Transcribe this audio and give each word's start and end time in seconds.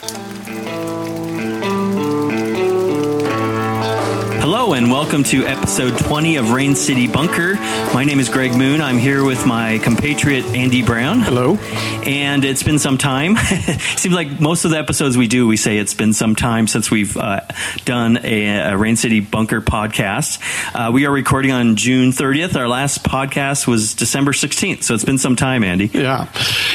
Hello 0.00 0.67
welcome 4.98 5.22
to 5.22 5.46
episode 5.46 5.96
20 5.96 6.38
of 6.38 6.50
Rain 6.50 6.74
City 6.74 7.06
Bunker. 7.06 7.54
My 7.94 8.02
name 8.02 8.18
is 8.18 8.28
Greg 8.28 8.56
Moon. 8.56 8.80
I'm 8.80 8.98
here 8.98 9.22
with 9.22 9.46
my 9.46 9.78
compatriot 9.78 10.44
Andy 10.46 10.82
Brown. 10.82 11.20
Hello. 11.20 11.54
And 12.04 12.44
it's 12.44 12.64
been 12.64 12.80
some 12.80 12.98
time. 12.98 13.36
Seems 13.96 14.12
like 14.12 14.40
most 14.40 14.64
of 14.64 14.72
the 14.72 14.78
episodes 14.78 15.16
we 15.16 15.28
do, 15.28 15.46
we 15.46 15.56
say 15.56 15.78
it's 15.78 15.94
been 15.94 16.12
some 16.12 16.34
time 16.34 16.66
since 16.66 16.90
we've 16.90 17.16
uh, 17.16 17.42
done 17.84 18.18
a, 18.24 18.72
a, 18.72 18.76
Rain 18.76 18.96
City 18.96 19.20
Bunker 19.20 19.60
podcast. 19.60 20.40
Uh, 20.74 20.90
we 20.90 21.06
are 21.06 21.12
recording 21.12 21.52
on 21.52 21.76
June 21.76 22.10
30th. 22.10 22.56
Our 22.56 22.66
last 22.66 23.04
podcast 23.04 23.68
was 23.68 23.94
December 23.94 24.32
16th, 24.32 24.82
so 24.82 24.94
it's 24.94 25.04
been 25.04 25.18
some 25.18 25.36
time, 25.36 25.62
Andy. 25.62 25.86
Yeah, 25.86 26.28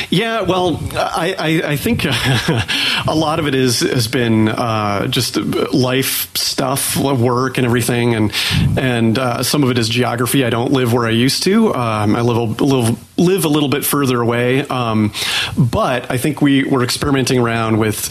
yeah. 0.10 0.44
Well, 0.44 0.80
I 0.94 1.36
I, 1.38 1.72
I 1.72 1.76
think 1.76 2.06
a 2.06 3.16
lot 3.16 3.40
of 3.40 3.48
it 3.48 3.56
is 3.56 3.82
has 3.82 4.08
been 4.08 4.48
uh, 4.48 5.08
just 5.08 5.36
life 5.36 6.34
stuff, 6.38 6.96
work, 6.96 7.58
and 7.58 7.66
everything, 7.66 8.13
and 8.14 8.32
and 8.78 9.18
uh, 9.18 9.44
some 9.44 9.64
of 9.64 9.72
it 9.72 9.78
is 9.78 9.90
geography. 9.90 10.46
I 10.46 10.50
don't 10.50 10.72
live 10.72 10.94
where 10.94 11.06
I 11.06 11.12
used 11.12 11.44
to. 11.44 11.74
Um, 11.74 12.16
I 12.16 12.22
live 12.22 12.38
a 12.38 12.64
little 12.64 12.98
live 13.18 13.46
a 13.46 13.50
little 13.50 13.70
bit 13.70 13.86
further 13.86 14.22
away, 14.22 14.68
um, 14.68 15.14
but 15.58 16.10
I 16.12 16.18
think 16.18 16.42
we 16.42 16.64
were 16.64 16.84
experimenting 16.84 17.40
around 17.40 17.78
with 17.78 18.10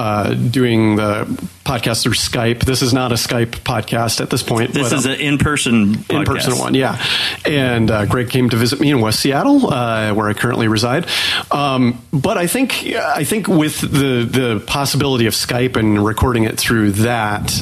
uh, 0.00 0.32
doing 0.32 0.96
the 0.96 1.26
podcast 1.62 2.02
through 2.02 2.14
Skype. 2.14 2.64
This 2.64 2.80
is 2.80 2.94
not 2.94 3.12
a 3.12 3.16
Skype 3.16 3.50
podcast 3.64 4.22
at 4.22 4.30
this 4.30 4.42
point. 4.42 4.72
This 4.72 4.88
but, 4.88 4.98
is 4.98 5.04
um, 5.04 5.12
an 5.12 5.20
in 5.20 5.36
person 5.36 6.04
in 6.08 6.24
person 6.24 6.58
one, 6.58 6.74
yeah. 6.74 7.04
And 7.44 7.90
uh, 7.90 8.06
Greg 8.06 8.30
came 8.30 8.48
to 8.48 8.56
visit 8.56 8.80
me 8.80 8.90
in 8.90 9.02
West 9.02 9.20
Seattle, 9.20 9.70
uh, 9.70 10.14
where 10.14 10.26
I 10.26 10.32
currently 10.32 10.68
reside. 10.68 11.06
Um, 11.50 12.00
but 12.14 12.38
I 12.38 12.46
think 12.46 12.86
I 12.96 13.24
think 13.24 13.46
with 13.46 13.80
the 13.82 14.24
the 14.24 14.64
possibility 14.66 15.26
of 15.26 15.34
Skype 15.34 15.76
and 15.76 16.02
recording 16.02 16.44
it 16.44 16.56
through 16.56 16.92
that, 16.92 17.52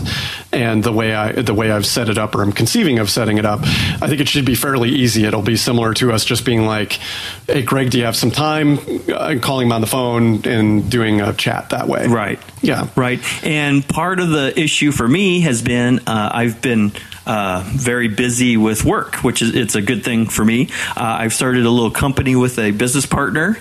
and 0.52 0.84
the 0.84 0.92
way 0.92 1.16
I 1.16 1.32
the 1.32 1.54
way 1.54 1.72
I've 1.72 1.86
set 1.86 2.08
it 2.08 2.18
up 2.18 2.36
or 2.36 2.42
I'm 2.42 2.52
conceiving 2.52 3.00
of 3.00 3.10
setting 3.10 3.38
it 3.38 3.44
up, 3.44 3.62
I 3.64 4.06
think 4.06 4.20
it 4.20 4.28
should 4.28 4.46
be 4.46 4.54
fairly 4.54 4.90
easy. 4.90 5.24
It'll 5.24 5.42
be 5.42 5.56
similar 5.56 5.92
to 5.94 6.12
us 6.12 6.24
just 6.24 6.44
being 6.44 6.64
like, 6.66 7.00
"Hey, 7.48 7.62
Greg, 7.62 7.90
do 7.90 7.98
you 7.98 8.04
have 8.04 8.16
some 8.16 8.30
time?" 8.30 8.78
Uh, 9.12 9.34
calling 9.40 9.66
him 9.66 9.72
on 9.72 9.80
the 9.80 9.88
phone 9.88 10.46
and 10.46 10.88
doing 10.88 11.20
a 11.20 11.32
chat 11.32 11.70
that 11.70 11.88
way. 11.88 12.06
Right. 12.06 12.27
Yeah. 12.62 12.88
Right. 12.96 13.20
And 13.44 13.86
part 13.86 14.20
of 14.20 14.30
the 14.30 14.58
issue 14.58 14.92
for 14.92 15.06
me 15.06 15.40
has 15.40 15.62
been 15.62 16.00
uh, 16.00 16.30
I've 16.32 16.60
been 16.60 16.92
uh, 17.26 17.62
very 17.66 18.08
busy 18.08 18.56
with 18.56 18.84
work, 18.84 19.16
which 19.16 19.42
is 19.42 19.54
it's 19.54 19.74
a 19.74 19.82
good 19.82 20.04
thing 20.04 20.26
for 20.26 20.44
me. 20.44 20.68
Uh, 20.96 21.18
I've 21.20 21.34
started 21.34 21.64
a 21.66 21.70
little 21.70 21.90
company 21.90 22.36
with 22.36 22.58
a 22.58 22.70
business 22.70 23.06
partner, 23.06 23.58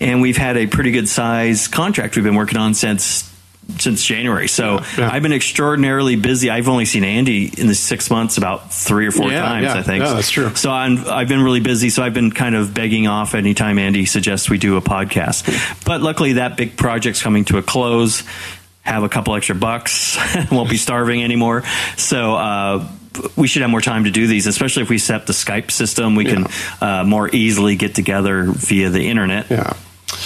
and 0.00 0.20
we've 0.20 0.36
had 0.36 0.56
a 0.56 0.66
pretty 0.66 0.90
good 0.90 1.08
size 1.08 1.68
contract 1.68 2.16
we've 2.16 2.24
been 2.24 2.34
working 2.34 2.58
on 2.58 2.74
since 2.74 3.33
since 3.78 4.04
January. 4.04 4.48
So 4.48 4.74
yeah, 4.74 4.86
yeah. 4.98 5.10
I've 5.10 5.22
been 5.22 5.32
extraordinarily 5.32 6.16
busy. 6.16 6.50
I've 6.50 6.68
only 6.68 6.84
seen 6.84 7.04
Andy 7.04 7.46
in 7.46 7.66
the 7.66 7.74
six 7.74 8.10
months 8.10 8.36
about 8.36 8.72
three 8.72 9.06
or 9.06 9.10
four 9.10 9.30
yeah, 9.30 9.40
times, 9.40 9.68
I 9.68 9.82
think. 9.82 10.04
Yeah, 10.04 10.14
that's 10.14 10.30
true. 10.30 10.54
So 10.54 10.70
i 10.70 10.88
have 10.88 11.28
been 11.28 11.42
really 11.42 11.60
busy. 11.60 11.90
So 11.90 12.02
I've 12.02 12.14
been 12.14 12.30
kind 12.30 12.54
of 12.54 12.74
begging 12.74 13.06
off 13.06 13.34
anytime 13.34 13.78
Andy 13.78 14.06
suggests 14.06 14.48
we 14.50 14.58
do 14.58 14.76
a 14.76 14.82
podcast. 14.82 15.84
But 15.84 16.02
luckily, 16.02 16.34
that 16.34 16.56
big 16.56 16.76
project's 16.76 17.22
coming 17.22 17.44
to 17.46 17.58
a 17.58 17.62
close. 17.62 18.22
Have 18.82 19.02
a 19.02 19.08
couple 19.08 19.34
extra 19.34 19.54
bucks. 19.54 20.18
Won't 20.52 20.70
be 20.70 20.76
starving 20.76 21.22
anymore. 21.24 21.62
So, 21.96 22.34
uh, 22.34 22.88
we 23.36 23.46
should 23.46 23.62
have 23.62 23.70
more 23.70 23.80
time 23.80 24.04
to 24.04 24.10
do 24.10 24.26
these, 24.26 24.48
especially 24.48 24.82
if 24.82 24.90
we 24.90 24.98
set 24.98 25.20
up 25.20 25.26
the 25.26 25.32
Skype 25.32 25.70
system. 25.70 26.16
We 26.16 26.24
can 26.24 26.46
uh, 26.80 27.04
more 27.04 27.30
easily 27.32 27.76
get 27.76 27.94
together 27.94 28.42
via 28.44 28.90
the 28.90 29.08
internet. 29.08 29.50
Yeah 29.50 29.74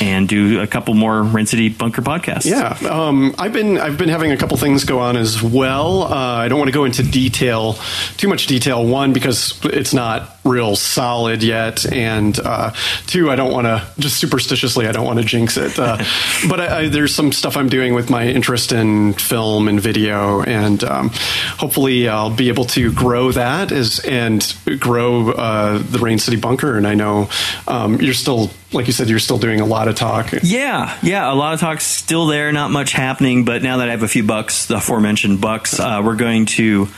and 0.01 0.29
do 0.29 0.61
a 0.61 0.67
couple 0.67 0.95
more 0.95 1.23
Rain 1.23 1.47
City 1.47 1.69
Bunker 1.69 2.03
podcasts. 2.03 2.47
Yeah, 2.47 2.77
um, 2.89 3.35
I've 3.39 3.53
been 3.53 3.79
I've 3.79 3.99
been 3.99 4.09
having 4.09 4.33
a 4.33 4.37
couple 4.37 4.57
things 4.57 4.85
go 4.85 5.01
on 5.01 5.17
as 5.17 5.43
well. 5.43 6.03
Uh, 6.03 6.15
I 6.15 6.49
don't 6.49 6.59
want 6.59 6.69
to 6.69 6.75
go 6.75 6.85
into 6.85 7.03
detail, 7.03 7.75
too 8.17 8.29
much 8.29 8.47
detail. 8.47 8.85
One 8.85 9.13
because 9.13 9.59
it's 9.65 9.95
not 9.95 10.39
real 10.45 10.77
solid 10.77 11.43
yet, 11.43 11.91
and 11.93 12.39
uh, 12.39 12.73
two, 13.07 13.31
I 13.31 13.37
don't 13.37 13.53
want 13.53 13.67
to 13.67 13.87
just 13.99 14.23
superstitiously, 14.23 14.89
I 14.89 14.93
don't 14.93 15.07
want 15.07 15.19
to 15.19 15.25
jinx 15.25 15.57
it. 15.57 15.79
Uh, 15.79 15.99
but 16.49 16.61
I, 16.61 16.79
I, 16.79 16.89
there's 16.89 17.15
some 17.15 17.33
stuff 17.33 17.57
I'm 17.57 17.69
doing 17.69 17.95
with 17.95 18.11
my 18.11 18.27
interest 18.27 18.73
in 18.73 19.13
film 19.15 19.69
and 19.69 19.81
video, 19.81 20.43
and 20.43 20.83
um, 20.85 21.11
hopefully 21.59 22.09
I'll 22.09 22.35
be 22.35 22.49
able 22.49 22.65
to 22.67 22.93
grow 22.93 23.33
that 23.33 23.73
as 23.73 24.01
and 24.01 24.55
grow 24.79 25.31
uh, 25.33 25.79
the 25.79 25.99
Rain 25.99 26.19
City 26.19 26.37
Bunker. 26.37 26.77
And 26.77 26.87
I 26.87 26.95
know 26.95 27.29
um, 27.67 28.01
you're 28.01 28.15
still, 28.15 28.51
like 28.73 28.87
you 28.87 28.93
said, 28.93 29.09
you're 29.09 29.19
still 29.19 29.39
doing 29.39 29.61
a 29.61 29.67
lot 29.67 29.89
of 29.89 29.95
talk. 29.95 30.33
Yeah, 30.43 30.97
yeah, 31.03 31.33
a 31.33 31.35
lot 31.35 31.55
of 31.55 31.61
talk 31.61 31.81
still 31.81 32.27
there, 32.27 32.53
not 32.53 32.71
much 32.71 32.93
happening. 32.93 33.45
But 33.45 33.63
now 33.63 33.79
that 33.79 33.89
I 33.89 33.93
have 33.93 34.03
a 34.03 34.09
few 34.09 34.23
bucks, 34.23 34.67
the 34.67 34.77
aforementioned 34.77 35.41
bucks, 35.41 35.79
uh, 35.79 36.03
we're 36.05 36.17
going 36.17 36.47
to 36.47 36.89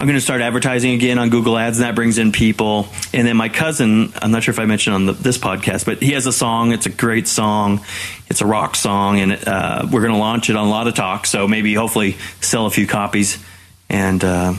I'm 0.00 0.06
going 0.06 0.16
to 0.16 0.22
start 0.22 0.40
advertising 0.40 0.94
again 0.94 1.18
on 1.18 1.28
Google 1.28 1.58
Ads, 1.58 1.78
and 1.78 1.84
that 1.84 1.94
brings 1.94 2.16
in 2.16 2.32
people. 2.32 2.88
And 3.12 3.28
then 3.28 3.36
my 3.36 3.50
cousin, 3.50 4.14
I'm 4.22 4.30
not 4.30 4.42
sure 4.42 4.50
if 4.50 4.58
I 4.58 4.64
mentioned 4.64 4.94
on 4.94 5.04
the, 5.04 5.12
this 5.12 5.36
podcast, 5.36 5.84
but 5.84 6.00
he 6.00 6.12
has 6.12 6.24
a 6.24 6.32
song. 6.32 6.72
It's 6.72 6.86
a 6.86 6.90
great 6.90 7.28
song. 7.28 7.84
It's 8.30 8.40
a 8.40 8.46
rock 8.46 8.76
song, 8.76 9.20
and 9.20 9.32
uh, 9.32 9.86
we're 9.92 10.00
going 10.00 10.14
to 10.14 10.18
launch 10.18 10.48
it 10.48 10.56
on 10.56 10.66
a 10.66 10.70
Lot 10.70 10.88
of 10.88 10.94
Talk. 10.94 11.26
So 11.26 11.46
maybe, 11.46 11.74
hopefully, 11.74 12.16
sell 12.40 12.64
a 12.64 12.70
few 12.70 12.86
copies 12.86 13.44
and 13.90 14.24
uh, 14.24 14.54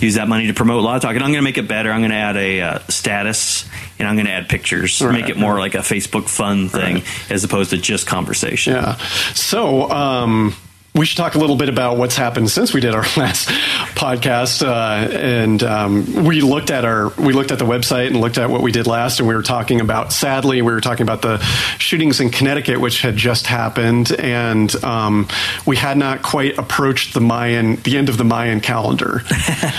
use 0.00 0.14
that 0.14 0.28
money 0.28 0.48
to 0.48 0.54
promote 0.54 0.82
Lot 0.82 1.02
Talk. 1.02 1.14
And 1.14 1.22
I'm 1.22 1.30
going 1.30 1.42
to 1.42 1.44
make 1.44 1.58
it 1.58 1.68
better. 1.68 1.90
I'm 1.90 2.00
going 2.00 2.10
to 2.10 2.16
add 2.16 2.36
a 2.36 2.60
uh, 2.60 2.78
status, 2.88 3.68
and 3.98 4.08
I'm 4.08 4.16
going 4.16 4.26
to 4.26 4.32
add 4.32 4.48
pictures, 4.48 5.00
right, 5.00 5.12
make 5.12 5.28
it 5.28 5.36
more 5.36 5.58
like 5.58 5.74
a 5.74 5.78
Facebook 5.78 6.28
fun 6.28 6.68
thing 6.68 6.96
right. 6.96 7.30
as 7.30 7.44
opposed 7.44 7.70
to 7.70 7.78
just 7.78 8.06
conversation. 8.06 8.74
Yeah. 8.74 8.96
So. 9.34 9.90
Um 9.90 10.54
we 10.94 11.04
should 11.06 11.16
talk 11.16 11.34
a 11.34 11.38
little 11.38 11.56
bit 11.56 11.68
about 11.68 11.96
what's 11.96 12.14
happened 12.14 12.48
since 12.48 12.72
we 12.72 12.80
did 12.80 12.94
our 12.94 13.02
last 13.16 13.48
podcast. 13.96 14.64
Uh, 14.64 15.10
and 15.12 15.62
um, 15.64 16.24
we 16.24 16.40
looked 16.40 16.70
at 16.70 16.84
our 16.84 17.08
we 17.18 17.32
looked 17.32 17.50
at 17.50 17.58
the 17.58 17.64
website 17.64 18.06
and 18.06 18.20
looked 18.20 18.38
at 18.38 18.48
what 18.48 18.62
we 18.62 18.70
did 18.70 18.86
last, 18.86 19.18
and 19.18 19.28
we 19.28 19.34
were 19.34 19.42
talking 19.42 19.80
about. 19.80 20.12
Sadly, 20.12 20.62
we 20.62 20.72
were 20.72 20.80
talking 20.80 21.02
about 21.02 21.22
the 21.22 21.38
shootings 21.78 22.20
in 22.20 22.30
Connecticut, 22.30 22.80
which 22.80 23.00
had 23.02 23.16
just 23.16 23.46
happened, 23.46 24.12
and 24.12 24.72
um, 24.84 25.26
we 25.66 25.76
had 25.76 25.98
not 25.98 26.22
quite 26.22 26.58
approached 26.58 27.12
the 27.12 27.20
Mayan 27.20 27.76
the 27.76 27.96
end 27.98 28.08
of 28.08 28.16
the 28.16 28.24
Mayan 28.24 28.60
calendar. 28.60 29.22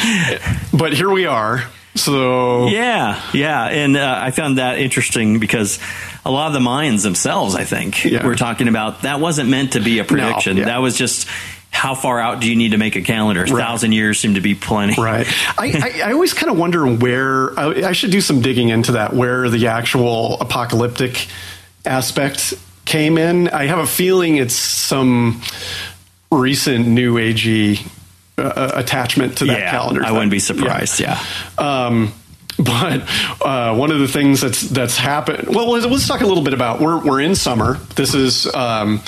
but 0.74 0.94
here 0.94 1.10
we 1.10 1.26
are. 1.26 1.64
So 1.96 2.68
yeah, 2.68 3.22
yeah, 3.34 3.66
and 3.66 3.96
uh, 3.96 4.20
I 4.22 4.32
found 4.32 4.58
that 4.58 4.80
interesting 4.80 5.40
because 5.40 5.80
a 6.26 6.32
lot 6.32 6.48
of 6.48 6.54
the 6.54 6.60
Mayans 6.60 7.04
themselves, 7.04 7.56
I 7.56 7.64
think, 7.64 8.04
yeah. 8.04 8.26
we're 8.26 8.36
talking 8.36 8.68
about 8.68 9.04
that 9.04 9.22
wasn't 9.22 9.50
meant 9.50 9.74
to 9.74 9.80
be 9.80 10.00
a 10.00 10.04
prediction. 10.04 10.58
No, 10.58 10.62
yeah. 10.62 10.66
That 10.68 10.78
was 10.80 10.98
just 10.98 11.28
how 11.72 11.96
far 11.96 12.20
out 12.20 12.42
do 12.42 12.50
you 12.50 12.56
need 12.56 12.72
to 12.72 12.78
make 12.78 12.96
a 12.96 13.02
calendar? 13.02 13.44
A 13.44 13.46
right. 13.46 13.62
thousand 13.62 13.94
years 13.94 14.20
seem 14.20 14.36
to 14.36 14.42
be 14.42 14.56
plenty. 14.56 15.02
Right. 15.02 15.28
I, 15.58 16.02
I, 16.04 16.10
I 16.10 16.14
always 16.14 16.34
kind 16.34 16.52
of 16.52 16.58
wonder 16.58 16.86
where 16.86 17.58
I, 17.58 17.90
I, 17.90 17.92
should 17.92 18.12
do 18.12 18.22
some 18.22 18.42
digging 18.42 18.70
into 18.70 18.94
that, 18.94 19.14
where 19.14 19.50
the 19.50 19.68
actual 19.68 20.40
apocalyptic 20.40 21.28
aspect 21.86 22.54
came 22.86 23.18
in. 23.18 23.50
I 23.50 23.68
have 23.68 23.80
a 23.80 23.88
feeling 23.88 24.38
it's 24.38 24.56
some 24.56 25.42
recent 26.32 26.88
new 26.88 27.16
agey 27.16 27.88
uh, 28.38 28.72
attachment 28.76 29.38
to 29.40 29.46
that 29.46 29.60
yeah, 29.60 29.72
calendar. 29.72 30.04
I 30.04 30.12
wouldn't 30.12 30.32
be 30.32 30.40
surprised. 30.40 31.00
Yeah. 31.00 31.22
yeah. 31.58 31.86
Um, 31.86 32.14
but 32.58 33.04
uh, 33.42 33.76
one 33.76 33.92
of 33.92 34.00
the 34.00 34.08
things 34.08 34.42
that's 34.42 34.62
that's 34.62 34.98
happened. 34.98 35.54
Well, 35.54 35.72
let's, 35.72 35.86
let's, 35.86 36.08
talk 36.08 36.22
a 36.22 36.26
little 36.26 36.44
bit 36.44 36.54
about 36.54 36.80
we're 36.80 37.04
we're 37.04 37.22
in 37.22 37.36
summer. 37.36 37.76
This 37.96 38.14
is. 38.14 38.54
Um, 38.54 39.02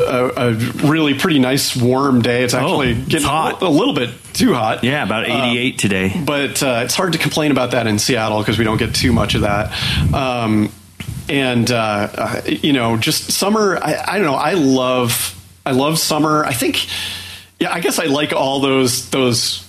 a, 0.00 0.32
a, 0.36 0.54
really 0.54 1.14
pretty 1.14 1.40
nice 1.40 1.74
warm 1.76 2.22
day. 2.22 2.44
It's 2.44 2.54
actually 2.54 2.92
oh, 2.92 3.04
getting 3.08 3.26
hot. 3.26 3.62
A, 3.62 3.68
little 3.68 3.94
bit 3.94 4.10
too 4.32 4.54
hot. 4.54 4.84
Yeah, 4.84 5.02
about 5.02 5.24
88 5.24 5.74
uh, 5.74 5.76
today. 5.76 6.22
But 6.24 6.62
uh, 6.62 6.82
it's 6.84 6.94
hard 6.94 7.14
to 7.14 7.18
complain 7.18 7.50
about 7.50 7.72
that 7.72 7.88
in 7.88 7.98
Seattle 7.98 8.38
because 8.38 8.58
we 8.58 8.64
don't 8.64 8.76
get 8.76 8.94
too 8.94 9.12
much 9.12 9.34
of 9.34 9.40
that. 9.40 9.72
Um, 10.14 10.70
and 11.28 11.70
uh, 11.70 12.08
uh, 12.14 12.42
you 12.46 12.72
know, 12.72 12.96
just 12.96 13.32
summer. 13.32 13.76
I, 13.76 14.04
I 14.06 14.18
don't 14.18 14.26
know. 14.26 14.34
I 14.34 14.52
love 14.52 15.34
I 15.66 15.72
love 15.72 15.98
summer. 15.98 16.44
I 16.44 16.52
think 16.52 16.86
yeah, 17.58 17.72
I 17.72 17.80
guess 17.80 17.98
I 17.98 18.04
like 18.04 18.32
all 18.32 18.60
those 18.60 19.10
those 19.10 19.66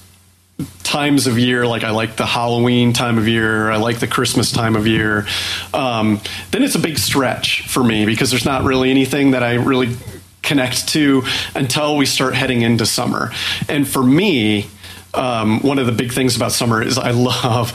times 0.84 1.28
of 1.28 1.40
year. 1.40 1.66
Like 1.66 1.84
I 1.84 1.92
like 1.92 2.16
the 2.16 2.26
Halloween 2.26 2.94
time 2.94 3.18
of 3.18 3.28
year. 3.28 3.72
I 3.72 3.78
like 3.78 4.00
the 4.00 4.08
Christmas 4.08 4.52
time 4.52 4.76
of 4.76 4.88
year. 4.88 5.28
Um, 5.74 6.20
then 6.52 6.64
it's 6.64 6.76
a 6.76 6.80
big 6.80 6.98
stretch 6.98 7.68
for 7.68 7.84
me 7.84 8.06
because 8.06 8.30
there's 8.30 8.46
not 8.46 8.64
really 8.64 8.92
anything 8.92 9.32
that 9.32 9.44
I 9.44 9.56
really 9.56 9.96
connect 10.42 10.88
to 10.90 11.24
until 11.56 11.96
we 11.96 12.06
start 12.06 12.34
heading 12.36 12.62
into 12.62 12.86
summer. 12.86 13.32
And 13.68 13.88
for 13.88 14.04
me, 14.04 14.68
um, 15.14 15.60
one 15.62 15.80
of 15.80 15.86
the 15.86 15.92
big 15.92 16.12
things 16.12 16.36
about 16.36 16.52
summer 16.52 16.82
is 16.82 16.98
I 16.98 17.12
love 17.12 17.74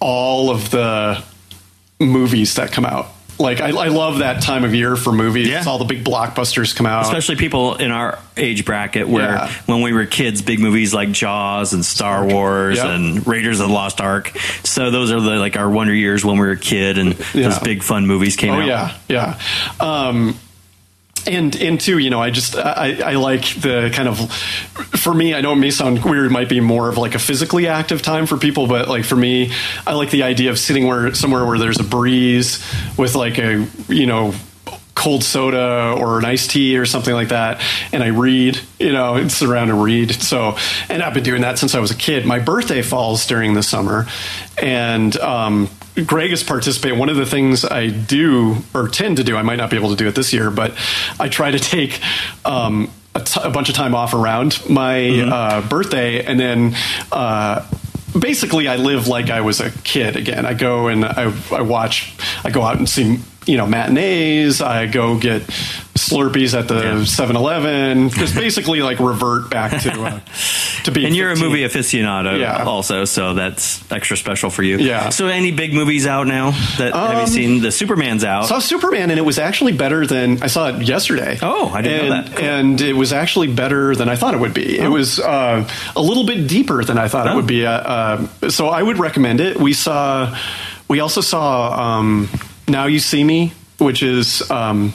all 0.00 0.50
of 0.50 0.70
the 0.70 1.22
movies 2.00 2.56
that 2.56 2.72
come 2.72 2.84
out 2.84 3.06
like 3.42 3.60
I, 3.60 3.68
I, 3.68 3.88
love 3.88 4.18
that 4.18 4.42
time 4.42 4.64
of 4.64 4.74
year 4.74 4.96
for 4.96 5.12
movies. 5.12 5.48
Yeah. 5.48 5.64
All 5.66 5.78
the 5.78 5.84
big 5.84 6.04
blockbusters 6.04 6.74
come 6.74 6.86
out, 6.86 7.04
especially 7.04 7.36
people 7.36 7.74
in 7.74 7.90
our 7.90 8.18
age 8.36 8.64
bracket 8.64 9.08
where 9.08 9.34
yeah. 9.34 9.52
when 9.66 9.82
we 9.82 9.92
were 9.92 10.06
kids, 10.06 10.40
big 10.40 10.60
movies 10.60 10.94
like 10.94 11.12
Jaws 11.12 11.72
and 11.72 11.84
Star 11.84 12.26
Wars 12.26 12.78
yep. 12.78 12.86
and 12.86 13.26
Raiders 13.26 13.60
of 13.60 13.68
the 13.68 13.74
Lost 13.74 14.00
Ark. 14.00 14.28
So 14.64 14.90
those 14.90 15.12
are 15.12 15.20
the 15.20 15.36
like 15.36 15.56
our 15.56 15.68
wonder 15.68 15.94
years 15.94 16.24
when 16.24 16.36
we 16.36 16.46
were 16.46 16.52
a 16.52 16.58
kid, 16.58 16.96
and 16.96 17.18
yeah. 17.34 17.48
those 17.48 17.58
big 17.58 17.82
fun 17.82 18.06
movies 18.06 18.36
came 18.36 18.54
oh, 18.54 18.60
out. 18.60 18.66
Yeah, 18.66 18.98
yeah. 19.08 19.38
Um, 19.80 20.38
and 21.26 21.54
and 21.56 21.80
two, 21.80 21.98
you 21.98 22.10
know, 22.10 22.20
I 22.20 22.30
just 22.30 22.56
I, 22.56 23.12
I 23.12 23.14
like 23.14 23.54
the 23.54 23.90
kind 23.92 24.08
of 24.08 24.32
for 24.32 25.12
me. 25.12 25.34
I 25.34 25.40
know 25.40 25.52
it 25.52 25.56
may 25.56 25.70
sound 25.70 26.04
weird. 26.04 26.26
It 26.26 26.32
might 26.32 26.48
be 26.48 26.60
more 26.60 26.88
of 26.88 26.98
like 26.98 27.14
a 27.14 27.18
physically 27.18 27.66
active 27.66 28.02
time 28.02 28.26
for 28.26 28.36
people, 28.36 28.66
but 28.66 28.88
like 28.88 29.04
for 29.04 29.16
me, 29.16 29.52
I 29.86 29.94
like 29.94 30.10
the 30.10 30.22
idea 30.22 30.50
of 30.50 30.58
sitting 30.58 30.86
where 30.86 31.14
somewhere 31.14 31.44
where 31.44 31.58
there's 31.58 31.80
a 31.80 31.84
breeze 31.84 32.64
with 32.96 33.14
like 33.14 33.38
a 33.38 33.66
you 33.88 34.06
know 34.06 34.34
cold 34.94 35.24
soda 35.24 35.94
or 35.98 36.18
an 36.18 36.24
iced 36.24 36.50
tea 36.50 36.76
or 36.76 36.84
something 36.84 37.14
like 37.14 37.28
that 37.28 37.62
and 37.92 38.02
i 38.02 38.08
read 38.08 38.60
you 38.78 38.92
know 38.92 39.14
and 39.14 39.32
sit 39.32 39.48
around 39.48 39.70
and 39.70 39.82
read 39.82 40.12
so 40.12 40.54
and 40.90 41.02
i've 41.02 41.14
been 41.14 41.22
doing 41.22 41.40
that 41.40 41.58
since 41.58 41.74
i 41.74 41.80
was 41.80 41.90
a 41.90 41.96
kid 41.96 42.26
my 42.26 42.38
birthday 42.38 42.82
falls 42.82 43.26
during 43.26 43.54
the 43.54 43.62
summer 43.62 44.06
and 44.58 45.16
um, 45.16 45.68
Greg 46.06 46.30
has 46.30 46.42
participated. 46.42 46.98
One 46.98 47.08
of 47.08 47.16
the 47.16 47.26
things 47.26 47.64
I 47.64 47.88
do 47.88 48.56
or 48.74 48.88
tend 48.88 49.18
to 49.18 49.24
do, 49.24 49.36
I 49.36 49.42
might 49.42 49.56
not 49.56 49.70
be 49.70 49.76
able 49.76 49.90
to 49.90 49.96
do 49.96 50.08
it 50.08 50.14
this 50.14 50.32
year, 50.32 50.50
but 50.50 50.72
I 51.20 51.28
try 51.28 51.50
to 51.50 51.58
take 51.58 52.00
um, 52.44 52.90
a, 53.14 53.20
t- 53.20 53.40
a 53.42 53.50
bunch 53.50 53.68
of 53.68 53.74
time 53.74 53.94
off 53.94 54.14
around 54.14 54.58
my 54.70 54.94
Mm-hmm. 55.00 55.32
uh, 55.32 55.68
birthday, 55.68 56.24
and 56.24 56.38
then. 56.40 56.74
Uh, 57.10 57.66
Basically, 58.18 58.68
I 58.68 58.76
live 58.76 59.08
like 59.08 59.30
I 59.30 59.40
was 59.40 59.58
a 59.60 59.70
kid 59.70 60.16
again. 60.16 60.44
I 60.44 60.52
go 60.52 60.88
and 60.88 61.02
I, 61.02 61.32
I 61.50 61.62
watch, 61.62 62.14
I 62.44 62.50
go 62.50 62.60
out 62.60 62.76
and 62.76 62.86
see, 62.86 63.18
you 63.46 63.56
know, 63.56 63.66
matinees. 63.66 64.60
I 64.60 64.86
go 64.86 65.18
get 65.18 65.42
Slurpees 65.94 66.58
at 66.58 66.68
the 66.68 66.74
Yeah. 66.82 67.04
7 67.04 67.36
Eleven. 67.36 68.08
Just 68.10 68.34
basically 68.34 68.82
like 68.82 68.98
revert 68.98 69.50
back 69.50 69.80
to, 69.82 70.02
uh, 70.02 70.20
to 70.84 70.90
being 70.90 71.06
And 71.08 71.16
you're 71.16 71.30
a 71.30 71.36
movie 71.36 71.60
aficionado 71.60 72.38
Yeah. 72.40 72.64
also, 72.64 73.04
so 73.04 73.34
that's 73.34 73.80
extra 73.90 74.16
special 74.16 74.50
for 74.50 74.62
you. 74.62 74.78
Yeah. 74.78 75.10
So 75.10 75.26
any 75.28 75.52
big 75.52 75.74
movies 75.74 76.06
out 76.06 76.26
now 76.26 76.52
that 76.78 76.94
have 76.94 77.14
you 77.14 77.20
Um, 77.20 77.26
seen? 77.26 77.60
The 77.62 77.70
Superman's 77.70 78.24
out. 78.24 78.46
saw 78.48 78.58
Superman 78.58 79.10
and 79.10 79.18
it 79.18 79.24
was 79.24 79.38
actually 79.38 79.72
better 79.72 80.06
than 80.06 80.42
I 80.42 80.46
saw 80.46 80.68
it 80.68 80.82
yesterday. 80.82 81.38
Oh, 81.42 81.70
I 81.74 81.82
didn't 81.82 82.08
know 82.08 82.14
and, 82.16 82.26
that. 82.26 82.36
Cool. 82.36 82.48
And 82.48 82.80
it 82.80 82.96
was 82.96 83.12
actually 83.12 83.48
better 83.48 83.94
than 83.94 84.08
I 84.08 84.16
thought 84.16 84.34
it 84.34 84.40
would 84.40 84.54
be. 84.54 84.78
It 84.78 84.88
was 84.90 85.20
uh, 85.20 85.68
a 85.94 86.00
little 86.02 86.24
bit 86.24 86.46
deeper 86.48 86.82
than 86.84 86.96
I 86.98 87.08
thought 87.08 87.26
it 87.26 87.30
Oh. 87.32 87.36
would 87.36 87.46
be. 87.46 87.66
Uh, 87.66 87.70
uh, 87.72 88.50
so 88.50 88.68
I 88.68 88.82
would 88.82 88.98
recommend 88.98 89.40
it. 89.40 89.58
We 89.60 89.72
saw, 89.74 90.34
we 90.88 91.00
also 91.00 91.20
saw 91.20 91.98
um, 91.98 92.28
Now 92.68 92.86
You 92.86 92.98
See 92.98 93.24
Me, 93.24 93.52
which 93.78 94.02
is. 94.02 94.48
Um, 94.50 94.92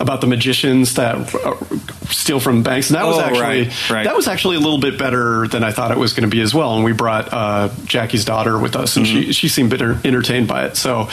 about 0.00 0.20
the 0.20 0.28
magicians 0.28 0.94
that 0.94 1.16
uh, 1.34 1.56
steal 2.04 2.38
from 2.38 2.62
banks, 2.62 2.88
and 2.88 2.94
that 2.96 3.04
was 3.04 3.16
Oh, 3.16 3.20
actually 3.20 3.40
right, 3.64 3.90
right. 3.90 4.04
that 4.04 4.14
was 4.14 4.28
actually 4.28 4.54
a 4.54 4.60
little 4.60 4.78
bit 4.78 4.96
better 4.96 5.48
than 5.48 5.64
I 5.64 5.72
thought 5.72 5.90
it 5.90 5.98
was 5.98 6.12
going 6.12 6.22
to 6.22 6.28
be 6.32 6.40
as 6.40 6.54
well. 6.54 6.76
And 6.76 6.84
we 6.84 6.92
brought 6.92 7.32
uh, 7.32 7.70
Jackie's 7.84 8.24
daughter 8.24 8.56
with 8.56 8.76
us, 8.76 8.96
and 8.96 9.04
Mm-hmm. 9.04 9.22
she 9.22 9.32
she 9.32 9.48
seemed 9.48 9.70
bitter, 9.70 9.98
entertained 10.04 10.46
by 10.46 10.66
it. 10.66 10.76
So. 10.76 11.08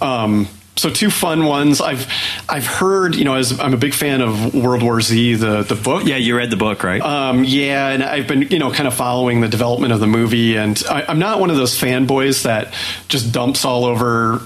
Um, 0.00 0.48
so 0.76 0.88
two 0.88 1.10
fun 1.10 1.44
ones. 1.44 1.82
I've 1.82 2.10
I've 2.48 2.64
heard 2.66 3.14
you 3.14 3.24
know 3.24 3.34
as 3.34 3.60
I'm 3.60 3.74
a 3.74 3.76
big 3.76 3.92
fan 3.92 4.22
of 4.22 4.54
World 4.54 4.82
War 4.82 5.02
Z 5.02 5.34
the 5.34 5.62
the 5.62 5.74
book. 5.74 6.06
yeah, 6.06 6.16
you 6.16 6.34
read 6.34 6.48
the 6.48 6.56
book, 6.56 6.82
right? 6.82 7.02
Um, 7.02 7.44
yeah, 7.44 7.88
and 7.90 8.02
I've 8.02 8.26
been 8.26 8.42
you 8.42 8.58
know 8.58 8.72
kind 8.72 8.86
of 8.88 8.94
following 8.94 9.42
the 9.42 9.48
development 9.48 9.92
of 9.92 10.00
the 10.00 10.06
movie, 10.06 10.56
and 10.56 10.82
I, 10.88 11.02
I'm 11.06 11.18
not 11.18 11.40
one 11.40 11.50
of 11.50 11.56
those 11.58 11.78
fanboys 11.78 12.44
that 12.44 12.72
just 13.08 13.32
dumps 13.32 13.66
all 13.66 13.84
over 13.84 14.40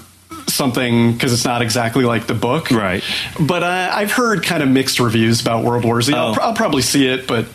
something 0.55 1.13
because 1.13 1.33
it's 1.33 1.45
not 1.45 1.63
exactly 1.63 2.05
like 2.05 2.27
the 2.27 2.35
book. 2.35 2.71
Right. 2.71 3.03
But 3.39 3.63
uh, 3.63 3.91
I've 3.93 4.13
heard 4.13 4.43
kind 4.43 4.63
of 4.63 4.69
mixed 4.69 5.01
reviews 5.01 5.41
about 5.41 5.65
World 5.65 5.85
War 5.85 6.01
Z. 6.01 6.13
I'll, 6.15 6.31
Oh. 6.31 6.35
pr- 6.35 6.41
I'll 6.43 6.55
probably 6.55 6.83
see 6.83 7.07
it, 7.07 7.27
but 7.27 7.47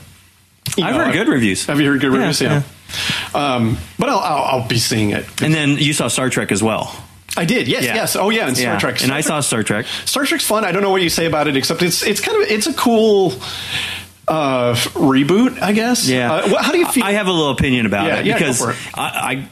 you 0.78 0.84
I've 0.84 0.94
know, 0.96 1.06
heard 1.06 1.14
good 1.14 1.28
reviews. 1.28 1.66
Have 1.66 1.80
you 1.80 1.88
heard 1.90 2.02
good 2.02 2.14
Yeah, 2.14 2.20
reviews? 2.20 2.42
Yeah. 2.42 2.62
Um, 3.34 3.78
but 3.98 4.10
I'll, 4.10 4.20
I'll 4.20 4.44
I'll 4.62 4.68
be 4.68 4.78
seeing 4.78 5.12
it. 5.12 5.26
and 5.42 5.54
then 5.54 5.78
you 5.78 5.94
saw 5.94 6.08
Star 6.08 6.30
Trek 6.30 6.52
as 6.52 6.62
well. 6.64 6.96
I 7.38 7.46
did. 7.46 7.68
Yes. 7.68 7.84
Yeah. 7.84 7.96
Yes. 7.96 8.16
Oh 8.16 8.30
yeah. 8.32 8.48
And 8.48 8.58
Star 8.58 8.74
Yeah. 8.74 8.80
Trek. 8.80 9.04
And 9.04 9.12
I 9.12 9.22
saw 9.22 9.40
Star 9.42 9.62
Trek. 9.64 9.86
Star 10.06 10.26
Trek's 10.26 10.46
fun. 10.46 10.66
I 10.66 10.72
don't 10.72 10.82
know 10.82 10.90
what 10.90 11.02
you 11.04 11.10
say 11.10 11.26
about 11.28 11.48
it, 11.48 11.56
except 11.56 11.82
it's 11.84 12.02
it's 12.04 12.20
kind 12.20 12.42
of 12.42 12.50
it's 12.50 12.66
a 12.68 12.74
cool 12.74 13.34
uh, 14.28 14.74
reboot, 14.96 15.62
I 15.62 15.72
guess. 15.74 16.08
Yeah. 16.08 16.32
Uh, 16.34 16.62
how 16.62 16.72
do 16.72 16.80
you 16.80 16.88
feel? 16.88 17.04
I 17.04 17.12
have 17.14 17.28
a 17.28 17.32
little 17.32 17.52
opinion 17.52 17.86
about 17.86 18.08
Yeah, 18.08 18.20
it 18.20 18.26
yeah, 18.26 18.34
because 18.38 18.62
it. 18.68 18.76
I, 18.96 19.02
I 19.04 19.50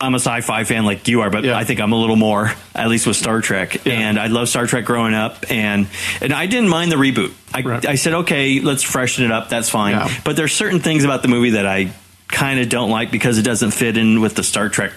I'm 0.00 0.14
a 0.14 0.18
sci-fi 0.18 0.64
fan 0.64 0.84
like 0.84 1.08
you 1.08 1.22
are, 1.22 1.30
but 1.30 1.44
Yeah. 1.44 1.56
I 1.56 1.64
think 1.64 1.80
I'm 1.80 1.92
a 1.92 1.96
little 1.96 2.16
more, 2.16 2.52
at 2.74 2.88
least 2.88 3.06
with 3.06 3.16
Star 3.16 3.40
Trek. 3.40 3.84
Yeah. 3.86 3.94
And 3.94 4.18
I 4.20 4.26
love 4.26 4.48
Star 4.48 4.66
Trek 4.66 4.84
growing 4.84 5.14
up, 5.14 5.44
and 5.50 5.86
and 6.20 6.32
I 6.34 6.46
didn't 6.46 6.68
mind 6.68 6.92
the 6.92 6.96
reboot. 6.96 7.32
I, 7.54 7.62
Right. 7.62 7.86
I 7.86 7.94
said, 7.94 8.12
okay, 8.14 8.60
let's 8.60 8.82
freshen 8.82 9.24
it 9.24 9.30
up. 9.32 9.48
That's 9.48 9.70
fine. 9.70 9.92
Yeah. 9.94 10.10
But 10.24 10.36
there's 10.36 10.52
certain 10.54 10.80
things 10.80 11.04
about 11.04 11.22
the 11.22 11.28
movie 11.28 11.50
that 11.50 11.66
I 11.66 11.92
kind 12.28 12.60
of 12.60 12.68
don't 12.68 12.90
like 12.90 13.10
because 13.10 13.38
it 13.38 13.42
doesn't 13.42 13.70
fit 13.70 13.96
in 13.96 14.20
with 14.20 14.34
the 14.34 14.42
Star 14.42 14.68
Trek 14.68 14.92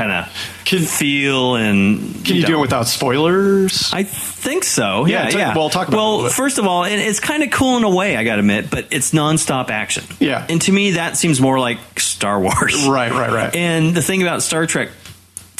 kind 0.00 0.12
of 0.12 0.88
feel 0.88 1.56
and. 1.56 2.24
Can 2.24 2.36
you 2.36 2.46
do 2.46 2.58
it 2.58 2.60
without 2.60 2.86
spoilers? 2.86 3.90
I 3.92 4.04
think 4.04 4.64
so. 4.64 5.06
Yeah, 5.06 5.24
Yeah, 5.24 5.30
ta- 5.30 5.38
yeah. 5.38 5.56
well, 5.56 5.70
talk 5.70 5.88
about 5.88 5.96
Well, 5.96 6.28
first 6.30 6.58
of 6.58 6.66
all, 6.66 6.84
and 6.84 7.00
it's 7.00 7.20
kind 7.20 7.42
of 7.42 7.50
cool 7.50 7.76
in 7.76 7.84
a 7.84 7.90
way, 7.90 8.16
I 8.16 8.24
got 8.24 8.34
to 8.36 8.40
admit, 8.40 8.70
but 8.70 8.86
it's 8.90 9.10
nonstop 9.12 9.70
action. 9.70 10.04
Yeah. 10.18 10.46
and 10.48 10.60
to 10.62 10.72
me, 10.72 10.92
that 10.92 11.16
seems 11.16 11.40
more 11.40 11.58
like 11.58 11.78
Star 11.98 12.40
Wars. 12.40 12.86
Right, 12.88 13.10
right, 13.12 13.30
right. 13.32 13.54
And 13.56 13.94
the 13.94 14.02
thing 14.02 14.22
about 14.22 14.42
Star 14.42 14.66
Trek, 14.66 14.90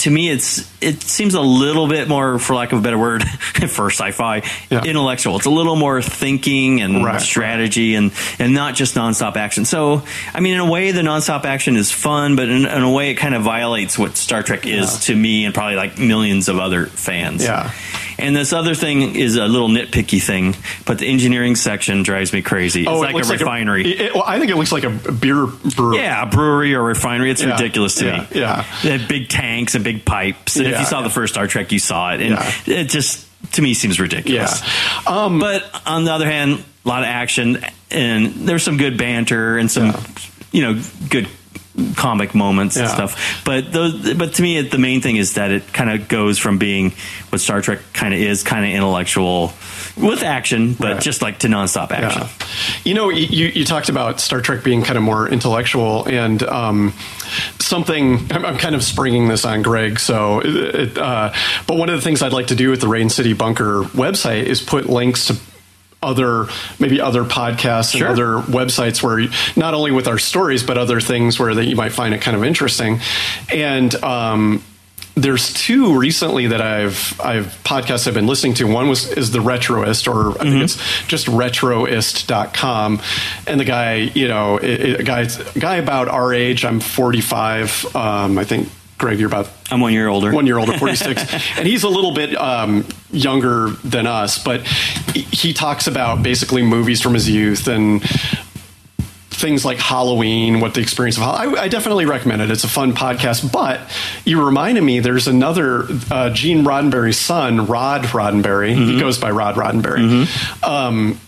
to 0.00 0.10
me, 0.10 0.28
it's 0.30 0.68
it 0.82 1.02
seems 1.02 1.34
a 1.34 1.40
little 1.40 1.86
bit 1.88 2.08
more, 2.08 2.38
for 2.38 2.54
lack 2.54 2.72
of 2.72 2.78
a 2.78 2.82
better 2.82 2.98
word, 2.98 3.22
for 3.68 3.90
sci-fi, 3.90 4.42
Yeah. 4.70 4.82
intellectual. 4.84 5.36
It's 5.36 5.46
a 5.46 5.50
little 5.50 5.76
more 5.76 6.00
thinking 6.02 6.80
and 6.80 7.04
Right, 7.04 7.20
strategy, 7.20 7.94
and 7.94 8.12
and 8.38 8.52
not 8.54 8.74
just 8.74 8.94
nonstop 8.94 9.36
action. 9.36 9.64
So, 9.64 10.02
I 10.34 10.40
mean, 10.40 10.54
in 10.54 10.60
a 10.60 10.70
way, 10.70 10.92
the 10.92 11.02
nonstop 11.02 11.44
action 11.44 11.76
is 11.76 11.90
fun, 11.92 12.36
but 12.36 12.48
in, 12.48 12.66
in 12.66 12.82
a 12.82 12.90
way, 12.90 13.10
it 13.10 13.14
kind 13.14 13.34
of 13.34 13.42
violates 13.42 13.98
what 13.98 14.16
Star 14.16 14.42
Trek 14.42 14.66
is 14.66 14.92
Yeah. 14.92 15.14
to 15.14 15.16
me 15.16 15.44
and 15.44 15.54
probably 15.54 15.76
like 15.76 15.98
millions 15.98 16.48
of 16.48 16.58
other 16.58 16.86
fans. 16.86 17.42
Yeah. 17.44 17.70
And 18.20 18.36
this 18.36 18.52
other 18.52 18.74
thing 18.74 19.16
is 19.16 19.36
a 19.36 19.46
little 19.46 19.68
nitpicky 19.68 20.22
thing, 20.22 20.54
but 20.86 20.98
the 20.98 21.06
engineering 21.06 21.56
section 21.56 22.02
drives 22.02 22.32
me 22.32 22.42
crazy. 22.42 22.82
It's 22.82 22.88
Oh, 22.88 22.96
it 23.02 23.06
like 23.06 23.14
a 23.14 23.16
looks 23.18 23.30
refinery. 23.30 23.92
it- 23.92 24.00
it- 24.00 24.14
well, 24.14 24.24
I 24.26 24.38
think 24.38 24.50
it 24.50 24.56
looks 24.56 24.72
like 24.72 24.84
a 24.84 24.90
beer 24.90 25.46
brewery. 25.46 25.96
yeah, 25.98 26.22
a 26.22 26.26
brewery 26.26 26.74
or 26.74 26.82
refinery. 26.82 27.30
It's 27.30 27.42
Yeah, 27.42 27.52
ridiculous 27.52 27.94
to 27.96 28.06
yeah, 28.06 28.20
me. 28.20 28.26
yeah. 28.34 28.64
They 28.82 28.96
have 28.98 29.08
big 29.08 29.28
tanks 29.28 29.74
and 29.74 29.82
big 29.84 30.04
pipes. 30.04 30.56
And 30.56 30.66
if 30.66 30.78
you 30.78 30.84
saw 30.86 30.98
yeah. 30.98 31.04
the 31.04 31.10
first 31.10 31.34
Star 31.34 31.46
Trek, 31.46 31.72
you 31.72 31.78
saw 31.78 32.12
it. 32.14 32.20
And 32.20 32.30
Yeah. 32.66 32.74
it 32.80 32.84
just, 32.90 33.26
to 33.52 33.62
me, 33.62 33.74
seems 33.74 33.98
ridiculous. 33.98 34.62
Yeah. 35.06 35.24
Um, 35.24 35.38
But 35.38 35.64
on 35.86 36.04
the 36.04 36.12
other 36.12 36.26
hand, 36.26 36.62
a 36.84 36.88
lot 36.88 37.02
of 37.02 37.08
action 37.08 37.64
and 37.90 38.32
there's 38.46 38.62
some 38.62 38.76
good 38.76 38.96
banter 38.96 39.58
and 39.58 39.70
some, 39.70 39.86
Yeah. 39.88 40.00
you 40.52 40.62
know, 40.62 40.80
good 41.08 41.26
comic 41.96 42.34
moments 42.34 42.76
and 42.76 42.88
stuff. 42.88 43.42
But 43.44 43.72
those, 43.72 44.14
but 44.14 44.34
to 44.34 44.42
me, 44.42 44.58
it, 44.58 44.70
the 44.70 44.78
main 44.78 45.00
thing 45.00 45.16
is 45.16 45.34
that 45.34 45.50
it 45.50 45.72
kind 45.72 45.90
of 45.90 46.08
goes 46.08 46.38
from 46.38 46.58
being 46.58 46.92
what 47.30 47.40
Star 47.40 47.60
Trek 47.60 47.78
kind 47.92 48.12
of 48.12 48.20
is, 48.20 48.42
kind 48.42 48.64
of 48.64 48.72
intellectual 48.72 49.52
with 49.96 50.22
action, 50.22 50.74
but 50.74 50.92
Right. 50.94 51.02
just 51.02 51.22
like 51.22 51.40
to 51.40 51.48
nonstop 51.48 51.90
action. 51.90 52.22
Yeah. 52.22 52.80
You 52.84 52.94
know, 52.94 53.10
you, 53.10 53.48
you 53.48 53.64
talked 53.64 53.88
about 53.88 54.20
Star 54.20 54.40
Trek 54.40 54.64
being 54.64 54.82
kind 54.82 54.96
of 54.96 55.02
more 55.04 55.28
intellectual, 55.28 56.06
and 56.06 56.42
um, 56.42 56.92
something 57.58 58.30
I'm, 58.32 58.44
I'm 58.44 58.56
kind 58.58 58.74
of 58.74 58.82
springing 58.82 59.28
this 59.28 59.44
on 59.44 59.62
Greg. 59.62 59.98
So, 60.00 60.40
it, 60.44 60.96
uh, 60.98 61.32
but 61.66 61.76
one 61.76 61.88
of 61.88 61.96
the 61.96 62.02
things 62.02 62.22
I'd 62.22 62.32
like 62.32 62.48
to 62.48 62.56
do 62.56 62.70
with 62.70 62.80
the 62.80 62.88
Rain 62.88 63.10
City 63.10 63.32
Bunker 63.32 63.82
website 63.94 64.44
is 64.44 64.60
put 64.60 64.86
links 64.86 65.26
to 65.26 65.36
other 66.02 66.46
maybe 66.78 67.00
other 67.00 67.24
podcasts 67.24 67.92
and 67.94 68.00
other 68.10 68.38
websites 68.52 69.02
where 69.02 69.28
not 69.56 69.74
only 69.74 69.90
with 69.90 70.08
our 70.08 70.18
stories 70.18 70.62
but 70.62 70.78
other 70.78 71.00
things 71.00 71.38
where 71.38 71.54
that 71.54 71.66
you 71.66 71.76
might 71.76 71.92
find 71.92 72.14
it 72.14 72.20
kind 72.22 72.36
of 72.36 72.42
interesting 72.44 72.98
and 73.52 73.94
um, 74.02 74.62
there's 75.16 75.52
two 75.52 75.98
recently 75.98 76.46
that 76.46 76.62
I've 76.62 77.20
I've 77.20 77.46
podcasts 77.64 78.06
I've 78.06 78.14
been 78.14 78.28
listening 78.28 78.54
to. 78.54 78.64
One 78.66 78.88
was 78.88 79.10
is 79.12 79.32
the 79.32 79.40
Retroist, 79.40 80.06
or 80.10 80.30
I 80.40 80.44
think 80.44 80.62
it's 80.62 81.06
just 81.08 81.26
retroist.com. 81.26 83.00
And 83.46 83.60
the 83.60 83.64
guy, 83.64 83.94
you 83.94 84.28
know, 84.28 84.56
it, 84.58 84.64
it- 84.80 85.00
a 85.00 85.02
guy 85.02 85.20
a 85.22 85.58
guy 85.58 85.76
about 85.76 86.08
our 86.08 86.32
age. 86.32 86.64
I'm 86.64 86.80
45. 86.80 87.94
Um, 87.96 88.38
I 88.38 88.44
think 88.44 88.68
Greg, 89.00 89.18
you're 89.18 89.26
about 89.28 89.50
I'm 89.70 89.80
one 89.80 89.92
year 89.92 90.08
older. 90.08 90.30
one 90.30 90.46
year 90.46 90.58
older, 90.58 90.72
46. 90.78 91.58
and 91.58 91.66
he's 91.66 91.82
a 91.82 91.88
little 91.88 92.12
bit 92.12 92.36
um, 92.36 92.86
younger 93.10 93.70
than 93.82 94.06
us, 94.06 94.42
but 94.42 94.62
he, 95.14 95.52
talks 95.52 95.86
about 95.88 96.22
basically 96.22 96.62
movies 96.62 97.00
from 97.00 97.14
his 97.14 97.28
youth 97.28 97.66
and 97.66 98.02
things 99.30 99.64
like 99.64 99.78
Halloween, 99.78 100.60
what 100.60 100.74
the 100.74 100.80
experience 100.80 101.16
of 101.16 101.22
Halloween. 101.22 101.58
I, 101.58 101.62
I 101.62 101.68
definitely 101.68 102.04
recommend 102.04 102.42
it. 102.42 102.50
It's 102.50 102.62
a 102.64 102.68
fun 102.68 102.92
podcast. 102.92 103.50
But 103.50 103.80
you 104.24 104.44
reminded 104.44 104.82
me 104.82 105.00
there's 105.00 105.26
another 105.26 105.84
uh, 106.10 106.30
Gene 106.30 106.62
Roddenberry's 106.62 107.18
son, 107.18 107.66
Rod 107.66 108.02
Roddenberry. 108.02 108.74
He 108.74 109.00
goes 109.00 109.18
by 109.18 109.30
Rod 109.30 109.54
Roddenberry. 109.56 110.62
Um, 110.62 111.18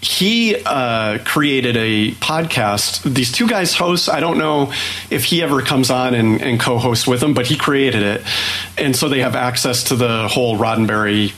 he 0.00 0.56
uh, 0.64 1.18
created 1.24 1.76
a 1.76 2.12
podcast. 2.12 3.02
These 3.02 3.32
two 3.32 3.46
guys 3.46 3.74
host. 3.74 4.08
I 4.08 4.20
don't 4.20 4.38
know 4.38 4.72
if 5.10 5.24
he 5.24 5.42
ever 5.42 5.60
comes 5.62 5.90
on 5.90 6.14
and, 6.14 6.40
and 6.40 6.58
co-hosts 6.58 7.06
with 7.06 7.20
them, 7.20 7.34
but 7.34 7.46
he 7.46 7.56
created 7.56 8.02
it, 8.02 8.22
and 8.78 8.96
so 8.96 9.08
they 9.08 9.20
have 9.20 9.34
access 9.34 9.84
to 9.84 9.96
the 9.96 10.28
whole 10.28 10.56
Roddenberry 10.56 11.32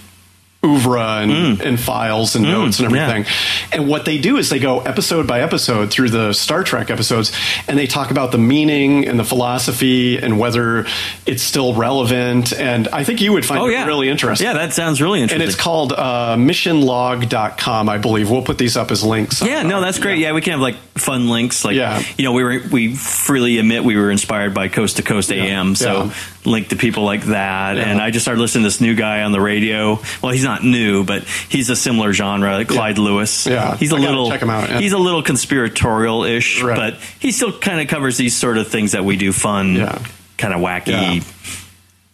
oeuvre 0.64 1.00
and, 1.22 1.60
and 1.60 1.80
files 1.80 2.36
and 2.36 2.44
notes 2.44 2.78
and 2.78 2.88
Mm. 2.88 2.94
yeah. 2.96 3.08
everything. 3.08 3.34
And 3.72 3.88
what 3.88 4.04
they 4.04 4.18
do 4.18 4.36
is 4.36 4.48
they 4.48 4.58
go 4.60 4.80
episode 4.80 5.26
by 5.26 5.40
episode 5.40 5.90
through 5.90 6.10
the 6.10 6.32
Star 6.32 6.62
Trek 6.62 6.90
episodes, 6.90 7.32
and 7.66 7.76
they 7.78 7.86
talk 7.86 8.10
about 8.12 8.30
the 8.32 8.38
meaning 8.38 9.06
and 9.08 9.18
the 9.18 9.24
philosophy 9.24 10.18
and 10.18 10.38
whether 10.38 10.86
it's 11.26 11.42
still 11.42 11.74
relevant. 11.74 12.52
And 12.52 12.86
I 12.88 13.02
think 13.04 13.20
you 13.20 13.32
would 13.32 13.44
find 13.44 13.60
Oh 13.60 13.66
it 13.68 13.72
yeah, 13.72 13.86
really 13.86 14.08
interesting. 14.08 14.46
Yeah, 14.46 14.52
that 14.54 14.72
sounds 14.72 15.02
really 15.02 15.20
interesting. 15.20 15.42
and 15.42 15.48
it's 15.50 15.60
called 15.60 15.92
uh, 15.92 16.36
missionlog.com, 16.36 17.88
I 17.88 17.98
believe. 17.98 18.30
We'll 18.30 18.42
put 18.42 18.58
these 18.58 18.76
up 18.76 18.90
as 18.90 19.02
links. 19.04 19.42
Yeah, 19.42 19.62
no, 19.62 19.80
that's 19.80 19.98
great. 19.98 20.18
Yeah. 20.18 20.32
we 20.32 20.40
can 20.40 20.52
have 20.52 20.60
like 20.60 20.76
fun 20.96 21.28
links. 21.28 21.64
Like, 21.64 21.74
Yeah. 21.76 22.02
you 22.16 22.24
know, 22.24 22.32
we 22.32 22.44
were 22.44 22.60
we 22.70 22.94
freely 22.94 23.58
admit 23.58 23.84
we 23.84 23.96
were 23.96 24.10
inspired 24.10 24.54
by 24.54 24.68
Coast 24.68 24.96
to 24.96 25.02
Coast 25.02 25.32
AM, 25.32 25.74
so 25.74 26.10
Yeah. 26.44 26.50
link 26.52 26.68
to 26.68 26.76
people 26.76 27.04
like 27.04 27.22
that. 27.26 27.76
Yeah. 27.76 27.82
And 27.84 28.00
I 28.00 28.10
just 28.10 28.24
started 28.24 28.40
listening 28.40 28.62
to 28.64 28.66
this 28.68 28.80
new 28.80 28.94
guy 28.94 29.22
on 29.22 29.32
the 29.32 29.40
radio. 29.40 30.00
Well, 30.22 30.32
he's 30.32 30.44
not 30.44 30.64
new, 30.64 31.04
but 31.04 31.24
he's 31.48 31.70
a 31.70 31.76
similar 31.76 32.12
genre, 32.12 32.54
like 32.54 32.68
Clyde 32.68 32.98
Lewis. 32.98 33.46
Yeah. 33.46 33.76
he's 33.76 33.92
a 33.92 33.96
I 33.96 34.00
little 34.00 34.30
check 34.30 34.42
him 34.42 34.50
out, 34.50 34.68
yeah. 34.68 34.78
he's 34.80 34.92
a 34.92 34.98
little 34.98 35.22
conspiratorial 35.22 36.24
ish, 36.24 36.62
Right. 36.62 36.76
but 36.76 36.94
he 37.20 37.32
still 37.32 37.52
kind 37.58 37.80
of 37.80 37.88
covers 37.88 38.16
these 38.16 38.36
sort 38.36 38.58
of 38.58 38.68
things 38.68 38.92
that 38.92 39.04
we 39.04 39.16
do, 39.16 39.32
fun, 39.32 39.74
Yeah. 39.76 40.02
kind 40.38 40.52
of 40.54 40.60
wacky. 40.60 41.16
Yeah. 41.18 41.24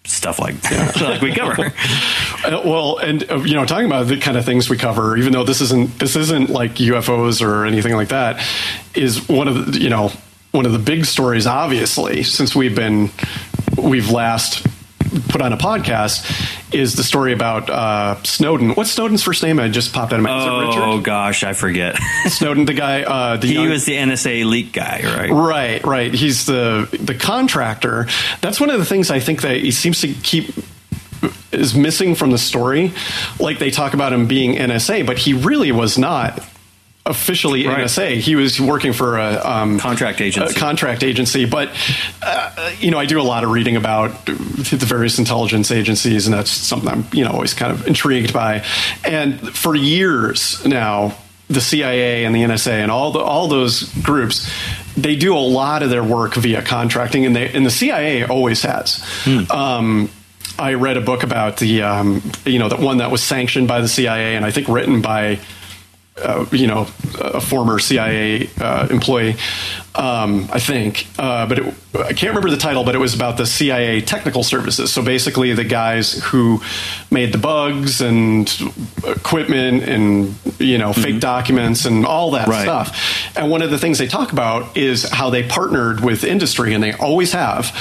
Stuff 0.05 0.39
like 0.39 0.55
like 1.03 1.21
we 1.21 1.35
cover. 1.35 1.67
Uh, 2.43 2.63
well, 2.65 2.97
and 2.97 3.31
uh, 3.31 3.37
you 3.43 3.53
know, 3.55 3.67
talking 3.67 3.85
about 3.85 4.07
the 4.07 4.19
kind 4.19 4.39
of 4.39 4.45
things 4.47 4.71
we 4.71 4.79
cover, 4.79 5.19
even 5.19 5.35
though 5.35 5.45
this 5.45 5.61
isn't 5.61 5.99
this 5.99 6.17
isn't 6.17 6.49
like 6.49 6.77
UFOs 6.77 7.43
or 7.47 7.67
anything 7.67 7.95
like 7.95 8.09
that, 8.09 8.43
is 8.95 9.29
one 9.29 9.49
of 9.49 9.73
the 9.73 9.79
you 9.79 9.91
know 9.91 10.11
one 10.53 10.65
of 10.65 10.73
the 10.73 10.79
big 10.79 11.05
stories. 11.05 11.47
Obviously, 11.47 12.23
since 12.23 12.57
we've 12.57 12.75
been 12.75 13.11
we've 13.89 14.11
last 14.11 14.67
put 15.29 15.41
on 15.41 15.53
a 15.53 15.57
podcast, 15.57 16.75
is 16.75 16.97
the 16.97 17.03
story 17.03 17.33
about 17.33 17.71
uh, 17.71 18.23
Snowden. 18.25 18.71
What's 18.75 18.93
Snowden's 18.93 19.23
first 19.23 19.43
name? 19.43 19.59
I 19.59 19.69
just 19.69 19.93
popped 19.93 20.13
out 20.13 20.19
of 20.19 20.23
my. 20.23 20.31
It 20.31 20.79
Oh 20.79 21.01
gosh, 21.01 21.45
I 21.45 21.53
forget. 21.55 21.97
Snowden, 22.27 22.67
the 22.67 22.75
guy. 22.75 23.03
Uh, 23.03 23.37
the 23.37 23.47
he 23.47 23.55
young- 23.55 23.71
was 23.71 23.85
the 23.85 23.95
NSA 23.95 24.45
leak 24.45 24.73
guy, 24.73 25.01
right? 25.05 25.31
Right, 25.31 25.85
right. 25.85 26.13
He's 26.13 26.47
the 26.47 26.89
the 27.01 27.15
contractor. 27.15 28.07
That's 28.41 28.61
one 28.61 28.71
of 28.71 28.79
the 28.79 28.85
things 28.85 29.11
I 29.11 29.21
think 29.21 29.43
that 29.43 29.57
he 29.57 29.71
seems 29.71 30.01
to 30.03 30.09
keep 30.09 30.51
is 31.51 31.75
missing 31.75 32.15
from 32.15 32.31
the 32.31 32.39
story. 32.39 32.93
Like 33.41 33.59
they 33.59 33.71
talk 33.71 33.95
about 33.95 34.13
him 34.13 34.27
being 34.27 34.55
NSA, 34.55 35.07
but 35.07 35.19
he 35.19 35.33
really 35.33 35.73
was 35.73 35.99
not 35.99 36.45
officially 37.09 37.67
Right. 37.67 37.85
NSA. 37.85 38.19
He 38.21 38.37
was 38.37 38.61
working 38.61 38.93
for 38.93 39.19
a 39.19 39.41
um, 39.45 39.79
Contract 39.79 40.21
agency. 40.21 40.55
a 40.55 40.59
contract 40.59 41.03
agency. 41.03 41.45
But 41.45 41.71
uh, 42.23 42.73
you 42.79 42.91
know, 42.91 42.99
I 42.99 43.07
do 43.07 43.21
a 43.21 43.23
lot 43.23 43.43
of 43.45 43.51
reading 43.51 43.77
about 43.77 44.27
the 44.27 44.77
various 44.87 45.19
intelligence 45.19 45.71
agencies, 45.71 46.27
and 46.27 46.35
that's 46.35 46.51
something 46.51 46.89
I'm 46.89 47.05
you 47.13 47.25
know 47.25 47.31
always 47.33 47.55
kind 47.55 47.73
of 47.73 47.87
intrigued 47.87 48.33
by. 48.33 48.65
And 49.05 49.41
for 49.57 49.75
years 49.75 50.65
now, 50.67 51.17
the 51.49 51.61
CIA 51.61 52.25
and 52.25 52.35
the 52.35 52.43
NSA 52.43 52.73
and 52.73 52.91
all 52.91 53.11
the 53.11 53.21
all 53.21 53.49
those 53.49 53.85
groups. 54.03 54.51
They 54.97 55.15
do 55.17 55.37
a 55.37 55.39
lot 55.39 55.83
of 55.83 55.91
their 55.91 56.03
work 56.03 56.35
via 56.35 56.61
contracting, 56.63 57.25
and 57.25 57.35
they 57.35 57.49
and 57.49 57.65
the 57.65 57.71
CIA 57.71 58.25
always 58.27 58.63
has. 58.63 59.03
Um, 59.51 60.11
I 60.59 60.75
read 60.75 60.97
a 60.97 61.01
book 61.01 61.23
about 61.23 61.59
the 61.59 61.83
um, 61.83 62.21
you 62.45 62.59
know 62.59 62.69
the 62.69 62.77
one 62.77 62.99
that 62.99 63.11
was 63.11 63.23
sanctioned 63.23 63.69
by 63.69 63.81
the 63.81 63.89
CIA, 63.89 64.35
and 64.37 64.45
I 64.45 64.51
think 64.51 64.69
written 64.69 65.01
by 65.01 65.39
uh, 66.23 66.47
you 66.53 66.67
know, 66.67 66.87
a 67.21 67.41
former 67.41 67.79
CIA 67.79 68.49
uh, 68.61 68.89
employee, 68.91 69.37
um, 69.95 70.49
I 70.53 70.61
think. 70.61 71.07
Uh, 71.19 71.47
but 71.47 71.59
it, 71.59 71.75
I 71.95 72.13
can't 72.13 72.29
remember 72.35 72.51
the 72.51 72.57
title, 72.57 72.85
but 72.85 72.95
it 72.95 72.99
was 72.99 73.15
about 73.15 73.37
the 73.37 73.47
CIA 73.47 74.01
technical 74.01 74.43
services. 74.43 74.93
So 74.93 75.03
basically, 75.03 75.53
the 75.55 75.65
guys 75.65 76.23
who 76.25 76.61
made 77.11 77.33
the 77.33 77.39
bugs 77.39 78.01
and 78.01 78.49
equipment 79.07 79.85
and 79.85 80.35
you 80.59 80.79
know 80.79 80.93
fake 80.93 81.21
documents 81.21 81.85
and 81.85 82.05
all 82.07 82.33
that 82.33 82.49
Right. 82.49 82.63
stuff. 82.63 83.37
And 83.37 83.51
one 83.51 83.63
of 83.63 83.71
the 83.71 83.79
things 83.79 83.99
they 83.99 84.07
talk 84.07 84.33
about 84.33 84.77
is 84.77 85.09
how 85.09 85.31
they 85.31 85.43
partnered 85.43 86.01
with 86.01 86.25
industry, 86.25 86.75
and 86.75 86.83
they 86.83 86.93
always 86.93 87.33
have. 87.33 87.73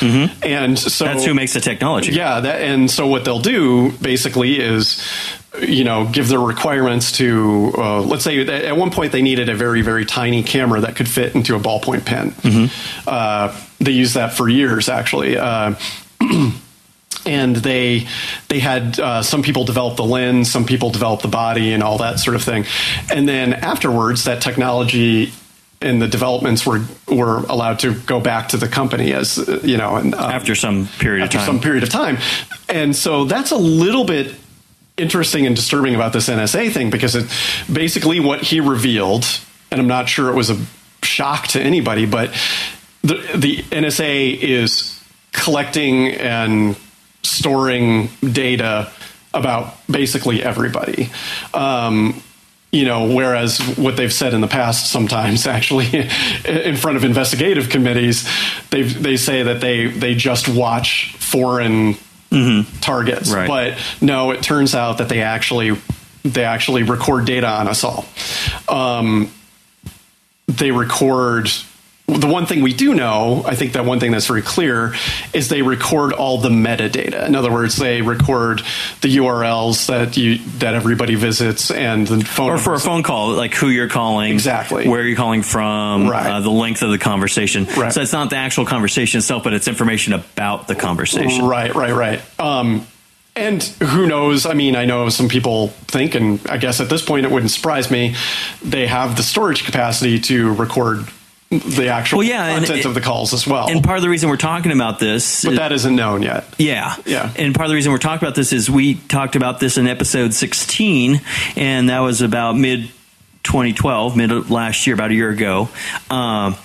And 0.43 0.77
so 0.79 1.05
That's 1.05 1.25
who 1.25 1.33
makes 1.33 1.53
the 1.53 1.59
technology. 1.59 2.11
yeah, 2.13 2.39
that, 2.39 2.61
and 2.61 2.89
so 2.89 3.07
what 3.07 3.25
they'll 3.25 3.39
do 3.39 3.91
basically 4.01 4.59
is, 4.59 5.03
you 5.61 5.83
know, 5.83 6.05
give 6.05 6.27
their 6.27 6.39
requirements 6.39 7.11
to, 7.13 7.73
uh, 7.77 8.01
let's 8.01 8.23
say 8.23 8.39
at 8.47 8.75
one 8.77 8.91
point 8.91 9.11
they 9.11 9.21
needed 9.21 9.49
a 9.49 9.55
very, 9.55 9.81
very 9.81 10.05
tiny 10.05 10.43
camera 10.43 10.81
that 10.81 10.95
could 10.95 11.07
fit 11.07 11.35
into 11.35 11.55
a 11.55 11.59
ballpoint 11.59 12.05
pen. 12.05 12.33
Uh, 13.07 13.59
they 13.79 13.91
used 13.91 14.15
that 14.15 14.33
for 14.33 14.49
years, 14.49 14.89
actually. 14.89 15.37
Uh, 15.37 15.75
and 17.25 17.55
they 17.57 18.07
they 18.47 18.59
had 18.59 18.99
uh, 18.99 19.21
some 19.21 19.41
people 19.43 19.65
develop 19.65 19.97
the 19.97 20.03
lens, 20.03 20.51
some 20.51 20.65
people 20.65 20.89
develop 20.89 21.21
the 21.21 21.27
body, 21.27 21.73
and 21.73 21.83
all 21.83 21.97
that 21.97 22.19
sort 22.19 22.35
of 22.35 22.43
thing. 22.43 22.65
And 23.11 23.27
then 23.27 23.53
afterwards, 23.53 24.23
that 24.25 24.41
technology 24.41 25.33
and 25.81 26.01
the 26.01 26.07
developments 26.07 26.65
were 26.65 26.83
were 27.07 27.37
allowed 27.49 27.79
to 27.79 27.93
go 27.93 28.19
back 28.19 28.49
to 28.49 28.57
the 28.57 28.67
company 28.67 29.13
as 29.13 29.37
you 29.63 29.77
know, 29.77 29.95
and, 29.95 30.15
um, 30.15 30.31
After 30.31 30.55
some 30.55 30.87
period 30.99 31.23
after 31.23 31.37
of 31.37 31.43
time. 31.43 31.53
some 31.55 31.59
period 31.61 31.83
of 31.83 31.89
time. 31.89 32.17
And 32.69 32.95
so 32.95 33.25
that's 33.25 33.51
a 33.51 33.57
little 33.57 34.03
bit 34.05 34.33
interesting 34.97 35.45
and 35.45 35.55
disturbing 35.55 35.95
about 35.95 36.13
this 36.13 36.27
NSA 36.27 36.71
thing 36.71 36.89
because 36.89 37.15
it 37.15 37.29
basically 37.71 38.19
what 38.19 38.41
he 38.41 38.59
revealed, 38.59 39.25
and 39.71 39.79
I'm 39.79 39.87
not 39.87 40.09
sure 40.09 40.29
it 40.29 40.35
was 40.35 40.49
a 40.49 40.57
shock 41.03 41.47
to 41.49 41.61
anybody, 41.61 42.05
but 42.05 42.33
the 43.03 43.15
the 43.35 43.57
NSA 43.63 44.39
is 44.39 45.01
collecting 45.31 46.09
and 46.09 46.75
storing 47.23 48.09
data 48.21 48.91
about 49.33 49.75
basically 49.87 50.43
everybody. 50.43 51.09
Um, 51.53 52.21
you 52.71 52.85
know, 52.85 53.13
whereas 53.15 53.59
what 53.77 53.95
they've 53.95 54.11
said 54.11 54.33
in 54.33 54.41
the 54.41 54.47
past, 54.47 54.91
sometimes 54.91 55.47
actually 55.57 56.09
in 56.45 56.75
front 56.75 56.97
of 56.97 57.03
investigative 57.03 57.69
committees, 57.69 58.27
they 58.71 58.83
they 58.83 59.17
say 59.17 59.43
that 59.43 59.61
they 59.61 59.87
they 59.87 60.15
just 60.15 60.49
watch 60.49 61.15
foreign 61.17 61.97
targets, 62.81 63.31
Right. 63.31 63.47
but 63.47 63.77
no, 64.01 64.31
it 64.31 64.41
turns 64.43 64.75
out 64.75 64.97
that 64.99 65.09
they 65.09 65.21
actually 65.21 65.77
they 66.23 66.43
actually 66.43 66.83
record 66.83 67.25
data 67.25 67.47
on 67.47 67.67
us 67.67 67.83
all. 67.85 68.05
Um, 68.67 69.31
they 70.47 70.71
record 70.71 71.49
the 72.07 72.25
one 72.27 72.45
thing 72.45 72.61
we 72.61 72.73
do 72.73 72.93
know, 72.93 73.43
I 73.45 73.55
think 73.55 73.73
that 73.73 73.83
one 73.83 73.99
thing 73.99 74.11
that's 74.11 74.27
very 74.27 74.41
clear 74.41 74.95
is 75.33 75.49
they 75.49 75.61
record 75.61 76.13
all 76.13 76.37
the 76.37 76.47
metadata. 76.47 77.25
In 77.27 77.35
other 77.35 77.51
words, 77.51 77.75
they 77.75 78.01
record 78.01 78.61
the 79.01 79.17
URLs 79.17 79.87
that 79.87 80.15
you 80.15 80.37
that 80.59 80.73
everybody 80.73 81.15
visits 81.15 81.69
and 81.69 82.07
the 82.07 82.23
phone 82.23 82.51
or 82.51 82.57
for 82.59 82.73
a 82.73 82.79
phone 82.79 83.03
call, 83.03 83.33
like 83.33 83.53
who 83.53 83.67
you're 83.67 83.89
calling, 83.89 84.31
Exactly. 84.31 84.87
where 84.87 85.03
you're 85.05 85.17
calling 85.17 85.43
from, 85.43 86.07
Right. 86.07 86.25
uh, 86.27 86.39
the 86.39 86.49
length 86.49 86.81
of 86.81 86.91
the 86.91 86.97
conversation. 86.97 87.65
Right. 87.75 87.91
So 87.91 88.01
it's 88.01 88.13
not 88.13 88.29
the 88.29 88.37
actual 88.37 88.65
conversation 88.65 89.17
itself, 89.17 89.43
but 89.43 89.51
it's 89.51 89.67
information 89.67 90.13
about 90.13 90.69
the 90.69 90.75
conversation. 90.75 91.45
Right, 91.45 91.75
right, 91.75 91.93
right. 91.93 92.21
Um, 92.39 92.87
and 93.35 93.61
who 93.61 94.07
knows? 94.07 94.45
I 94.45 94.53
mean, 94.53 94.77
I 94.77 94.85
know 94.85 95.09
some 95.09 95.27
people 95.27 95.67
think, 95.87 96.15
and 96.15 96.39
I 96.49 96.55
guess 96.55 96.79
at 96.79 96.89
this 96.89 97.03
point 97.03 97.25
it 97.25 97.31
wouldn't 97.33 97.51
surprise 97.51 97.91
me, 97.91 98.15
they 98.63 98.87
have 98.87 99.17
the 99.17 99.23
storage 99.23 99.65
capacity 99.65 100.19
to 100.21 100.53
record 100.53 101.05
the 101.49 101.87
actual 101.89 102.19
Well, 102.19 102.27
yeah, 102.27 102.53
content 102.55 102.79
it- 102.79 102.85
of 102.85 102.93
the 102.93 103.01
calls 103.01 103.33
as 103.33 103.47
well. 103.47 103.67
And 103.69 103.83
part 103.83 103.97
of 103.97 104.01
the 104.03 104.09
reason 104.09 104.29
we're 104.29 104.35
talking 104.37 104.71
about 104.71 104.99
this, 104.99 105.45
but 105.45 105.55
that 105.55 105.71
isn't 105.71 105.95
known 105.95 106.21
yet. 106.21 106.45
yeah, 106.57 106.95
Yeah. 107.05 107.29
And 107.37 107.55
part 107.55 107.65
of 107.65 107.69
the 107.69 107.75
reason 107.75 107.91
we're 107.91 107.99
talking 107.99 108.25
about 108.27 108.35
this 108.35 108.51
is 108.51 108.69
we 108.69 108.95
talked 108.95 109.35
about 109.37 109.59
this 109.61 109.77
in 109.77 109.87
episode 109.87 110.33
16, 110.33 111.21
and 111.55 111.89
that 111.89 111.99
was 111.99 112.21
about 112.21 112.57
mid 112.57 112.89
2012, 113.43 114.17
mid 114.17 114.49
last 114.49 114.85
year, 114.85 114.93
about 114.93 115.11
a 115.11 115.13
year 115.13 115.29
ago. 115.29 115.69
Um, 116.09 116.57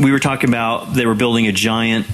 we 0.00 0.10
were 0.12 0.18
talking 0.18 0.48
about 0.48 0.94
they 0.94 1.04
were 1.04 1.14
building 1.14 1.46
a 1.46 1.52
giant 1.52 2.06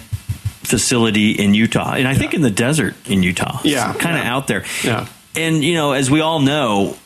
facility 0.64 1.30
in 1.32 1.54
Utah, 1.54 1.92
and 1.94 2.08
I 2.08 2.14
think 2.14 2.34
in 2.34 2.42
the 2.42 2.50
desert 2.50 2.94
in 3.08 3.22
Utah. 3.22 3.60
Yeah, 3.62 3.92
kind 3.94 4.16
of 4.18 4.24
yeah. 4.24 4.34
out 4.34 4.46
there. 4.48 4.64
Yeah. 4.82 5.06
And 5.36 5.62
you 5.62 5.74
know, 5.74 5.92
as 5.92 6.10
we 6.10 6.20
all 6.20 6.40
know, 6.40 6.96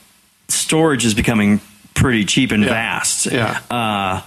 storage 0.49 1.05
is 1.05 1.13
becoming 1.15 1.61
pretty 1.95 2.25
cheap 2.25 2.51
and 2.51 2.63
Yeah. 2.63 2.71
vast. 2.71 3.27
Yeah. 3.27 3.59
Uh, 3.71 4.23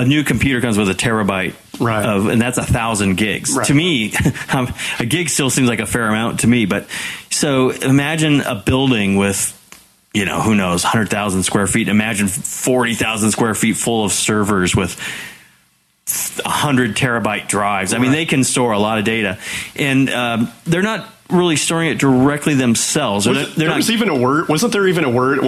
a 0.00 0.04
new 0.04 0.24
computer 0.24 0.60
comes 0.60 0.78
with 0.78 0.88
a 0.88 0.94
terabyte 0.94 1.54
Right. 1.78 2.04
of, 2.04 2.26
and 2.26 2.40
that's 2.40 2.58
a 2.58 2.64
thousand 2.64 3.16
gigs. 3.16 3.54
Right. 3.56 3.66
To 3.66 3.74
me, 3.74 4.12
a 4.98 5.04
gig 5.06 5.28
still 5.30 5.48
seems 5.50 5.68
like 5.68 5.80
a 5.80 5.86
fair 5.86 6.08
amount 6.08 6.40
to 6.40 6.46
me. 6.46 6.66
But 6.66 6.86
so 7.30 7.70
imagine 7.70 8.40
a 8.42 8.54
building 8.54 9.16
with, 9.16 9.56
you 10.12 10.24
know, 10.26 10.42
who 10.42 10.54
knows, 10.54 10.82
hundred 10.82 11.08
thousand 11.08 11.44
square 11.44 11.66
feet. 11.66 11.88
Imagine 11.88 12.28
forty 12.28 12.94
thousand 12.94 13.30
square 13.30 13.54
feet 13.54 13.76
full 13.76 14.04
of 14.04 14.12
servers 14.12 14.76
with 14.76 14.98
hundred 16.06 16.96
terabyte 16.96 17.48
drives. 17.48 17.92
I 17.94 17.98
mean, 17.98 18.12
they 18.12 18.26
can 18.26 18.44
store 18.44 18.72
a 18.72 18.78
lot 18.78 18.98
of 18.98 19.04
data, 19.04 19.38
and 19.76 20.10
um, 20.10 20.52
they're 20.64 20.82
not 20.82 21.06
really 21.30 21.54
storing 21.54 21.90
it 21.90 21.98
directly 21.98 22.54
themselves. 22.54 23.24
They're, 23.24 23.34
Was 23.34 23.50
it- 23.52 23.54
there 23.56 23.68
not 23.68 23.76
was 23.76 23.90
even 23.90 24.08
a 24.08 24.18
word. 24.18 24.48
Wasn't 24.48 24.72
there 24.72 24.88
even 24.88 25.04
a 25.04 25.10
word? 25.10 25.38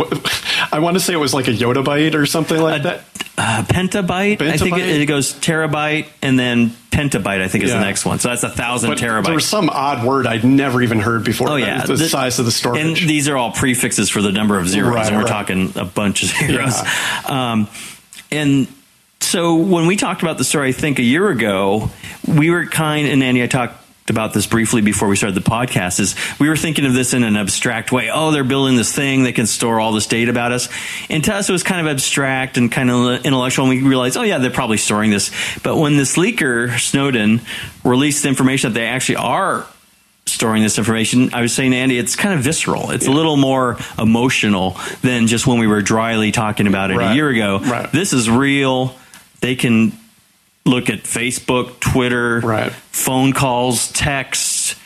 I 0.71 0.78
want 0.78 0.94
to 0.94 1.00
say 1.00 1.12
it 1.12 1.16
was 1.16 1.35
like 1.35 1.49
a 1.49 1.52
yottabyte 1.52 2.14
or 2.14 2.25
something 2.26 2.61
like 2.61 2.85
that. 2.85 3.00
uh, 3.37 3.64
pentabyte. 3.66 4.40
I 4.42 4.56
think 4.59 4.76
it, 4.78 5.00
it 5.02 5.06
goes 5.06 5.32
terabyte 5.35 6.06
and 6.23 6.38
then 6.38 6.71
pentabyte. 6.92 7.40
I 7.40 7.49
think 7.49 7.64
is 7.64 7.71
Yeah. 7.71 7.78
the 7.80 7.85
next 7.85 8.04
one. 8.04 8.21
So 8.21 8.28
that's 8.28 8.44
a 8.44 8.49
thousand 8.49 8.90
But 8.90 8.99
terabytes. 8.99 9.25
there 9.25 9.35
was 9.35 9.49
some 9.49 9.68
odd 9.71 10.06
word 10.06 10.28
I'd 10.28 10.44
never 10.44 10.82
even 10.82 11.00
heard 11.00 11.25
before. 11.25 11.49
Oh 11.49 11.56
yeah, 11.56 11.85
was 11.88 11.99
the, 11.99 12.09
size 12.09 12.38
of 12.38 12.44
the 12.44 12.52
storage. 12.52 12.80
And 12.80 12.97
these 12.97 13.26
are 13.28 13.37
all 13.37 13.50
prefixes 13.50 14.09
for 14.09 14.23
the 14.23 14.30
number 14.30 14.59
of 14.61 14.68
zeros, 14.68 14.94
Right, 14.94 15.06
and 15.09 15.16
we're 15.16 15.23
right. 15.25 15.28
talking 15.28 15.73
a 15.75 15.85
bunch 15.85 16.23
of 16.23 16.28
zeros. 16.47 16.80
Um, 17.28 17.66
and 18.30 18.68
so 19.32 19.54
when 19.56 19.86
we 19.86 19.96
talked 19.96 20.20
about 20.20 20.36
the 20.36 20.44
story, 20.44 20.68
I 20.68 20.72
think 20.72 20.98
a 20.98 21.02
year 21.02 21.30
ago, 21.30 21.88
we 22.28 22.50
were 22.50 22.66
kind 22.66 23.08
and 23.08 23.22
Andy, 23.22 23.42
I 23.42 23.46
talked 23.46 24.10
about 24.10 24.34
this 24.34 24.46
briefly 24.46 24.82
before 24.82 25.08
we 25.08 25.16
started 25.16 25.42
the 25.42 25.50
podcast. 25.50 26.00
Is 26.00 26.14
we 26.38 26.50
were 26.50 26.56
thinking 26.56 26.84
of 26.84 26.92
this 26.92 27.14
in 27.14 27.24
an 27.24 27.36
abstract 27.36 27.92
way. 27.92 28.10
Oh, 28.12 28.30
they're 28.30 28.44
building 28.44 28.76
this 28.76 28.94
thing 28.94 29.22
that 29.22 29.34
can 29.34 29.46
store 29.46 29.80
all 29.80 29.92
this 29.92 30.06
data 30.06 30.30
about 30.30 30.52
us. 30.52 30.68
And 31.08 31.24
to 31.24 31.34
us, 31.34 31.48
it 31.48 31.52
was 31.52 31.62
kind 31.62 31.80
of 31.80 31.90
abstract 31.90 32.58
and 32.58 32.70
kind 32.70 32.90
of 32.90 33.24
intellectual. 33.24 33.70
And 33.70 33.82
we 33.82 33.88
realized, 33.88 34.18
oh 34.18 34.22
yeah, 34.22 34.36
they're 34.36 34.50
probably 34.50 34.76
storing 34.76 35.10
this. 35.10 35.30
But 35.62 35.78
when 35.78 35.96
this 35.96 36.16
leaker 36.18 36.78
Snowden 36.78 37.40
released 37.84 38.24
the 38.24 38.28
information 38.28 38.74
that 38.74 38.78
they 38.78 38.86
actually 38.86 39.16
are 39.16 39.66
storing 40.26 40.62
this 40.62 40.76
information, 40.76 41.32
I 41.32 41.40
was 41.40 41.54
saying 41.54 41.72
Andy, 41.72 41.96
it's 41.96 42.16
kind 42.16 42.34
of 42.34 42.40
visceral. 42.40 42.90
It's 42.90 43.06
a 43.06 43.10
little 43.10 43.38
more 43.38 43.78
emotional 43.98 44.76
than 45.00 45.26
just 45.26 45.46
when 45.46 45.58
we 45.58 45.66
were 45.66 45.80
dryly 45.80 46.32
talking 46.32 46.66
about 46.66 46.90
it 46.90 46.98
a 46.98 47.14
year 47.14 47.30
ago. 47.30 47.60
Right. 47.60 47.90
This 47.92 48.12
is 48.12 48.28
real. 48.28 48.94
They 49.42 49.54
can 49.54 49.92
look 50.64 50.88
at 50.88 51.02
Facebook, 51.02 51.78
Twitter, 51.80 52.40
Right. 52.40 52.72
phone 52.92 53.32
calls, 53.32 53.88
texts. 53.92 54.76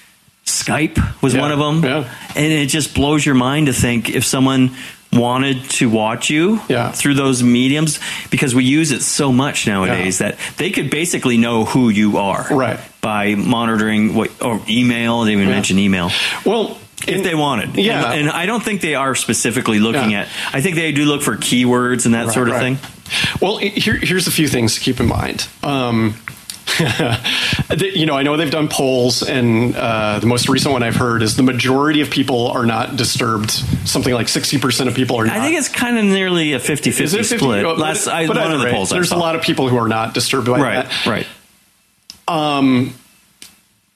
Skype 0.46 0.98
was 1.22 1.34
Yeah. 1.34 1.40
one 1.42 1.52
of 1.52 1.58
them. 1.58 1.84
Yeah. 1.84 2.04
And 2.34 2.52
it 2.52 2.66
just 2.66 2.94
blows 2.94 3.24
your 3.26 3.34
mind 3.34 3.66
to 3.66 3.72
think 3.72 4.08
if 4.10 4.24
someone 4.24 4.70
wanted 5.12 5.68
to 5.70 5.88
watch 5.88 6.30
you 6.30 6.60
Yeah. 6.68 6.90
through 6.90 7.14
those 7.14 7.42
mediums 7.42 7.98
because 8.30 8.54
we 8.54 8.64
use 8.64 8.90
it 8.92 9.02
so 9.02 9.32
much 9.32 9.66
nowadays 9.66 10.18
that 10.18 10.36
they 10.56 10.70
could 10.70 10.90
basically 10.90 11.36
know 11.36 11.64
who 11.64 11.88
you 11.88 12.18
are 12.18 12.46
Right. 12.50 12.78
by 13.00 13.34
monitoring 13.34 14.14
what 14.14 14.30
or 14.40 14.60
email 14.68 15.22
they 15.24 15.32
even 15.32 15.48
mention 15.48 15.78
email 15.78 16.10
well, 16.44 16.76
if 17.06 17.08
in- 17.16 17.22
they 17.22 17.34
wanted 17.34 17.76
Yeah. 17.76 18.10
and, 18.12 18.22
and 18.22 18.30
i 18.30 18.46
don't 18.46 18.62
think 18.62 18.80
they 18.82 18.94
are 18.94 19.14
specifically 19.14 19.78
looking 19.78 20.10
Yeah. 20.10 20.22
at 20.22 20.28
i 20.52 20.60
think 20.60 20.74
they 20.76 20.92
do 20.92 21.04
look 21.06 21.22
for 21.22 21.36
keywords 21.36 22.04
and 22.04 22.14
that 22.14 22.32
sort 22.32 22.48
of 22.48 22.54
Right. 22.54 22.76
thing 22.76 22.78
Well, 23.40 23.58
here, 23.58 23.96
here's 23.96 24.26
a 24.26 24.30
few 24.32 24.48
things 24.48 24.74
to 24.74 24.80
keep 24.80 25.00
in 25.00 25.06
mind. 25.06 25.46
Um, 25.62 26.14
you 27.80 28.06
know, 28.06 28.16
I 28.16 28.22
know 28.22 28.36
they've 28.36 28.50
done 28.50 28.68
polls, 28.68 29.22
and 29.22 29.74
uh, 29.76 30.18
the 30.18 30.26
most 30.26 30.48
recent 30.48 30.72
one 30.72 30.82
I've 30.82 30.96
heard 30.96 31.22
is 31.22 31.36
the 31.36 31.42
majority 31.42 32.00
of 32.00 32.10
people 32.10 32.48
are 32.48 32.66
not 32.66 32.96
disturbed. 32.96 33.50
Something 33.50 34.12
like 34.12 34.26
60% 34.26 34.88
of 34.88 34.94
people 34.94 35.16
are 35.16 35.26
not. 35.26 35.36
i 35.36 35.40
think 35.40 35.56
it's 35.56 35.68
kind 35.68 35.96
of 35.96 36.04
nearly 36.04 36.52
a 36.54 36.58
50-50 36.58 37.00
Is 37.00 37.14
it 37.14 37.18
50? 37.18 37.38
split 37.38 37.64
But- 37.64 37.78
last 37.78 38.08
I, 38.08 38.26
but 38.26 38.36
one 38.36 38.52
of 38.52 38.58
the 38.58 38.64
way, 38.66 38.72
polls 38.72 38.90
There's 38.90 39.12
a 39.12 39.16
lot 39.16 39.36
of 39.36 39.42
people 39.42 39.68
who 39.68 39.76
are 39.76 39.88
not 39.88 40.12
disturbed 40.12 40.48
by 40.48 40.60
right 40.60 40.86
that. 40.88 41.06
right 41.06 41.26
Um, 42.28 42.94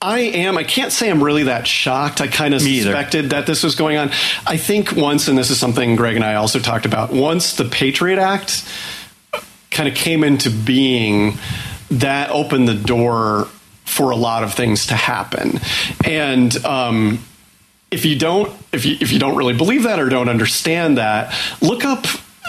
I 0.03 0.21
am. 0.21 0.57
I 0.57 0.65
can't 0.65 0.93
say 0.93 1.11
I'm 1.11 1.23
really 1.23 1.43
that 1.43 1.67
shocked. 1.67 2.23
I 2.23 2.29
kind 2.29 2.55
of 2.55 2.63
suspected 2.63 3.31
that 3.31 3.47
this 3.47 3.63
was 3.63 3.75
going 3.75 3.99
on. 3.99 4.09
I 4.47 4.57
think 4.57 4.93
once, 4.97 5.29
and 5.29 5.37
this 5.37 5.51
is 5.51 5.59
something 5.59 5.95
Greg 5.97 6.17
and 6.17 6.25
I 6.25 6.37
also 6.37 6.59
talked 6.59 6.87
about, 6.87 7.13
once 7.13 7.55
the 7.57 7.67
Patriot 7.67 8.19
Act 8.19 8.65
kind 9.81 9.89
of 9.89 9.95
came 9.95 10.25
into 10.25 10.51
being, 10.51 11.39
that 11.91 12.29
opened 12.29 12.69
the 12.69 12.75
door 12.75 13.47
for 13.87 14.11
a 14.11 14.17
lot 14.17 14.45
of 14.45 14.53
things 14.53 14.89
to 14.89 14.95
happen. 14.95 15.59
And 16.05 16.55
um, 16.67 17.25
if 17.91 18.05
you 18.05 18.19
don't, 18.19 18.53
if 18.75 18.85
you 18.85 18.99
if 19.01 19.11
you 19.11 19.19
don't 19.19 19.37
really 19.37 19.55
believe 19.55 19.85
that 19.85 19.99
or 19.99 20.11
don't 20.11 20.29
understand 20.29 20.99
that, 20.99 21.35
look 21.63 21.87
up 21.87 22.05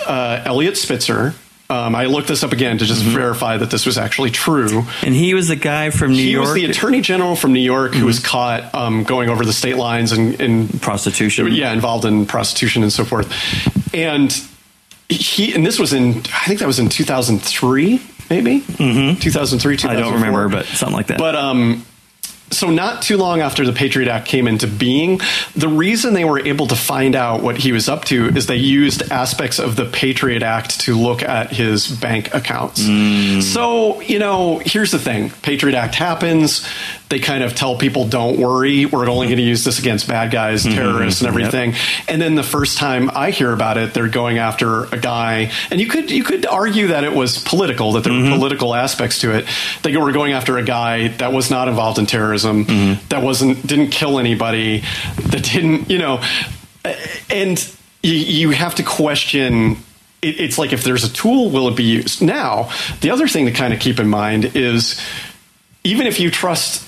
uh, 0.06 0.44
Eliot 0.44 0.76
Spitzer. 0.76 1.34
Um, 1.70 1.96
I 1.96 2.08
looked 2.08 2.28
this 2.28 2.44
up 2.44 2.52
again 2.52 2.80
to 2.80 2.86
just 2.86 3.02
verify 3.02 3.56
that 3.56 3.72
this 3.72 3.86
was 3.86 3.98
actually 3.98 4.32
true 4.32 4.84
and 5.04 5.16
he 5.16 5.34
was 5.34 5.48
the 5.48 5.56
guy 5.56 5.90
from 5.90 6.12
new 6.12 6.18
he 6.18 6.32
york 6.32 6.48
was 6.48 6.54
the 6.56 6.66
attorney 6.66 7.00
general 7.00 7.38
from 7.38 7.54
New 7.54 7.62
York 7.62 7.94
who 7.94 8.06
was 8.06 8.20
caught 8.20 8.76
um, 8.76 9.06
going 9.06 9.30
over 9.30 9.46
the 9.46 9.54
state 9.54 9.78
lines 9.78 10.12
and, 10.12 10.38
and 10.42 10.82
prostitution 10.82 11.48
yeah, 11.54 11.72
involved 11.72 12.04
in 12.04 12.26
prostitution 12.26 12.84
and 12.84 12.92
so 12.92 13.06
forth. 13.06 13.32
And 13.96 14.34
he 15.12 15.54
and 15.54 15.66
this 15.66 15.80
was 15.80 15.94
in 15.94 16.18
I 16.18 16.46
think 16.46 16.60
that 16.60 16.68
was 16.68 16.80
in 16.80 16.90
2003, 16.90 18.02
maybe 18.30 18.62
mm-hmm. 18.62 19.20
2003. 19.20 19.78
2004. 19.78 19.90
i 19.90 19.96
don't 19.96 20.14
remember 20.14 20.50
but 20.50 20.66
something 20.66 20.96
like 20.96 21.08
that 21.08 21.18
But 21.20 21.36
um, 21.36 21.86
so 22.52 22.70
not 22.70 23.02
too 23.02 23.18
long 23.18 23.40
after 23.40 23.66
the 23.66 23.72
Patriot 23.72 24.10
Act 24.10 24.28
came 24.28 24.48
into 24.48 24.68
being, 24.68 25.22
the 25.56 25.70
reason 25.70 26.14
they 26.14 26.26
were 26.26 26.46
able 26.46 26.68
to 26.68 26.76
find 26.76 27.16
out 27.16 27.42
what 27.42 27.58
he 27.58 27.72
was 27.72 27.88
up 27.88 28.06
to 28.06 28.28
is 28.28 28.46
they 28.48 28.58
used 28.58 29.10
aspects 29.12 29.58
of 29.58 29.78
the 29.78 29.86
Patriot 29.86 30.44
Act 30.44 30.82
to 30.82 30.96
look 30.96 31.24
at 31.24 31.52
his 31.52 31.88
bank 31.88 32.34
accounts. 32.34 32.84
Mm. 32.84 33.42
So, 33.42 34.02
you 34.02 34.20
know, 34.20 34.62
here's 34.66 34.92
the 34.92 35.00
thing. 35.00 35.30
Patriot 35.42 35.78
Act 35.78 35.96
happens, 35.96 36.68
they 37.12 37.20
kind 37.20 37.44
of 37.44 37.54
tell 37.54 37.78
people 37.78 38.08
don't 38.08 38.40
worry, 38.40 38.88
we're 38.88 39.08
only 39.08 39.28
going 39.28 39.38
to 39.38 39.44
use 39.44 39.64
this 39.64 39.78
against 39.78 40.08
bad 40.08 40.32
guys, 40.32 40.64
terrorists 40.64 41.22
and 41.22 41.30
Mm-hmm. 41.30 41.40
Yep. 41.40 41.54
everything. 41.54 41.76
And 42.08 42.20
then 42.20 42.34
the 42.34 42.42
first 42.44 42.80
time 42.80 43.12
I 43.14 43.30
hear 43.30 43.54
about 43.54 43.78
it, 43.78 43.94
they're 43.94 44.10
going 44.10 44.40
after 44.40 44.86
a 44.86 44.98
guy, 44.98 45.52
and 45.70 45.80
you 45.80 45.88
could 45.88 46.10
you 46.10 46.24
could 46.24 46.48
argue 46.48 46.88
that 46.88 47.04
it 47.04 47.14
was 47.14 47.38
political, 47.44 47.92
that 47.92 48.04
there 48.04 48.12
Mm-hmm. 48.14 48.32
were 48.32 48.38
political 48.38 48.74
aspects 48.74 49.20
to 49.22 49.36
it. 49.38 49.46
They 49.84 49.96
were 49.96 50.12
going 50.12 50.34
after 50.34 50.58
a 50.58 50.64
guy 50.64 51.10
that 51.20 51.32
was 51.34 51.52
not 51.52 51.68
involved 51.68 52.00
in 52.00 52.08
terrorism, 52.08 52.66
Mm-hmm. 52.66 53.08
that 53.10 53.22
wasn't 53.22 53.68
didn't 53.68 53.90
kill 53.92 54.18
anybody, 54.18 54.84
that 55.28 55.44
didn't 55.44 55.90
you 55.92 56.00
know, 56.00 56.24
and 57.30 57.76
you, 58.02 58.14
you 58.14 58.50
have 58.52 58.76
to 58.76 58.84
question. 58.84 59.78
It's 60.24 60.58
like 60.58 60.72
if 60.72 60.84
there's 60.84 61.04
a 61.04 61.12
tool, 61.12 61.50
will 61.50 61.68
it 61.68 61.76
be 61.76 61.84
used? 61.84 62.22
Now, 62.22 62.70
the 63.02 63.10
other 63.10 63.28
thing 63.28 63.46
to 63.48 63.52
kind 63.52 63.74
of 63.74 63.80
keep 63.80 64.00
in 64.00 64.08
mind 64.08 64.56
is 64.56 65.02
even 65.84 66.06
if 66.06 66.20
you 66.20 66.30
trust 66.30 66.86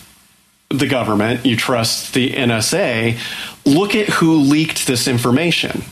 the 0.73 0.87
government, 0.87 1.45
you 1.45 1.55
trust 1.55 2.13
the 2.13 2.31
NSA, 2.31 3.17
look 3.65 3.95
at 3.95 4.07
who 4.09 4.35
leaked 4.37 4.87
this 4.87 5.07
information. 5.07 5.83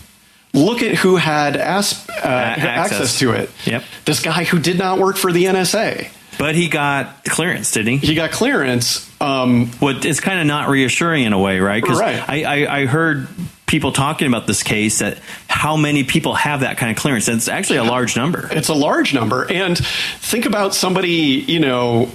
Look 0.53 0.81
at 0.81 0.95
who 0.95 1.15
had 1.15 1.55
as, 1.55 2.05
uh, 2.09 2.13
access. 2.27 2.91
access. 2.91 3.19
to 3.19 3.31
it. 3.31 3.49
Yep. 3.65 3.83
This 4.05 4.21
guy 4.21 4.43
who 4.43 4.59
did 4.59 4.77
not 4.77 4.99
work 4.99 5.15
for 5.15 5.31
the 5.31 5.45
NSA. 5.45 6.09
but 6.37 6.55
he 6.55 6.67
got 6.67 7.23
clearance 7.23 7.71
didn't 7.71 7.99
he 7.99 8.07
He 8.07 8.15
got 8.15 8.31
clearance. 8.31 9.09
Um, 9.21 9.67
what 9.79 10.03
is 10.03 10.19
kind 10.19 10.39
of 10.41 10.47
not 10.47 10.67
reassuring 10.67 11.23
in 11.23 11.31
a 11.33 11.39
way, 11.39 11.59
right? 11.59 11.81
Because 11.81 11.99
Right. 11.99 12.21
I, 12.27 12.43
I, 12.65 12.79
I 12.81 12.85
heard 12.85 13.27
people 13.65 13.93
talking 13.93 14.27
about 14.27 14.45
this 14.47 14.63
case 14.63 14.99
that 14.99 15.19
how 15.47 15.77
many 15.77 16.03
people 16.03 16.33
have 16.33 16.59
that 16.59 16.77
kind 16.77 16.91
of 16.91 16.97
clearance. 17.01 17.29
And 17.29 17.37
it's 17.37 17.47
actually 17.47 17.77
a 17.77 17.83
large 17.85 18.17
number. 18.17 18.49
it's 18.51 18.67
a 18.67 18.73
large 18.73 19.13
number. 19.13 19.49
And 19.49 19.77
think 19.77 20.45
about 20.45 20.73
somebody, 20.75 21.09
you 21.47 21.61
know, 21.61 22.09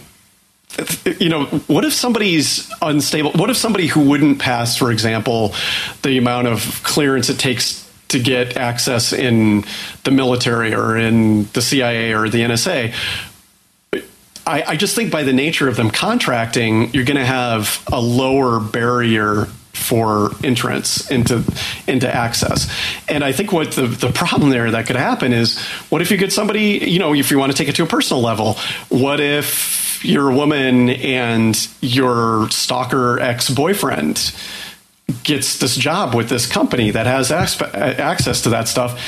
you 1.20 1.28
know, 1.28 1.44
what 1.66 1.84
if 1.84 1.92
somebody's 1.92 2.70
unstable? 2.82 3.32
What 3.32 3.50
if 3.50 3.56
somebody 3.56 3.86
who 3.86 4.00
wouldn't 4.08 4.38
pass, 4.38 4.76
for 4.76 4.90
example, 4.90 5.54
the 6.02 6.18
amount 6.18 6.48
of 6.48 6.80
clearance 6.82 7.28
it 7.28 7.38
takes 7.38 7.88
to 8.08 8.20
get 8.20 8.56
access 8.56 9.12
in 9.12 9.64
the 10.04 10.10
military 10.10 10.74
or 10.74 10.96
in 10.96 11.44
the 11.52 11.62
CIA 11.62 12.14
or 12.14 12.28
the 12.28 12.40
NSA? 12.40 12.94
I, 14.46 14.62
I 14.62 14.76
just 14.76 14.94
think 14.94 15.10
by 15.10 15.24
the 15.24 15.32
nature 15.32 15.68
of 15.68 15.76
them 15.76 15.90
contracting, 15.90 16.94
you're 16.94 17.04
going 17.04 17.16
to 17.16 17.24
have 17.24 17.84
a 17.92 18.00
lower 18.00 18.60
barrier 18.60 19.48
for 19.76 20.30
entrance 20.42 21.10
into 21.10 21.44
into 21.86 22.12
access. 22.12 22.70
And 23.08 23.22
I 23.22 23.32
think 23.32 23.52
what 23.52 23.72
the, 23.72 23.86
the 23.86 24.10
problem 24.10 24.50
there 24.50 24.70
that 24.70 24.86
could 24.86 24.96
happen 24.96 25.32
is 25.32 25.58
what 25.90 26.02
if 26.02 26.10
you 26.10 26.16
get 26.16 26.32
somebody, 26.32 26.78
you 26.78 26.98
know, 26.98 27.14
if 27.14 27.30
you 27.30 27.38
want 27.38 27.52
to 27.52 27.58
take 27.58 27.68
it 27.68 27.76
to 27.76 27.84
a 27.84 27.86
personal 27.86 28.22
level, 28.22 28.54
what 28.88 29.20
if 29.20 30.04
you're 30.04 30.30
a 30.30 30.34
woman 30.34 30.90
and 30.90 31.68
your 31.80 32.48
stalker 32.50 33.20
ex-boyfriend 33.20 34.34
gets 35.22 35.58
this 35.58 35.76
job 35.76 36.14
with 36.14 36.28
this 36.28 36.46
company 36.46 36.90
that 36.90 37.06
has 37.06 37.30
access 37.30 38.42
to 38.42 38.50
that 38.50 38.66
stuff 38.66 39.00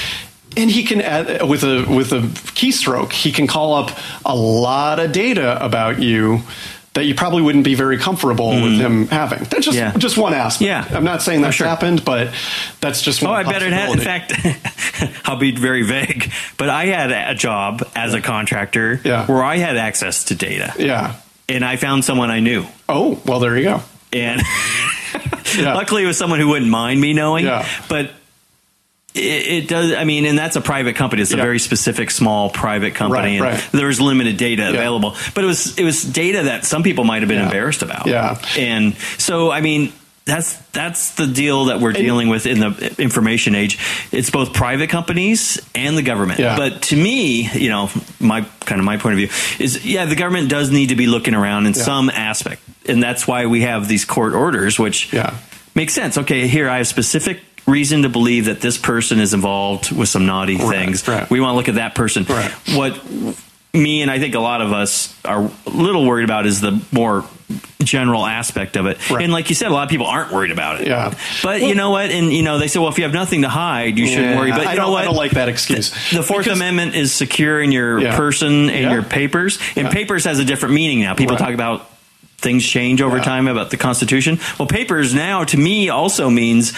and 0.56 0.70
he 0.70 0.84
can 0.84 1.00
add 1.00 1.48
with 1.48 1.62
a 1.64 1.84
with 1.88 2.12
a 2.12 2.20
keystroke 2.54 3.12
he 3.12 3.32
can 3.32 3.46
call 3.46 3.74
up 3.74 3.96
a 4.24 4.34
lot 4.34 4.98
of 4.98 5.12
data 5.12 5.62
about 5.64 6.00
you 6.00 6.40
that 6.98 7.04
you 7.04 7.14
probably 7.14 7.42
wouldn't 7.42 7.64
be 7.64 7.74
very 7.74 7.96
comfortable 7.96 8.50
with 8.50 8.72
mm. 8.72 8.78
him 8.78 9.06
having 9.06 9.44
that's 9.44 9.64
just 9.64 9.78
Yeah. 9.78 9.96
just 9.96 10.18
one 10.18 10.34
aspect 10.34 10.66
Yeah. 10.66 10.84
i'm 10.96 11.04
not 11.04 11.22
saying 11.22 11.40
Oh, 11.40 11.44
that's 11.44 11.56
sure. 11.56 11.66
happened 11.68 12.04
but 12.04 12.34
that's 12.80 13.02
just 13.02 13.22
Oh, 13.22 13.30
one 13.30 13.46
I 13.46 13.50
bet 13.50 13.62
it 13.62 13.72
had. 13.72 13.90
In 13.90 13.98
fact, 14.00 14.32
I'll 15.24 15.36
be 15.36 15.52
very 15.52 15.82
vague, 15.82 16.32
but 16.56 16.68
I 16.68 16.86
had 16.86 17.12
a 17.12 17.34
job 17.34 17.88
as 17.94 18.14
a 18.14 18.20
contractor 18.20 19.00
Yeah. 19.04 19.26
where 19.26 19.44
I 19.44 19.56
had 19.56 19.76
access 19.76 20.24
to 20.24 20.34
data, 20.34 20.74
yeah 20.78 21.14
and 21.48 21.64
I 21.64 21.76
found 21.76 22.04
someone 22.04 22.30
I 22.30 22.40
knew, 22.40 22.66
oh 22.88 23.20
well 23.24 23.38
there 23.38 23.56
you 23.56 23.64
go 23.64 23.82
and 24.12 24.42
luckily 25.58 26.04
it 26.04 26.06
was 26.06 26.18
someone 26.18 26.40
who 26.40 26.48
wouldn't 26.48 26.70
mind 26.70 27.00
me 27.00 27.12
knowing. 27.12 27.44
Yeah. 27.44 27.66
But 27.88 28.10
it, 29.18 29.64
it 29.64 29.68
does. 29.68 29.92
I 29.92 30.04
mean, 30.04 30.24
and 30.26 30.38
that's 30.38 30.56
a 30.56 30.60
private 30.60 30.96
company. 30.96 31.22
It's 31.22 31.32
a 31.32 31.36
very 31.36 31.58
specific, 31.58 32.10
small 32.10 32.50
private 32.50 32.94
company, 32.94 33.40
Right, 33.40 33.52
and 33.52 33.62
right. 33.62 33.68
there's 33.72 34.00
limited 34.00 34.36
data 34.36 34.68
available. 34.68 35.16
But 35.34 35.44
it 35.44 35.46
was 35.46 35.78
it 35.78 35.84
was 35.84 36.02
data 36.02 36.44
that 36.44 36.64
some 36.64 36.82
people 36.82 37.04
might 37.04 37.22
have 37.22 37.28
been 37.28 37.38
Yeah. 37.38 37.46
embarrassed 37.46 37.82
about. 37.82 38.06
Yeah. 38.06 38.38
and 38.56 38.96
so 39.18 39.50
I 39.50 39.60
mean. 39.60 39.92
that's 40.28 40.56
that's 40.76 41.14
the 41.14 41.26
deal 41.26 41.64
that 41.66 41.80
we're 41.80 41.94
dealing 41.94 42.28
with 42.28 42.44
in 42.44 42.60
the 42.60 42.94
information 42.98 43.54
age. 43.54 43.78
It's 44.12 44.28
both 44.28 44.52
private 44.52 44.90
companies 44.90 45.58
and 45.74 45.96
the 45.96 46.02
government. 46.02 46.38
Yeah. 46.38 46.54
But 46.54 46.82
to 46.92 46.96
me, 46.96 47.48
you 47.54 47.70
know, 47.70 47.88
my 48.20 48.42
kind 48.66 48.78
of 48.78 48.84
my 48.84 48.98
point 48.98 49.14
of 49.14 49.18
view 49.20 49.30
is 49.58 49.86
yeah, 49.86 50.04
the 50.04 50.16
government 50.16 50.50
does 50.50 50.70
need 50.70 50.90
to 50.90 50.96
be 50.96 51.06
looking 51.06 51.32
around 51.34 51.64
in 51.64 51.72
Yeah. 51.72 51.82
some 51.82 52.10
aspect, 52.10 52.60
and 52.86 53.02
that's 53.02 53.26
why 53.26 53.46
we 53.46 53.62
have 53.62 53.88
these 53.88 54.04
court 54.04 54.34
orders, 54.34 54.78
which 54.78 55.10
Yeah. 55.14 55.32
makes 55.74 55.94
sense. 55.94 56.18
Okay, 56.18 56.46
here 56.46 56.68
I 56.68 56.76
have 56.76 56.86
specific 56.88 57.40
reason 57.68 58.02
to 58.02 58.08
believe 58.08 58.46
that 58.46 58.60
this 58.60 58.78
person 58.78 59.20
is 59.20 59.34
involved 59.34 59.92
with 59.92 60.08
some 60.08 60.26
naughty 60.26 60.56
things. 60.58 61.06
right. 61.06 61.28
We 61.30 61.40
want 61.40 61.52
to 61.52 61.56
look 61.56 61.68
at 61.68 61.74
that 61.76 61.94
person. 61.94 62.24
Right. 62.24 62.50
What 62.74 63.00
me 63.74 64.00
and 64.02 64.10
I 64.10 64.18
think 64.18 64.34
a 64.34 64.40
lot 64.40 64.60
of 64.62 64.72
us 64.72 65.14
are 65.24 65.50
a 65.66 65.70
little 65.70 66.06
worried 66.06 66.24
about 66.24 66.46
is 66.46 66.60
the 66.60 66.80
more 66.90 67.24
general 67.82 68.26
aspect 68.26 68.76
of 68.76 68.86
it. 68.86 69.10
Right. 69.10 69.22
And 69.22 69.32
like 69.32 69.48
you 69.50 69.54
said, 69.54 69.68
a 69.68 69.74
lot 69.74 69.84
of 69.84 69.90
people 69.90 70.06
aren't 70.06 70.32
worried 70.32 70.50
about 70.50 70.80
it. 70.80 70.86
Yeah. 70.88 71.14
But 71.42 71.60
you 71.62 71.74
know 71.74 71.90
what? 71.90 72.10
And 72.10 72.32
you 72.32 72.42
know, 72.42 72.58
they 72.58 72.68
say, 72.68 72.78
well, 72.80 72.88
if 72.88 72.98
you 72.98 73.04
have 73.04 73.12
nothing 73.12 73.42
to 73.42 73.48
hide, 73.48 73.98
you 73.98 74.06
shouldn't 74.06 74.36
worry. 74.36 74.50
But 74.50 74.62
you 74.62 74.68
I 74.68 74.74
know 74.74 74.82
don't- 74.84 74.92
what? 74.92 75.02
I 75.02 75.04
don't 75.04 75.16
like 75.16 75.32
that 75.32 75.48
excuse. 75.48 75.90
The 76.10 76.22
Fourth 76.22 76.44
Because- 76.44 76.58
Amendment 76.58 76.94
is 76.94 77.12
securing 77.12 77.70
your 77.72 78.00
Yeah. 78.00 78.16
person 78.16 78.68
and 78.70 78.84
Yeah. 78.84 78.92
your 78.92 79.02
papers. 79.02 79.58
And 79.76 79.90
papers 79.90 80.24
has 80.24 80.38
a 80.38 80.44
different 80.44 80.74
meaning 80.74 81.00
now. 81.00 81.14
People 81.14 81.36
Right. 81.36 81.44
talk 81.44 81.54
about 81.54 81.88
things 82.38 82.66
change 82.66 83.00
over 83.02 83.18
time 83.20 83.48
about 83.48 83.70
the 83.70 83.76
Constitution. 83.76 84.38
Well, 84.58 84.66
papers 84.68 85.12
now 85.14 85.44
to 85.44 85.56
me 85.56 85.88
also 85.88 86.30
means 86.30 86.72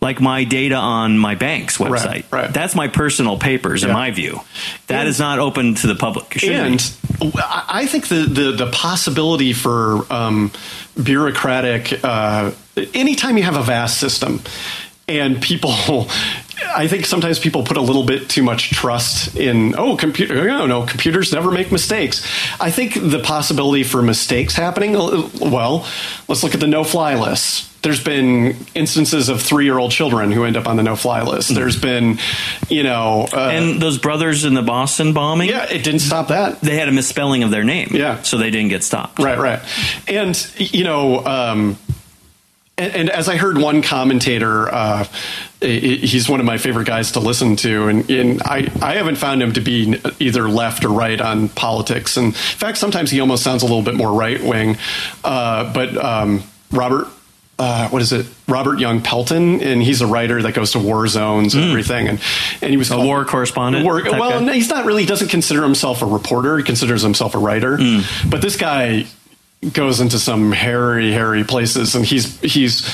like 0.00 0.20
my 0.20 0.44
data 0.44 0.76
on 0.76 1.18
my 1.18 1.34
bank's 1.34 1.78
website. 1.78 2.24
right. 2.30 2.52
That's 2.54 2.74
my 2.76 2.86
personal 2.88 3.36
papers, 3.36 3.82
in 3.82 3.92
my 3.92 4.10
view. 4.12 4.40
That 4.86 5.00
And- 5.00 5.08
is 5.08 5.18
not 5.18 5.38
open 5.40 5.74
to 5.76 5.86
the 5.88 5.96
public. 5.96 6.38
Be. 6.40 6.52
and 6.54 6.80
I 7.20 7.64
I 7.68 7.86
think 7.86 8.06
the, 8.08 8.22
the, 8.22 8.52
the 8.52 8.70
possibility 8.70 9.52
for 9.52 10.06
um, 10.12 10.52
bureaucratic, 11.02 12.04
uh, 12.04 12.52
anytime 12.94 13.36
you 13.38 13.44
have 13.44 13.56
a 13.56 13.62
vast 13.62 13.98
system 13.98 14.40
and 15.08 15.40
people, 15.42 15.72
I 16.76 16.86
think 16.86 17.06
sometimes 17.06 17.38
people 17.38 17.62
put 17.64 17.76
a 17.76 17.80
little 17.80 18.04
bit 18.04 18.28
too 18.28 18.42
much 18.42 18.70
trust 18.70 19.36
in, 19.36 19.74
oh, 19.76 19.96
computer, 19.96 20.46
no, 20.46 20.66
no, 20.66 20.86
computers 20.86 21.32
never 21.32 21.50
make 21.50 21.72
mistakes. 21.72 22.24
I 22.60 22.70
think 22.70 22.94
the 22.94 23.20
possibility 23.20 23.84
for 23.84 24.02
mistakes 24.02 24.54
happening, 24.54 24.94
uh, 24.96 25.28
well, 25.40 25.86
let's 26.28 26.42
look 26.42 26.54
at 26.54 26.60
the 26.60 26.66
no 26.66 26.84
fly 26.84 27.14
list. 27.14 27.67
There's 27.82 28.02
been 28.02 28.56
instances 28.74 29.28
of 29.28 29.40
three 29.40 29.64
year 29.64 29.78
old 29.78 29.92
children 29.92 30.32
who 30.32 30.44
end 30.44 30.56
up 30.56 30.66
on 30.66 30.76
the 30.76 30.82
no 30.82 30.96
fly 30.96 31.22
list. 31.22 31.54
There's 31.54 31.80
been, 31.80 32.18
you 32.68 32.82
know, 32.82 33.28
uh, 33.32 33.50
and 33.52 33.80
those 33.80 33.98
brothers 33.98 34.44
in 34.44 34.54
the 34.54 34.62
Boston 34.62 35.12
bombing, 35.12 35.48
yeah, 35.48 35.64
it 35.64 35.84
didn't 35.84 36.00
stop 36.00 36.28
that. 36.28 36.60
they 36.60 36.76
had 36.76 36.88
a 36.88 36.92
misspelling 36.92 37.44
of 37.44 37.50
their 37.50 37.64
name. 37.64 37.90
Yeah. 37.92 38.22
So 38.22 38.36
they 38.36 38.50
didn't 38.50 38.70
get 38.70 38.82
stopped. 38.82 39.20
Right, 39.20 39.38
right. 39.38 39.60
And, 40.08 40.36
you 40.58 40.84
know, 40.84 41.24
um, 41.24 41.78
and, 42.78 42.94
and 42.94 43.10
as 43.10 43.28
I 43.28 43.36
heard 43.36 43.58
one 43.58 43.82
commentator, 43.82 44.72
uh, 44.72 45.04
he's 45.60 46.28
one 46.28 46.40
of 46.40 46.46
my 46.46 46.58
favorite 46.58 46.86
guys 46.86 47.12
to 47.12 47.20
listen 47.20 47.56
to, 47.56 47.88
and, 47.88 48.08
and 48.08 48.42
I, 48.44 48.70
I 48.80 48.94
haven't 48.94 49.16
found 49.16 49.42
him 49.42 49.52
to 49.54 49.60
be 49.60 50.00
either 50.20 50.48
left 50.48 50.84
or 50.84 50.90
right 50.90 51.20
on 51.20 51.48
politics. 51.48 52.16
And 52.16 52.26
in 52.26 52.32
fact, 52.32 52.78
sometimes 52.78 53.10
he 53.10 53.20
almost 53.20 53.42
sounds 53.42 53.62
a 53.62 53.66
little 53.66 53.82
bit 53.82 53.94
more 53.94 54.12
right 54.12 54.40
wing. 54.42 54.78
Uh, 55.24 55.72
but 55.72 55.96
um, 55.96 56.44
Robert, 56.70 57.08
uh, 57.58 57.88
what 57.88 58.00
is 58.02 58.12
it? 58.12 58.26
Robert 58.46 58.78
Young 58.78 59.02
Pelton, 59.02 59.60
and 59.60 59.82
he's 59.82 60.00
a 60.00 60.06
writer 60.06 60.40
that 60.42 60.54
goes 60.54 60.72
to 60.72 60.78
war 60.78 61.06
zones 61.08 61.54
and 61.54 61.64
everything. 61.64 62.08
And 62.08 62.20
and 62.62 62.70
he 62.70 62.76
was 62.76 62.90
A 62.90 62.98
war 62.98 63.24
correspondent 63.24 63.84
War, 63.84 64.00
well, 64.04 64.40
no, 64.40 64.52
he's 64.52 64.68
not 64.70 64.84
really. 64.84 65.02
He 65.02 65.08
doesn't 65.08 65.28
consider 65.28 65.62
himself 65.62 66.00
a 66.02 66.06
reporter. 66.06 66.56
He 66.58 66.64
considers 66.64 67.02
himself 67.02 67.34
a 67.34 67.38
writer. 67.38 67.76
Hmm. 67.76 68.00
But 68.30 68.42
this 68.42 68.56
guy 68.56 69.06
goes 69.72 70.00
into 70.00 70.18
some 70.20 70.52
hairy, 70.52 71.10
hairy 71.12 71.42
places, 71.44 71.94
and 71.96 72.04
he's 72.04 72.40
he's 72.40 72.88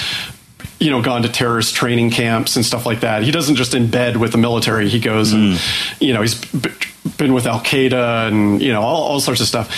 you 0.80 0.90
know 0.90 1.02
gone 1.02 1.22
to 1.22 1.28
terrorist 1.28 1.74
training 1.74 2.10
camps 2.10 2.56
and 2.56 2.64
stuff 2.64 2.86
like 2.86 3.00
that. 3.00 3.22
He 3.22 3.30
doesn't 3.30 3.56
just 3.56 3.72
embed 3.72 4.16
with 4.16 4.32
the 4.32 4.38
military. 4.38 4.88
He 4.88 4.98
goes 4.98 5.32
and 5.32 5.54
Hmm. 5.58 6.04
you 6.04 6.14
know 6.14 6.22
he's 6.22 6.34
b- 6.42 6.70
been 7.18 7.34
with 7.34 7.46
Al 7.46 7.60
Qaeda 7.60 8.28
and 8.28 8.62
you 8.62 8.72
know 8.72 8.80
all, 8.80 9.02
all 9.04 9.20
sorts 9.20 9.40
of 9.42 9.46
stuff. 9.46 9.68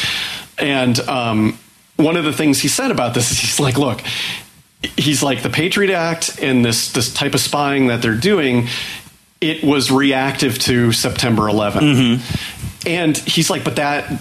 And 0.59 0.99
um, 1.01 1.59
one 1.97 2.17
of 2.17 2.25
the 2.25 2.33
things 2.33 2.61
he 2.61 2.69
said 2.69 2.91
about 2.93 3.15
this 3.15 3.33
is 3.33 3.39
he's 3.41 3.59
like, 3.59 3.79
look. 3.79 4.01
He's 4.97 5.23
like 5.23 5.43
the 5.43 5.51
Patriot 5.51 5.95
Act 5.95 6.39
and 6.43 6.65
this 6.65 6.93
this 6.93 7.13
type 7.13 7.35
of 7.35 7.41
spying 7.41 7.89
that 7.89 8.03
they're 8.03 8.15
doing. 8.15 8.69
It 9.41 9.63
was 9.63 9.91
reactive 9.91 10.59
to 10.61 10.93
September 10.93 11.43
11th, 11.43 11.81
mm-hmm. 11.81 12.89
and 12.89 13.17
he's 13.17 13.51
like, 13.51 13.65
but 13.65 13.77
that 13.77 14.21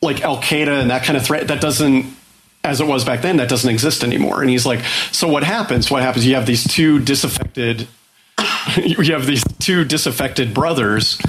like 0.00 0.22
Al 0.22 0.38
Qaeda 0.38 0.80
and 0.80 0.90
that 0.90 1.04
kind 1.04 1.16
of 1.16 1.24
threat 1.24 1.48
that 1.48 1.60
doesn't 1.60 2.06
as 2.62 2.80
it 2.80 2.86
was 2.86 3.04
back 3.04 3.20
then 3.20 3.36
that 3.36 3.48
doesn't 3.48 3.70
exist 3.70 4.02
anymore. 4.02 4.40
And 4.40 4.50
he's 4.50 4.64
like, 4.64 4.80
so 5.12 5.28
what 5.28 5.44
happens? 5.44 5.90
What 5.90 6.02
happens? 6.02 6.26
You 6.26 6.34
have 6.34 6.46
these 6.46 6.66
two 6.66 6.98
disaffected 6.98 7.86
you 8.82 9.12
have 9.12 9.26
these 9.26 9.44
two 9.58 9.84
disaffected 9.84 10.54
brothers. 10.54 11.20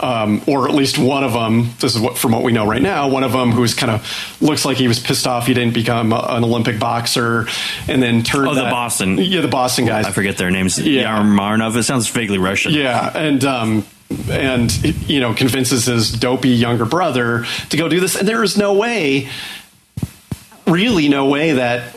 Um, 0.00 0.42
or 0.46 0.68
at 0.68 0.74
least 0.76 0.96
one 0.96 1.24
of 1.24 1.32
them. 1.32 1.70
This 1.80 1.96
is 1.96 2.00
what 2.00 2.16
from 2.16 2.30
what 2.30 2.44
we 2.44 2.52
know 2.52 2.64
right 2.64 2.80
now. 2.80 3.08
One 3.08 3.24
of 3.24 3.32
them 3.32 3.50
who's 3.50 3.74
kind 3.74 3.90
of 3.90 4.36
looks 4.40 4.64
like 4.64 4.76
he 4.76 4.86
was 4.86 5.00
pissed 5.00 5.26
off 5.26 5.48
he 5.48 5.54
didn't 5.54 5.74
become 5.74 6.12
a, 6.12 6.24
an 6.28 6.44
Olympic 6.44 6.78
boxer, 6.78 7.48
and 7.88 8.00
then 8.00 8.22
turned. 8.22 8.46
Oh, 8.46 8.54
the 8.54 8.62
Boston. 8.62 9.18
Yeah, 9.18 9.40
the 9.40 9.48
Boston 9.48 9.86
guys. 9.86 10.06
I 10.06 10.12
forget 10.12 10.38
their 10.38 10.52
names. 10.52 10.78
Yeah. 10.78 11.18
Yarmarnov. 11.18 11.74
It 11.76 11.82
sounds 11.82 12.08
vaguely 12.08 12.38
Russian. 12.38 12.74
Yeah, 12.74 13.10
and 13.12 13.44
um, 13.44 13.86
and 14.30 14.72
you 15.08 15.20
know 15.20 15.34
convinces 15.34 15.86
his 15.86 16.12
dopey 16.12 16.50
younger 16.50 16.84
brother 16.84 17.44
to 17.70 17.76
go 17.76 17.88
do 17.88 17.98
this, 17.98 18.14
and 18.14 18.26
there 18.26 18.44
is 18.44 18.56
no 18.56 18.74
way, 18.74 19.28
really, 20.66 21.08
no 21.08 21.26
way 21.26 21.52
that 21.52 21.96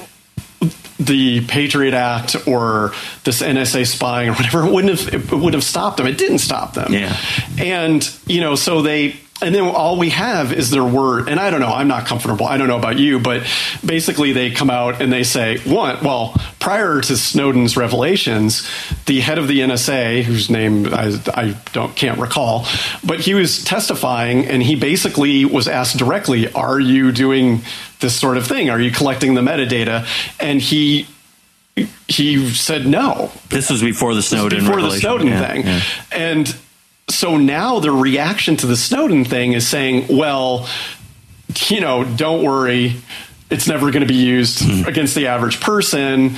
the 1.06 1.46
Patriot 1.48 1.94
Act 1.94 2.48
or 2.48 2.94
this 3.24 3.42
NSA 3.42 3.88
spying 3.88 4.30
or 4.30 4.34
whatever 4.34 4.66
it 4.66 4.72
wouldn't 4.72 5.00
have 5.00 5.14
it 5.14 5.32
would 5.32 5.54
have 5.54 5.64
stopped 5.64 5.98
them. 5.98 6.08
It 6.08 6.18
didn't 6.18 6.40
stop 6.40 6.74
them. 6.74 6.94
Yeah. 6.94 7.18
and 7.60 8.08
you 8.26 8.42
know, 8.42 8.56
so 8.56 8.82
they. 8.82 9.16
And 9.44 9.56
then 9.56 9.64
all 9.64 9.98
we 9.98 10.10
have 10.10 10.54
is 10.54 10.70
their 10.70 10.84
word. 10.84 11.28
And 11.28 11.40
I 11.40 11.50
don't 11.50 11.62
know, 11.62 11.72
I'm 11.74 11.88
not 11.88 12.06
comfortable. 12.06 12.46
I 12.46 12.58
don't 12.58 12.68
know 12.68 12.78
about 12.78 13.00
you, 13.00 13.20
but 13.20 13.42
basically 13.84 14.34
they 14.34 14.52
come 14.52 14.70
out 14.70 15.02
and 15.02 15.12
they 15.12 15.24
say, 15.24 15.58
one, 15.60 16.04
well, 16.04 16.36
prior 16.60 17.02
to 17.02 17.18
Snowden's 17.18 17.76
revelations, 17.76 18.70
the 19.08 19.20
head 19.20 19.40
of 19.40 19.48
the 19.48 19.62
NSA, 19.62 20.22
whose 20.24 20.50
name 20.52 20.94
I, 20.94 21.20
I 21.34 21.58
don't 21.74 21.96
can't 21.96 22.20
recall, 22.20 22.68
but 23.04 23.20
he 23.22 23.34
was 23.34 23.64
testifying 23.64 24.46
and 24.46 24.62
he 24.62 24.76
basically 24.76 25.46
was 25.46 25.68
asked 25.68 25.98
directly, 25.98 26.52
Are 26.54 26.80
you 26.80 27.12
doing 27.12 27.62
this 28.00 28.16
sort 28.20 28.38
of 28.38 28.46
thing? 28.46 28.70
Are 28.70 28.80
you 28.80 28.92
collecting 28.92 29.34
the 29.34 29.42
metadata? 29.42 30.06
And 30.40 30.62
he 30.62 31.08
he 32.08 32.50
said 32.50 32.86
no 32.86 33.32
This 33.50 33.70
was 33.70 33.82
before 33.82 34.14
the 34.14 34.22
Snowden. 34.22 34.60
before 34.66 34.82
the. 34.82 34.92
Snowden 34.92 35.28
Yeah, 35.28 35.48
thing. 35.48 35.66
yeah. 35.66 35.82
And 36.12 36.56
so 37.14 37.38
now 37.38 37.80
the 37.80 37.92
reaction 37.92 38.58
to 38.58 38.68
the 38.68 38.76
Snowden 38.78 39.26
thing 39.26 39.54
is 39.54 39.68
saying, 39.68 40.06
well, 40.16 40.68
you 41.68 41.82
know, 41.82 42.04
don't 42.04 42.44
worry, 42.44 42.96
it's 43.50 43.68
never 43.68 43.92
going 43.92 44.02
to 44.02 44.08
be 44.08 44.16
used 44.16 44.62
Hmm. 44.64 44.88
against 44.88 45.16
the 45.16 45.28
average 45.28 45.60
person. 45.60 46.36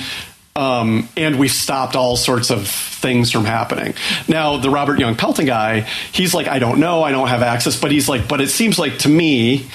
Um, 0.56 1.08
and 1.16 1.36
we've 1.38 1.50
stopped 1.50 1.96
all 1.96 2.16
sorts 2.16 2.50
of 2.50 2.68
things 2.68 3.32
from 3.32 3.44
happening. 3.44 3.94
Now, 4.28 4.56
the 4.56 4.70
Robert 4.70 5.00
Young 5.00 5.16
Pelton 5.16 5.46
guy, 5.46 5.80
he's 6.12 6.32
like, 6.32 6.46
I 6.46 6.60
don't 6.60 6.78
know, 6.78 7.02
I 7.02 7.10
don't 7.10 7.26
have 7.26 7.42
access, 7.42 7.78
but 7.78 7.90
he's 7.90 8.08
like, 8.08 8.28
but 8.28 8.40
it 8.40 8.48
seems 8.50 8.78
like 8.78 8.98
to 9.00 9.08
me, 9.08 9.66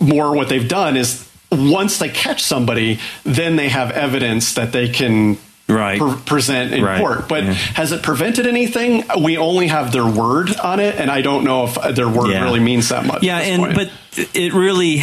more 0.00 0.34
what 0.34 0.48
they've 0.48 0.66
done 0.66 0.96
is 0.96 1.28
once 1.52 1.98
they 1.98 2.08
catch 2.08 2.42
somebody, 2.42 2.98
then 3.22 3.54
they 3.56 3.68
have 3.68 3.92
evidence 3.92 4.54
that 4.54 4.72
they 4.72 4.88
can 4.88 5.38
Right. 5.70 5.98
pre- 6.00 6.14
present 6.26 6.74
in 6.74 6.84
Right. 6.84 6.98
court. 6.98 7.28
But 7.28 7.44
Yeah. 7.44 7.52
has 7.54 7.92
it 7.92 8.02
prevented 8.02 8.46
anything? 8.46 9.04
We 9.18 9.36
only 9.38 9.68
have 9.68 9.92
their 9.92 10.06
word 10.06 10.54
on 10.56 10.80
it, 10.80 10.96
and 10.98 11.10
I 11.10 11.22
don't 11.22 11.44
know 11.44 11.64
if 11.64 11.94
their 11.94 12.08
word 12.08 12.30
Yeah. 12.30 12.42
really 12.44 12.60
means 12.60 12.88
that 12.90 13.06
much. 13.06 13.22
Yeah, 13.22 13.38
and 13.38 13.62
point. 13.62 13.74
but 13.74 13.90
it 14.34 14.52
really, 14.52 15.02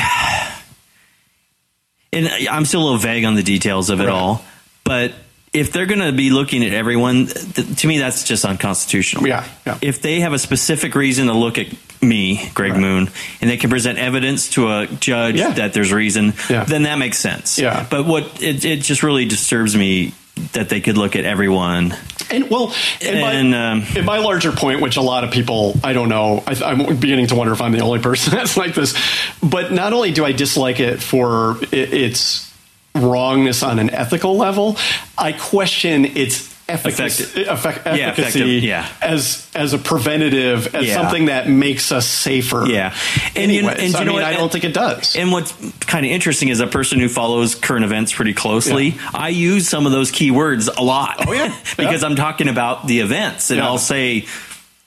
and 2.13 2.29
I'm 2.49 2.65
still 2.65 2.81
a 2.81 2.85
little 2.85 2.97
vague 2.99 3.25
on 3.25 3.35
the 3.35 3.43
details 3.43 3.89
of 3.89 3.99
it 3.99 4.05
Right. 4.05 4.11
all. 4.13 4.43
But 4.83 5.13
if 5.53 5.71
they're 5.71 5.85
going 5.85 6.01
to 6.01 6.11
be 6.11 6.29
looking 6.29 6.63
at 6.63 6.73
everyone, 6.73 7.27
th- 7.27 7.75
to 7.77 7.87
me, 7.87 7.97
that's 7.99 8.23
just 8.23 8.45
unconstitutional. 8.45 9.27
Yeah, 9.27 9.43
yeah. 9.65 9.77
If 9.81 10.01
they 10.01 10.19
have 10.21 10.33
a 10.33 10.39
specific 10.39 10.95
reason 10.95 11.27
to 11.27 11.33
look 11.33 11.57
at 11.57 11.67
me, 12.01 12.49
Greg 12.53 12.73
Right. 12.73 12.79
Moon, 12.81 13.09
and 13.41 13.49
they 13.49 13.57
can 13.57 13.69
present 13.69 13.97
evidence 13.97 14.49
to 14.51 14.69
a 14.71 14.87
judge 14.87 15.35
Yeah. 15.37 15.49
that 15.51 15.73
there's 15.73 15.91
reason, 15.91 16.33
then 16.47 16.83
that 16.83 16.97
makes 16.99 17.17
sense. 17.17 17.57
Yeah. 17.57 17.85
But 17.89 18.05
what 18.05 18.41
it, 18.41 18.63
it 18.65 18.81
just 18.83 19.03
really 19.03 19.25
disturbs 19.25 19.75
me 19.75 20.13
that 20.53 20.69
they 20.69 20.81
could 20.81 20.97
look 20.97 21.15
at 21.15 21.25
everyone. 21.25 21.95
And 22.29 22.49
well, 22.49 22.73
and, 23.01 23.17
And, 23.17 23.51
my, 23.51 23.71
um, 23.71 23.85
and 23.95 24.05
my 24.05 24.17
larger 24.19 24.51
point, 24.51 24.81
which 24.81 24.97
a 24.97 25.01
lot 25.01 25.23
of 25.23 25.31
people, 25.31 25.75
I 25.83 25.93
don't 25.93 26.09
know, 26.09 26.43
I, 26.45 26.55
I'm 26.63 26.97
beginning 26.99 27.27
to 27.27 27.35
wonder 27.35 27.53
if 27.53 27.61
I'm 27.61 27.71
the 27.71 27.79
only 27.81 27.99
person 28.09 28.33
that's 28.33 28.57
like 28.57 28.73
this. 28.75 28.97
But 29.41 29.71
not 29.71 29.93
only 29.93 30.11
do 30.11 30.25
I 30.25 30.31
dislike 30.31 30.79
it 30.79 31.01
for 31.01 31.57
its 31.71 32.53
wrongness 32.95 33.63
on 33.63 33.79
an 33.79 33.89
ethical 33.89 34.37
level, 34.37 34.77
I 35.17 35.31
question 35.31 36.05
its 36.05 36.56
efficacy, 36.69 37.23
Effective. 37.23 37.47
effect, 37.47 37.85
Yeah, 37.97 38.07
efficacy 38.09 38.39
yeah. 38.63 38.87
as 39.01 39.47
as 39.55 39.73
a 39.73 39.77
preventative, 39.77 40.75
as 40.75 40.85
Yeah. 40.87 40.95
something 40.95 41.25
that 41.25 41.47
makes 41.49 41.91
us 41.91 42.05
safer. 42.05 42.65
Yeah. 42.67 42.93
And 43.35 43.51
you- 43.51 43.67
and 43.67 43.79
you 43.93 43.97
I 43.97 44.03
know 44.03 44.05
mean, 44.07 44.13
what? 44.15 44.23
I 44.23 44.33
don't 44.33 44.51
think 44.51 44.63
it 44.65 44.73
does. 44.73 45.15
And 45.15 45.31
what's 45.31 45.53
kind 45.81 46.05
of 46.05 46.11
interesting 46.11 46.49
is 46.49 46.59
a 46.59 46.67
person 46.67 46.99
who 46.99 47.07
follows 47.09 47.55
current 47.55 47.85
events 47.85 48.11
pretty 48.13 48.33
closely. 48.33 48.89
Yeah. 48.89 49.09
I 49.13 49.29
use 49.29 49.67
some 49.69 49.85
of 49.85 49.91
those 49.91 50.11
keywords 50.11 50.69
a 50.75 50.83
lot. 50.83 51.25
Oh, 51.27 51.31
yeah. 51.33 51.55
because. 51.77 52.03
I'm 52.03 52.15
talking 52.15 52.47
about 52.49 52.85
the 52.87 52.99
events, 52.99 53.49
and. 53.51 53.61
I'll 53.61 53.77
say 53.77 54.25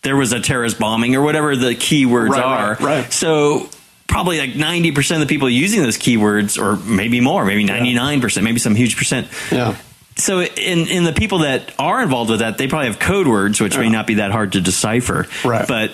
there 0.03 0.17
was 0.17 0.33
a 0.33 0.41
terrorist 0.41 0.79
bombing 0.79 1.15
or 1.17 1.23
whatever 1.23 1.57
the 1.57 1.75
keywords 1.75 2.31
Right, 2.31 2.43
are. 2.43 2.69
right, 2.71 2.81
right. 2.81 3.13
So 3.13 3.69
probably 4.07 4.39
like 4.39 4.55
90% 4.55 5.11
of 5.17 5.21
the 5.21 5.27
people 5.27 5.49
using 5.51 5.83
those 5.83 5.99
keywords, 5.99 6.59
or 6.61 6.77
maybe 6.77 7.21
more, 7.21 7.45
maybe 7.45 7.65
99%, 7.65 8.43
maybe 8.43 8.59
some 8.59 8.75
huge 8.75 8.97
percent. 8.97 9.29
yeah. 9.53 9.75
So 10.21 10.43
in 10.43 10.87
in 10.87 11.05
the 11.05 11.13
people 11.13 11.39
that 11.41 11.73
are 11.79 12.03
involved 12.03 12.31
with 12.31 12.41
that, 12.41 12.59
they 12.59 12.69
probably 12.69 12.89
have 12.89 12.99
code 12.99 13.27
words, 13.27 13.61
which 13.61 13.77
may 13.77 13.89
not 13.89 14.07
be 14.07 14.15
that 14.15 14.31
hard 14.31 14.53
to 14.53 14.61
decipher. 14.61 15.27
Right. 15.45 15.67
But 15.67 15.93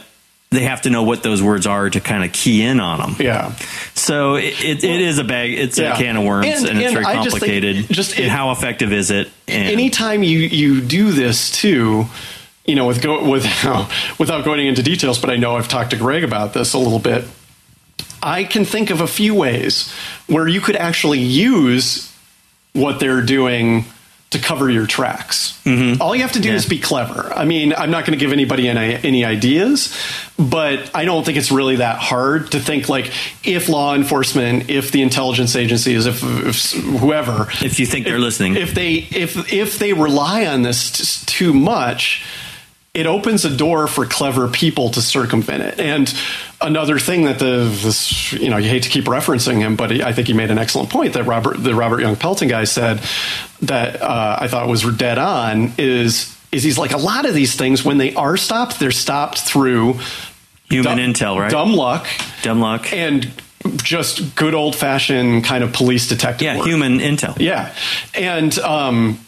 they 0.51 0.63
have 0.63 0.83
to 0.83 0.91
know 0.91 1.03
what 1.03 1.23
those 1.25 1.43
words 1.43 1.67
are 1.67 1.91
to 1.91 2.01
kind 2.01 2.23
of 2.25 2.33
key 2.33 2.63
in 2.63 2.79
on 2.79 3.01
them. 3.01 3.17
Yeah. 3.19 3.53
So 3.95 4.37
it, 4.37 4.65
it, 4.65 4.85
it 4.85 5.01
is 5.01 5.19
a 5.19 5.25
bag. 5.25 5.53
It's 5.53 5.77
Yeah. 5.79 5.95
a 5.95 5.97
can 5.97 6.17
of 6.17 6.25
worms, 6.25 6.47
And- 6.47 6.69
and, 6.69 6.79
it's 6.79 6.87
and 6.95 7.05
very 7.05 7.17
just 7.17 7.31
complicated. 7.31 7.89
just 7.89 8.17
and 8.17 8.27
it- 8.27 8.31
how 8.31 8.53
effective 8.53 8.93
is 8.93 9.11
it? 9.11 9.29
And 9.49 9.69
anytime 9.69 10.23
you 10.23 10.39
you 10.39 10.81
do 10.81 11.11
this 11.13 11.51
too 11.51 12.07
you 12.65 12.75
know 12.75 12.87
with 12.87 13.01
go 13.03 13.29
with 13.29 13.45
without 14.19 14.45
going 14.45 14.67
into 14.67 14.83
details 14.83 15.21
but 15.21 15.31
i 15.31 15.37
know 15.37 15.57
i've 15.57 15.69
talked 15.69 15.91
to 15.91 15.97
greg 15.97 16.25
about 16.25 16.53
this 16.53 16.73
a 16.75 16.79
little 16.79 16.99
bit 16.99 17.25
i 18.21 18.43
can 18.43 18.65
think 18.65 18.91
of 18.91 19.01
a 19.01 19.07
few 19.07 19.37
ways 19.37 19.93
where 20.27 20.49
you 20.49 20.61
could 20.61 20.75
actually 20.75 21.21
use 21.21 22.13
what 22.73 22.99
they're 22.99 23.23
doing 23.23 23.85
to 24.31 24.39
cover 24.41 24.69
your 24.69 24.87
tracks. 24.87 25.59
Mm-hmm. 25.65 26.03
All 26.03 26.15
you 26.15 26.23
have 26.23 26.33
to 26.33 26.41
do 26.41 26.49
Yeah. 26.49 26.57
is 26.57 26.67
be 26.67 26.81
clever. 26.81 27.33
I 27.33 27.45
mean 27.45 27.73
i'm 27.75 27.91
not 27.93 28.05
going 28.05 28.19
to 28.19 28.23
give 28.23 28.33
anybody 28.33 28.69
any, 28.69 28.95
any 29.05 29.25
ideas 29.25 29.97
but 30.39 30.91
i 30.95 31.05
don't 31.05 31.25
think 31.25 31.39
it's 31.39 31.51
really 31.53 31.77
that 31.77 31.99
hard 31.99 32.51
to 32.51 32.59
think 32.61 32.89
like 32.89 33.11
if 33.45 33.69
law 33.69 33.95
enforcement 33.95 34.69
if 34.69 34.91
the 34.91 35.03
intelligence 35.03 35.55
agencies 35.57 36.07
if, 36.07 36.23
if 36.25 36.73
whoever. 36.73 37.47
If 37.63 37.79
you 37.79 37.87
think 37.87 38.05
they're 38.05 38.19
listening, 38.19 38.57
if 38.57 38.75
they 38.75 38.95
if 38.95 39.53
if 39.53 39.79
they 39.79 39.93
rely 39.93 40.45
on 40.47 40.63
this 40.63 40.91
t- 40.93 41.27
too 41.27 41.55
much 41.55 42.25
it 42.95 43.07
opens 43.07 43.45
a 43.45 43.55
door 43.55 43.87
for 43.87 44.07
clever 44.07 44.49
people 44.49 44.89
to 44.89 45.03
circumvent 45.03 45.63
it. 45.63 45.79
And 45.79 46.13
another 46.61 46.99
thing 46.99 47.25
that 47.25 47.39
the 47.39 47.65
this 47.83 48.33
you 48.33 48.49
know 48.49 48.57
you 48.57 48.69
hate 48.69 48.83
to 48.85 48.89
keep 48.89 49.05
referencing 49.05 49.59
him 49.59 49.77
but 49.77 49.93
i 50.01 50.13
think 50.13 50.27
he 50.27 50.33
made 50.33 50.51
an 50.51 50.59
excellent 50.59 50.89
point 50.89 51.13
that 51.13 51.25
robert 51.25 51.63
the 51.63 51.75
robert 51.75 52.01
young 52.01 52.17
pelton 52.17 52.49
guy 52.49 52.65
said 52.65 53.01
that 53.63 54.01
uh, 54.01 54.39
i 54.41 54.49
thought 54.49 54.67
was 54.69 54.83
dead 54.97 55.19
on 55.19 55.73
is 55.77 56.35
is 56.53 56.63
he's 56.63 56.79
like 56.79 56.93
a 56.93 56.97
lot 56.97 57.27
of 57.27 57.35
these 57.35 57.55
things 57.57 57.85
when 57.85 57.99
they 57.99 58.15
are 58.15 58.37
stopped 58.39 58.79
they're 58.81 58.91
stopped 58.91 59.39
through 59.41 59.99
human 60.71 60.97
dumb- 60.97 61.13
intel, 61.13 61.39
right? 61.39 61.51
dumb 61.51 61.75
luck 61.75 62.07
Dumb 62.43 62.61
luck. 62.61 62.91
and 62.93 63.31
just 63.83 64.35
good 64.37 64.55
old 64.55 64.75
fashioned 64.77 65.45
kind 65.45 65.63
of 65.65 65.73
police 65.73 66.07
detective 66.09 66.45
yeah, 66.45 66.57
work. 66.59 66.67
human 66.69 66.99
intel. 67.01 67.37
Yeah, 67.41 67.75
and 68.15 68.57
um, 68.61 69.19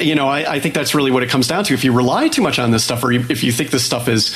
you 0.00 0.14
know, 0.14 0.28
I, 0.28 0.54
I 0.54 0.60
think 0.60 0.74
that's 0.74 0.94
really 0.94 1.10
what 1.10 1.22
it 1.22 1.30
comes 1.30 1.48
down 1.48 1.64
to. 1.64 1.74
If 1.74 1.84
you 1.84 1.92
rely 1.92 2.28
too 2.28 2.42
much 2.42 2.58
on 2.58 2.70
this 2.70 2.84
stuff, 2.84 3.02
or 3.02 3.12
if 3.12 3.42
you 3.42 3.50
think 3.52 3.70
this 3.70 3.84
stuff 3.84 4.08
is 4.08 4.34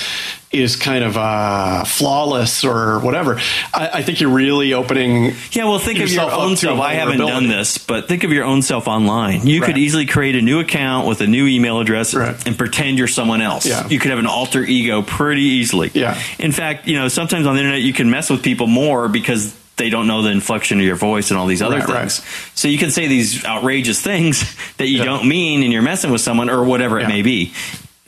is 0.50 0.76
kind 0.76 1.02
of 1.04 1.16
uh, 1.16 1.82
flawless 1.84 2.64
or 2.64 3.00
whatever, 3.00 3.40
I, 3.74 3.90
I 3.94 4.02
think 4.02 4.20
you're 4.20 4.30
really 4.30 4.72
opening. 4.72 5.34
Yeah, 5.52 5.64
well, 5.64 5.78
think 5.78 6.00
of 6.00 6.10
your 6.10 6.30
own 6.30 6.56
self. 6.56 6.80
I 6.80 6.94
haven't 6.94 7.18
done 7.18 7.48
this, 7.48 7.76
but 7.78 8.08
think 8.08 8.24
of 8.24 8.30
your 8.32 8.44
own 8.44 8.62
self 8.62 8.86
online. 8.88 9.46
You 9.46 9.60
Right. 9.60 9.66
could 9.68 9.78
easily 9.78 10.06
create 10.06 10.34
a 10.36 10.42
new 10.42 10.60
account 10.60 11.06
with 11.06 11.20
a 11.20 11.26
new 11.26 11.46
email 11.46 11.80
address 11.80 12.14
Right. 12.14 12.36
and 12.46 12.56
pretend 12.56 12.98
you're 12.98 13.08
someone 13.08 13.40
else. 13.42 13.66
Yeah. 13.66 13.86
You 13.88 13.98
could 13.98 14.10
have 14.10 14.18
an 14.20 14.26
alter 14.26 14.62
ego 14.62 15.02
pretty 15.02 15.42
easily. 15.42 15.90
Yeah. 15.94 16.18
In 16.38 16.52
fact, 16.52 16.86
you 16.88 16.94
know, 16.98 17.08
sometimes 17.08 17.46
on 17.46 17.54
the 17.54 17.60
internet 17.60 17.82
you 17.82 17.92
can 17.92 18.08
mess 18.10 18.30
with 18.30 18.42
people 18.42 18.66
more 18.66 19.08
because 19.08 19.54
they 19.76 19.90
don't 19.90 20.06
know 20.06 20.22
the 20.22 20.30
inflection 20.30 20.78
of 20.78 20.84
your 20.86 20.96
voice 20.96 21.30
and 21.30 21.38
all 21.38 21.46
these 21.46 21.62
other 21.62 21.78
Right, 21.78 21.88
right. 21.88 21.98
things. 22.12 22.22
So 22.54 22.68
you 22.68 22.78
can 22.78 22.90
say 22.90 23.06
these 23.08 23.44
outrageous 23.44 24.00
things 24.00 24.44
that 24.76 24.88
you 24.88 24.98
Yeah. 24.98 25.04
don't 25.04 25.26
mean 25.26 25.62
and 25.62 25.72
you're 25.72 25.82
messing 25.82 26.10
with 26.12 26.20
someone 26.20 26.48
or 26.50 26.62
whatever 26.64 26.98
Yeah. 27.00 27.06
it 27.06 27.08
may 27.08 27.22
be. 27.22 27.52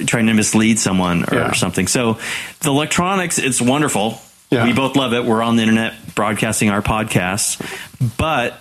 Trying 0.07 0.27
to 0.27 0.35
mislead 0.35 0.79
someone 0.79 1.25
or 1.25 1.35
Yeah. 1.37 1.53
something. 1.53 1.87
So 1.87 2.19
the 2.61 2.71
electronics, 2.71 3.39
it's 3.39 3.61
wonderful. 3.61 4.21
We 4.51 4.73
both 4.73 4.95
love 4.97 5.13
it. 5.13 5.25
We're 5.25 5.43
on 5.43 5.57
the 5.57 5.63
internet 5.63 6.15
broadcasting 6.15 6.71
our 6.71 6.81
podcasts, 6.83 7.59
but 8.17 8.59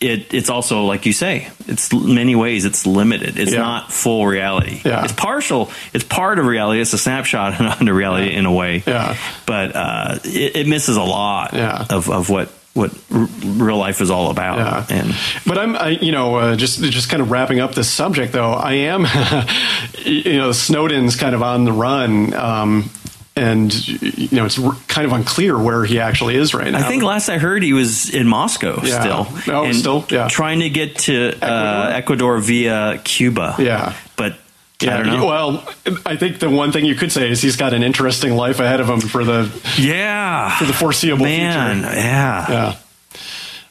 it 0.00 0.34
it's 0.34 0.50
also 0.50 0.84
like 0.84 1.06
you 1.06 1.12
say, 1.12 1.48
it's 1.66 1.92
many 1.92 2.34
ways 2.36 2.64
it's 2.64 2.86
limited. 2.86 3.38
It's 3.38 3.52
Yeah. 3.52 3.60
not 3.60 3.92
full 3.92 4.26
reality. 4.26 4.80
Yeah. 4.84 5.04
It's 5.04 5.12
partial. 5.12 5.70
It's 5.94 6.04
part 6.04 6.38
of 6.38 6.46
reality. 6.46 6.80
It's 6.80 6.92
a 6.92 6.98
snapshot 6.98 7.60
onto 7.80 7.92
reality 7.92 8.34
in 8.34 8.46
a 8.46 8.52
way. 8.52 8.82
Yeah. 8.86 9.16
But 9.46 9.74
uh, 9.74 10.18
it, 10.24 10.56
it 10.56 10.66
misses 10.68 10.96
a 10.96 11.02
lot 11.02 11.54
Yeah. 11.54 11.84
of 11.90 12.10
of 12.10 12.28
what 12.30 12.50
what 12.74 12.90
r- 13.10 13.26
real 13.42 13.78
life 13.78 14.02
is 14.02 14.10
all 14.10 14.30
about. 14.30 14.58
Yeah. 14.58 14.98
And 14.98 15.14
But 15.46 15.56
I'm, 15.56 15.76
I, 15.76 15.88
you 15.88 16.12
know, 16.12 16.34
uh, 16.36 16.56
just 16.56 16.82
just 16.82 17.08
kind 17.08 17.22
of 17.22 17.30
wrapping 17.30 17.58
up 17.58 17.74
this 17.74 17.90
subject, 17.90 18.32
though. 18.34 18.52
I 18.52 18.72
am, 18.92 19.06
you 20.04 20.36
know, 20.36 20.52
Snowden's 20.52 21.16
kind 21.16 21.34
of 21.34 21.42
on 21.42 21.64
the 21.64 21.72
run, 21.72 22.34
um, 22.34 22.90
and 23.36 23.88
you 24.02 24.28
know, 24.36 24.46
it's 24.46 24.58
kind 24.88 25.06
of 25.06 25.12
unclear 25.12 25.58
where 25.58 25.84
he 25.84 26.00
actually 26.00 26.36
is 26.36 26.54
right 26.54 26.70
now. 26.70 26.78
I 26.78 26.88
think 26.88 27.02
last 27.02 27.28
I 27.28 27.36
heard 27.38 27.62
he 27.62 27.74
was 27.74 28.12
in 28.12 28.26
Moscow 28.26 28.80
Yeah. 28.82 29.00
still. 29.00 29.54
Oh, 29.54 29.64
and 29.64 29.76
still? 29.76 30.06
Yeah. 30.08 30.28
Trying 30.28 30.60
to 30.60 30.70
get 30.70 30.96
to 31.00 31.32
uh, 31.42 31.90
Ecuador 31.94 32.38
via 32.38 32.98
Cuba. 33.04 33.56
Yeah. 33.58 33.94
But 34.16 34.38
Yeah, 34.80 34.98
I 34.98 35.24
well, 35.24 35.68
I 36.06 36.16
think 36.16 36.38
the 36.38 36.48
one 36.48 36.72
thing 36.72 36.86
you 36.86 36.94
could 36.94 37.12
say 37.12 37.30
is 37.30 37.42
he's 37.42 37.56
got 37.56 37.74
an 37.74 37.82
interesting 37.82 38.34
life 38.36 38.58
ahead 38.58 38.80
of 38.80 38.88
him 38.88 39.00
for 39.00 39.22
the 39.24 39.50
yeah. 39.78 40.56
for 40.58 40.64
the 40.64 40.72
foreseeable 40.72 41.24
Man, 41.24 41.82
future. 41.82 41.94
yeah. 41.96 42.50
Yeah. 42.50 42.76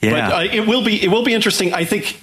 Yeah. 0.02 0.12
But 0.30 0.34
uh, 0.34 0.54
it 0.54 0.68
will 0.68 0.84
be 0.86 1.02
it 1.04 1.10
will 1.10 1.24
be 1.24 1.34
interesting. 1.34 1.74
I 1.74 1.86
think 1.86 2.20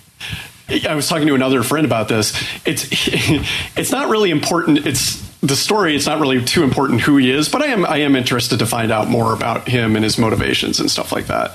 I 0.88 0.94
was 0.94 1.08
talking 1.08 1.26
to 1.26 1.34
another 1.34 1.62
friend 1.64 1.84
about 1.84 2.06
this. 2.08 2.32
It's 2.64 2.86
it's 3.76 3.90
not 3.90 4.08
really 4.10 4.30
important. 4.30 4.86
It's 4.86 5.20
the 5.42 5.56
story. 5.56 5.94
It's 5.94 6.06
not 6.06 6.20
really 6.20 6.42
too 6.42 6.62
important 6.62 7.00
who 7.02 7.16
he 7.16 7.30
is, 7.30 7.48
but 7.48 7.62
I 7.62 7.66
am 7.66 7.84
I 7.84 7.98
am 7.98 8.16
interested 8.16 8.60
to 8.60 8.66
find 8.66 8.90
out 8.90 9.08
more 9.08 9.34
about 9.34 9.68
him 9.68 9.96
and 9.96 10.04
his 10.04 10.16
motivations 10.16 10.80
and 10.80 10.90
stuff 10.90 11.12
like 11.12 11.26
that. 11.26 11.54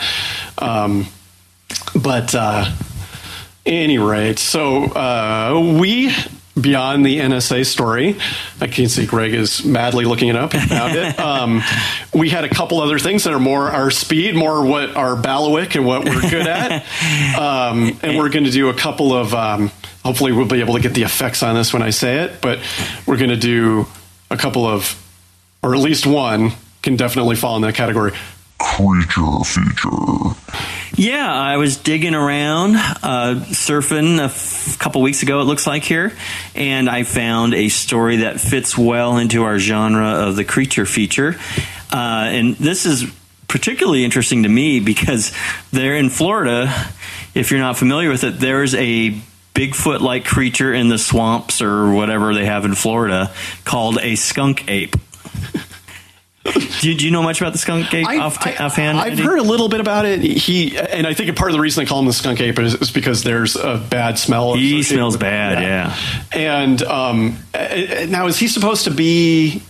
Um, 0.58 1.08
but 1.96 2.36
uh, 2.36 2.72
any 3.66 3.98
rate, 3.98 4.40
so 4.40 4.84
uh, 4.86 5.78
we 5.80 6.14
beyond 6.60 7.06
the 7.06 7.20
NSA 7.20 7.66
story. 7.66 8.18
I 8.60 8.68
can 8.68 8.90
see 8.90 9.06
Greg 9.06 9.34
is 9.34 9.64
madly 9.64 10.06
looking 10.06 10.30
it 10.30 10.36
up. 10.36 10.54
He 10.54 10.60
found 10.60 10.96
it. 10.96 11.18
Um, 11.28 11.62
we 12.14 12.30
had 12.30 12.46
a 12.46 12.50
couple 12.50 12.80
other 12.80 13.00
things 13.00 13.26
that 13.26 13.34
are 13.34 13.40
more 13.40 13.70
our 13.70 13.92
speed, 13.92 14.34
more 14.36 14.66
what 14.66 14.96
our 14.96 15.16
bailiwick 15.16 15.76
and 15.76 15.86
what 15.86 16.06
we're 16.06 16.22
good 16.22 16.48
at. 16.48 16.86
Um, 17.38 18.00
and 18.02 18.18
we're 18.18 18.30
going 18.30 18.46
to 18.46 18.52
do 18.52 18.70
a 18.70 18.74
couple 18.74 19.14
of. 19.14 19.34
Um, 19.34 19.72
hopefully, 20.04 20.32
we'll 20.32 20.48
be 20.48 20.60
able 20.62 20.76
to 20.76 20.80
get 20.80 20.94
the 20.94 21.04
effects 21.04 21.44
on 21.44 21.56
this 21.56 21.74
when 21.74 21.82
I 21.82 21.90
say 21.90 22.20
it. 22.24 22.42
But 22.42 22.60
we're 23.06 23.18
going 23.18 23.30
to 23.30 23.38
do 23.38 23.86
a 24.30 24.38
couple 24.38 24.66
of, 24.66 25.02
or 25.62 25.76
at 25.76 25.82
least 25.82 26.08
one, 26.08 26.54
can 26.82 26.96
definitely 26.96 27.36
fall 27.36 27.56
in 27.58 27.62
that 27.64 27.76
category. 27.76 28.14
creature 28.58 29.44
feature. 29.44 30.36
Yeah, 31.00 31.32
I 31.32 31.58
was 31.58 31.78
digging 31.78 32.16
around, 32.16 32.76
uh, 32.76 33.46
surfing 33.52 34.18
a 34.18 34.24
f- 34.24 34.80
couple 34.80 35.04
weeks 35.04 35.22
ago, 35.22 35.42
it 35.42 35.44
looks 35.44 35.68
like 35.68 35.84
here, 35.84 36.12
and 36.56 36.90
I 36.90 37.04
found 37.04 37.54
a 37.54 37.70
story 37.70 38.18
that 38.18 38.40
fits 38.40 38.76
well 38.76 39.18
into 39.18 39.44
our 39.44 39.60
genre 39.60 40.08
of 40.28 40.36
the 40.36 40.44
creature 40.44 40.88
feature. 40.88 41.36
Uh, 41.92 42.30
and 42.32 42.56
this 42.56 42.88
is 42.88 43.06
particularly 43.48 44.06
interesting 44.06 44.42
to 44.42 44.50
me 44.50 44.80
because 44.80 45.34
there 45.72 45.96
in 45.96 46.10
Florida, 46.10 46.74
if 47.36 47.52
you're 47.52 47.60
not 47.60 47.78
familiar 47.78 48.10
with 48.10 48.24
it, 48.24 48.40
there's 48.40 48.74
a 48.74 49.12
Bigfoot 49.54 50.02
like 50.02 50.26
creature 50.26 50.74
in 50.74 50.88
the 50.88 50.98
swamps 50.98 51.62
or 51.62 51.92
whatever 51.92 52.34
they 52.34 52.46
have 52.46 52.66
in 52.66 52.74
Florida 52.74 53.32
called 53.66 54.00
a 54.02 54.16
skunk 54.16 54.68
ape. 54.68 54.96
do, 56.82 56.90
you, 56.90 56.96
do 56.98 57.06
you 57.06 57.12
know 57.12 57.24
much 57.24 57.42
about 57.42 57.54
the 57.54 57.60
skunk 57.60 57.94
ape 57.94 58.08
I- 58.08 58.18
off, 58.20 58.46
I- 58.46 58.56
offhand? 58.56 58.98
I've 58.98 59.14
Eddie? 59.14 59.24
heard 59.24 59.40
a 59.40 59.44
little 59.44 59.70
bit 59.70 59.80
about 59.80 60.06
it. 60.06 60.22
He 60.22 60.78
and 60.78 61.06
I 61.06 61.14
think 61.14 61.36
part 61.36 61.52
of 61.52 61.56
the 61.56 61.62
reason 61.62 61.84
they 61.84 61.88
call 61.88 62.00
him 62.00 62.06
the 62.06 62.14
skunk 62.14 62.40
ape 62.42 62.60
is, 62.60 62.76
is 62.76 62.92
because 62.92 63.24
there's 63.24 63.56
a 63.56 63.78
bad 63.78 64.18
smell. 64.18 64.56
He 64.56 64.84
smells 64.84 65.18
bad, 65.18 65.62
yeah. 65.62 65.96
And 66.32 66.82
um, 66.84 67.38
uh, 67.54 67.58
uh, 67.58 68.06
now 68.10 68.28
is 68.28 68.38
he 68.38 68.48
supposed 68.48 68.86
to 68.86 68.92
be, 68.92 69.62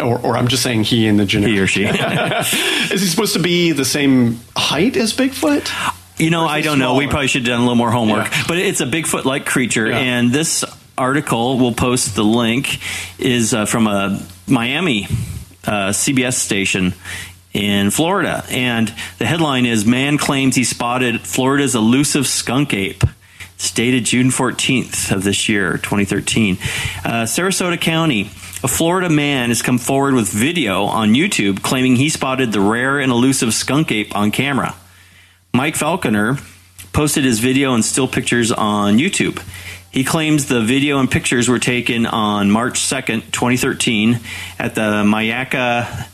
or, 0.00 0.18
or 0.18 0.36
I'm 0.36 0.48
just 0.48 0.62
saying 0.62 0.84
he 0.84 1.06
in 1.06 1.16
the 1.16 1.24
generic? 1.24 1.54
He 1.54 1.60
or 1.60 1.66
she. 1.66 1.84
is 2.94 3.00
he 3.00 3.06
supposed 3.06 3.34
to 3.34 3.40
be 3.42 3.72
the 3.72 3.84
same 3.84 4.40
height 4.56 4.96
as 4.96 5.12
Bigfoot? 5.14 5.70
You 6.18 6.30
know, 6.30 6.46
I 6.46 6.62
don't 6.62 6.78
know. 6.78 6.94
We 6.94 7.06
probably 7.08 7.28
should 7.28 7.42
have 7.42 7.48
done 7.48 7.58
a 7.60 7.62
little 7.62 7.76
more 7.76 7.90
homework. 7.90 8.30
Yeah. 8.30 8.44
But 8.48 8.58
it's 8.58 8.80
a 8.80 8.86
Bigfoot 8.86 9.24
like 9.24 9.44
creature. 9.44 9.86
Yeah. 9.88 9.98
And 9.98 10.32
this 10.32 10.64
article, 10.96 11.58
we'll 11.58 11.74
post 11.74 12.14
the 12.16 12.24
link, 12.24 12.80
is 13.18 13.52
uh, 13.52 13.66
from 13.66 13.86
a 13.86 14.22
Miami 14.46 15.08
uh, 15.66 15.90
CBS 15.90 16.34
station 16.34 16.94
in 17.52 17.90
Florida. 17.90 18.44
And 18.50 18.92
the 19.18 19.26
headline 19.26 19.66
is 19.66 19.86
Man 19.86 20.18
claims 20.18 20.56
he 20.56 20.64
spotted 20.64 21.20
Florida's 21.22 21.74
elusive 21.74 22.26
skunk 22.26 22.74
ape. 22.74 23.02
It's 23.54 23.70
dated 23.70 24.04
June 24.04 24.28
14th 24.28 25.10
of 25.12 25.24
this 25.24 25.48
year, 25.48 25.78
2013. 25.78 26.56
Uh, 26.56 26.58
Sarasota 27.24 27.80
County, 27.80 28.24
a 28.62 28.68
Florida 28.68 29.08
man 29.08 29.48
has 29.48 29.62
come 29.62 29.78
forward 29.78 30.14
with 30.14 30.28
video 30.28 30.84
on 30.84 31.14
YouTube 31.14 31.62
claiming 31.62 31.96
he 31.96 32.10
spotted 32.10 32.52
the 32.52 32.60
rare 32.60 32.98
and 33.00 33.10
elusive 33.10 33.54
skunk 33.54 33.90
ape 33.90 34.14
on 34.14 34.30
camera. 34.30 34.74
Mike 35.54 35.74
Falconer 35.74 36.36
posted 36.92 37.24
his 37.24 37.40
video 37.40 37.74
and 37.74 37.82
still 37.82 38.06
pictures 38.06 38.52
on 38.52 38.98
YouTube. 38.98 39.42
He 39.96 40.04
claims 40.04 40.44
the 40.44 40.60
video 40.60 40.98
and 40.98 41.10
pictures 41.10 41.48
were 41.48 41.58
taken 41.58 42.04
on 42.04 42.50
March 42.50 42.80
2nd, 42.80 43.32
2013, 43.32 44.20
at 44.58 44.74
the 44.74 45.04
Myakka 45.04 46.06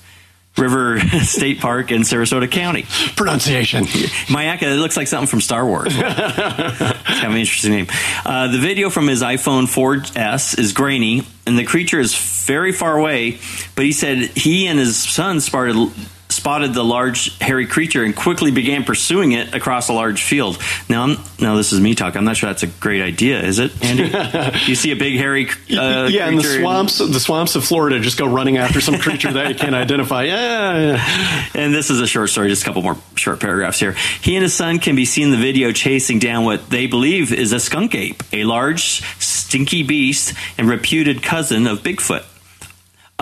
River 0.56 1.00
State 1.24 1.58
Park 1.58 1.90
in 1.90 2.02
Sarasota 2.02 2.48
County. 2.48 2.84
Pronunciation. 3.16 3.82
Myakka, 3.82 4.62
it 4.62 4.78
looks 4.78 4.96
like 4.96 5.08
something 5.08 5.26
from 5.26 5.40
Star 5.40 5.66
Wars. 5.66 5.96
it's 5.96 6.00
kind 6.00 7.26
of 7.26 7.32
an 7.32 7.36
interesting 7.38 7.72
name. 7.72 7.88
Uh, 8.24 8.52
the 8.52 8.58
video 8.58 8.88
from 8.88 9.08
his 9.08 9.20
iPhone 9.20 9.64
4S 9.64 10.56
is 10.60 10.72
grainy, 10.72 11.26
and 11.44 11.58
the 11.58 11.64
creature 11.64 11.98
is 11.98 12.14
very 12.46 12.70
far 12.70 12.96
away, 12.96 13.40
but 13.74 13.84
he 13.84 13.90
said 13.90 14.18
he 14.36 14.68
and 14.68 14.78
his 14.78 14.96
son 14.96 15.40
spotted 15.40 15.90
spotted 16.32 16.74
the 16.74 16.84
large 16.84 17.38
hairy 17.38 17.66
creature 17.66 18.02
and 18.02 18.14
quickly 18.14 18.50
began 18.50 18.84
pursuing 18.84 19.32
it 19.32 19.54
across 19.54 19.88
a 19.88 19.92
large 19.92 20.22
field. 20.22 20.58
Now, 20.88 21.04
I'm, 21.04 21.16
now 21.40 21.56
this 21.56 21.72
is 21.72 21.80
me 21.80 21.94
talking. 21.94 22.18
I'm 22.18 22.24
not 22.24 22.36
sure 22.36 22.48
that's 22.48 22.62
a 22.62 22.68
great 22.68 23.02
idea, 23.02 23.40
is 23.42 23.58
it, 23.58 23.72
Andy? 23.84 24.04
you 24.66 24.74
see 24.74 24.90
a 24.92 24.96
big 24.96 25.16
hairy 25.16 25.48
uh, 25.48 26.08
yeah, 26.10 26.28
in 26.28 26.36
the 26.36 26.42
swamps, 26.42 26.98
the 26.98 27.20
swamps 27.20 27.54
of 27.54 27.64
Florida, 27.64 28.00
just 28.00 28.18
go 28.18 28.26
running 28.26 28.58
after 28.58 28.80
some 28.80 28.98
creature 28.98 29.32
that 29.32 29.48
you 29.48 29.54
can't 29.54 29.74
identify. 29.74 30.24
Yeah, 30.24 30.78
yeah. 30.78 31.48
And 31.54 31.74
this 31.74 31.90
is 31.90 32.00
a 32.00 32.06
short 32.06 32.30
story, 32.30 32.48
just 32.48 32.62
a 32.62 32.64
couple 32.64 32.82
more 32.82 32.96
short 33.14 33.40
paragraphs 33.40 33.78
here. 33.78 33.92
He 34.22 34.36
and 34.36 34.42
his 34.42 34.54
son 34.54 34.78
can 34.78 34.96
be 34.96 35.04
seen 35.04 35.26
in 35.26 35.30
the 35.30 35.36
video 35.36 35.72
chasing 35.72 36.18
down 36.18 36.44
what 36.44 36.70
they 36.70 36.86
believe 36.86 37.32
is 37.32 37.52
a 37.52 37.60
skunk 37.60 37.94
ape, 37.94 38.22
a 38.32 38.44
large, 38.44 39.02
stinky 39.20 39.82
beast 39.82 40.34
and 40.56 40.68
reputed 40.68 41.22
cousin 41.22 41.66
of 41.66 41.82
Bigfoot. 41.82 42.24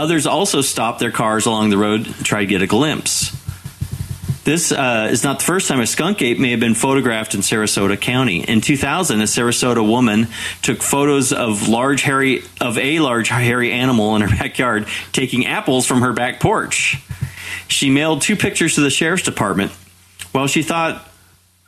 Others 0.00 0.26
also 0.26 0.62
stopped 0.62 0.98
their 0.98 1.10
cars 1.10 1.44
along 1.44 1.68
the 1.68 1.76
road 1.76 2.06
to 2.06 2.24
try 2.24 2.40
to 2.40 2.46
get 2.46 2.62
a 2.62 2.66
glimpse. 2.66 3.36
This 4.44 4.72
uh, 4.72 5.08
is 5.10 5.24
not 5.24 5.40
the 5.40 5.44
first 5.44 5.68
time 5.68 5.78
a 5.78 5.86
skunk 5.86 6.22
ape 6.22 6.38
may 6.38 6.52
have 6.52 6.60
been 6.60 6.74
photographed 6.74 7.34
in 7.34 7.42
Sarasota 7.42 8.00
County. 8.00 8.42
In 8.42 8.62
2000, 8.62 9.20
a 9.20 9.24
Sarasota 9.24 9.86
woman 9.86 10.28
took 10.62 10.80
photos 10.82 11.34
of 11.34 11.68
large 11.68 12.00
hairy 12.00 12.42
of 12.62 12.78
a 12.78 13.00
large 13.00 13.28
hairy 13.28 13.72
animal 13.72 14.16
in 14.16 14.22
her 14.22 14.28
backyard 14.38 14.88
taking 15.12 15.44
apples 15.44 15.84
from 15.84 16.00
her 16.00 16.14
back 16.14 16.40
porch. 16.40 16.96
She 17.68 17.90
mailed 17.90 18.22
two 18.22 18.36
pictures 18.36 18.76
to 18.76 18.80
the 18.80 18.88
sheriff's 18.88 19.24
department. 19.24 19.70
While 20.32 20.46
she 20.46 20.62
thought 20.62 21.06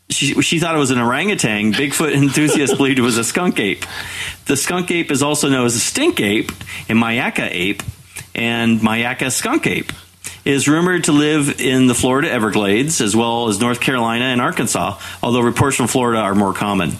she, 0.09 0.41
she 0.41 0.59
thought 0.59 0.75
it 0.75 0.79
was 0.79 0.91
an 0.91 0.99
orangutan, 0.99 1.75
Bigfoot 1.75 2.13
enthusiasts 2.15 2.75
believed 2.75 2.99
it 2.99 3.03
was 3.03 3.19
a 3.19 3.25
skunk 3.25 3.61
ape. 3.61 3.85
The 4.47 4.57
skunk 4.57 4.91
ape 4.91 5.11
is 5.11 5.23
also 5.23 5.51
known 5.51 5.67
as 5.67 5.77
a 5.77 5.81
stink 5.81 6.19
ape 6.19 6.51
and 6.89 6.99
Myakka 6.99 7.51
ape 7.51 7.83
and 8.35 8.81
Myakka 8.81 9.31
skunk 9.31 9.67
ape. 9.67 9.93
is 10.45 10.67
rumored 10.69 11.05
to 11.05 11.13
live 11.13 11.61
in 11.61 11.87
the 11.87 11.95
Florida 11.95 12.31
Everglades 12.31 13.01
as 13.01 13.15
well 13.15 13.49
as 13.49 13.61
North 13.61 13.81
Carolina 13.81 14.25
and 14.27 14.41
Arkansas, 14.41 14.99
although 15.23 15.41
reports 15.41 15.77
from 15.77 15.87
Florida 15.87 16.21
are 16.21 16.35
more 16.35 16.53
common. 16.53 16.93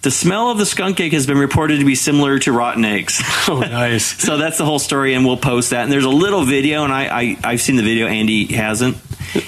The 0.00 0.10
smell 0.12 0.50
of 0.50 0.58
the 0.58 0.64
skunk 0.66 1.00
ape 1.00 1.12
has 1.12 1.26
been 1.26 1.38
reported 1.38 1.80
to 1.80 1.84
be 1.84 1.96
similar 1.96 2.38
to 2.40 2.52
rotten 2.52 2.84
eggs. 2.84 3.20
Oh, 3.48 3.60
nice. 3.60 4.04
so 4.22 4.36
that's 4.36 4.58
the 4.58 4.64
whole 4.66 4.78
story, 4.78 5.14
and 5.14 5.24
we'll 5.26 5.38
post 5.38 5.70
that. 5.70 5.82
And 5.84 5.90
there's 5.92 6.04
a 6.04 6.10
little 6.10 6.44
video, 6.44 6.84
and 6.84 6.92
I, 6.92 7.06
I 7.20 7.36
I've 7.42 7.60
seen 7.62 7.76
the 7.76 7.82
video. 7.82 8.06
Andy 8.06 8.44
hasn't, 8.52 8.98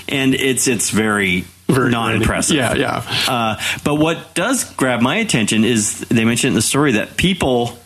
and 0.08 0.34
it's 0.34 0.66
it's 0.66 0.88
very, 0.90 1.44
Very 1.68 1.90
non-impressive. 1.90 2.56
Yeah, 2.56 2.74
yeah. 2.74 3.04
Uh, 3.28 3.60
but 3.84 3.96
what 3.96 4.34
does 4.34 4.64
grab 4.74 5.02
my 5.02 5.16
attention 5.16 5.64
is 5.64 6.00
they 6.08 6.24
mentioned 6.24 6.48
in 6.52 6.54
the 6.54 6.62
story 6.62 6.92
that 6.92 7.16
people 7.18 7.78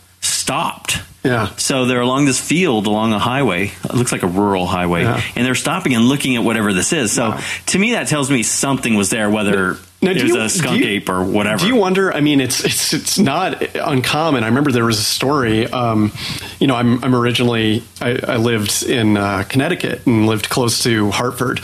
stopped. 0.44 0.98
Yeah. 1.24 1.48
So 1.57 1.87
they're 1.87 2.02
along 2.02 2.26
this 2.26 2.38
field 2.38 2.87
along 2.87 3.14
a 3.14 3.18
highway. 3.18 3.72
It 3.83 3.94
looks 3.94 4.12
like 4.12 4.22
a 4.22 4.26
rural 4.26 4.66
highway, 4.66 5.04
Yeah. 5.04 5.22
and 5.37 5.46
they're 5.46 5.54
stopping 5.54 5.94
and 5.94 6.04
looking 6.07 6.37
at 6.37 6.44
whatever 6.44 6.74
this 6.74 6.92
is. 6.92 7.12
So 7.12 7.30
Wow. 7.30 7.40
to 7.66 7.78
me, 7.78 7.92
that 7.92 8.09
tells 8.09 8.30
me 8.30 8.42
something 8.42 8.94
was 8.94 9.09
there, 9.09 9.30
whether 9.30 9.78
Now, 10.02 10.11
it 10.11 10.22
was 10.22 10.33
you- 10.35 10.40
a 10.42 10.48
skunk 10.50 10.80
you- 10.83 10.87
ape 10.87 11.09
or 11.09 11.24
whatever. 11.24 11.61
Do 11.61 11.66
you 11.66 11.76
wonder? 11.76 12.14
I 12.14 12.20
mean, 12.20 12.42
it's 12.42 12.62
it's 12.62 12.92
it's 12.92 13.18
not 13.18 13.62
uncommon. 13.74 14.44
I 14.44 14.48
remember 14.48 14.70
there 14.70 14.85
was 14.85 14.98
a 14.98 15.02
story. 15.02 15.66
Um, 15.66 16.12
you 16.61 16.66
know, 16.66 16.76
I'm 16.76 17.02
I'm 17.02 17.14
originally 17.14 17.83
I, 18.02 18.18
I 18.28 18.37
lived 18.37 18.83
in 18.83 19.16
uh, 19.16 19.44
Connecticut 19.48 20.02
and 20.07 20.26
lived 20.26 20.50
close 20.50 20.83
to 20.83 21.11
Hartford. 21.11 21.62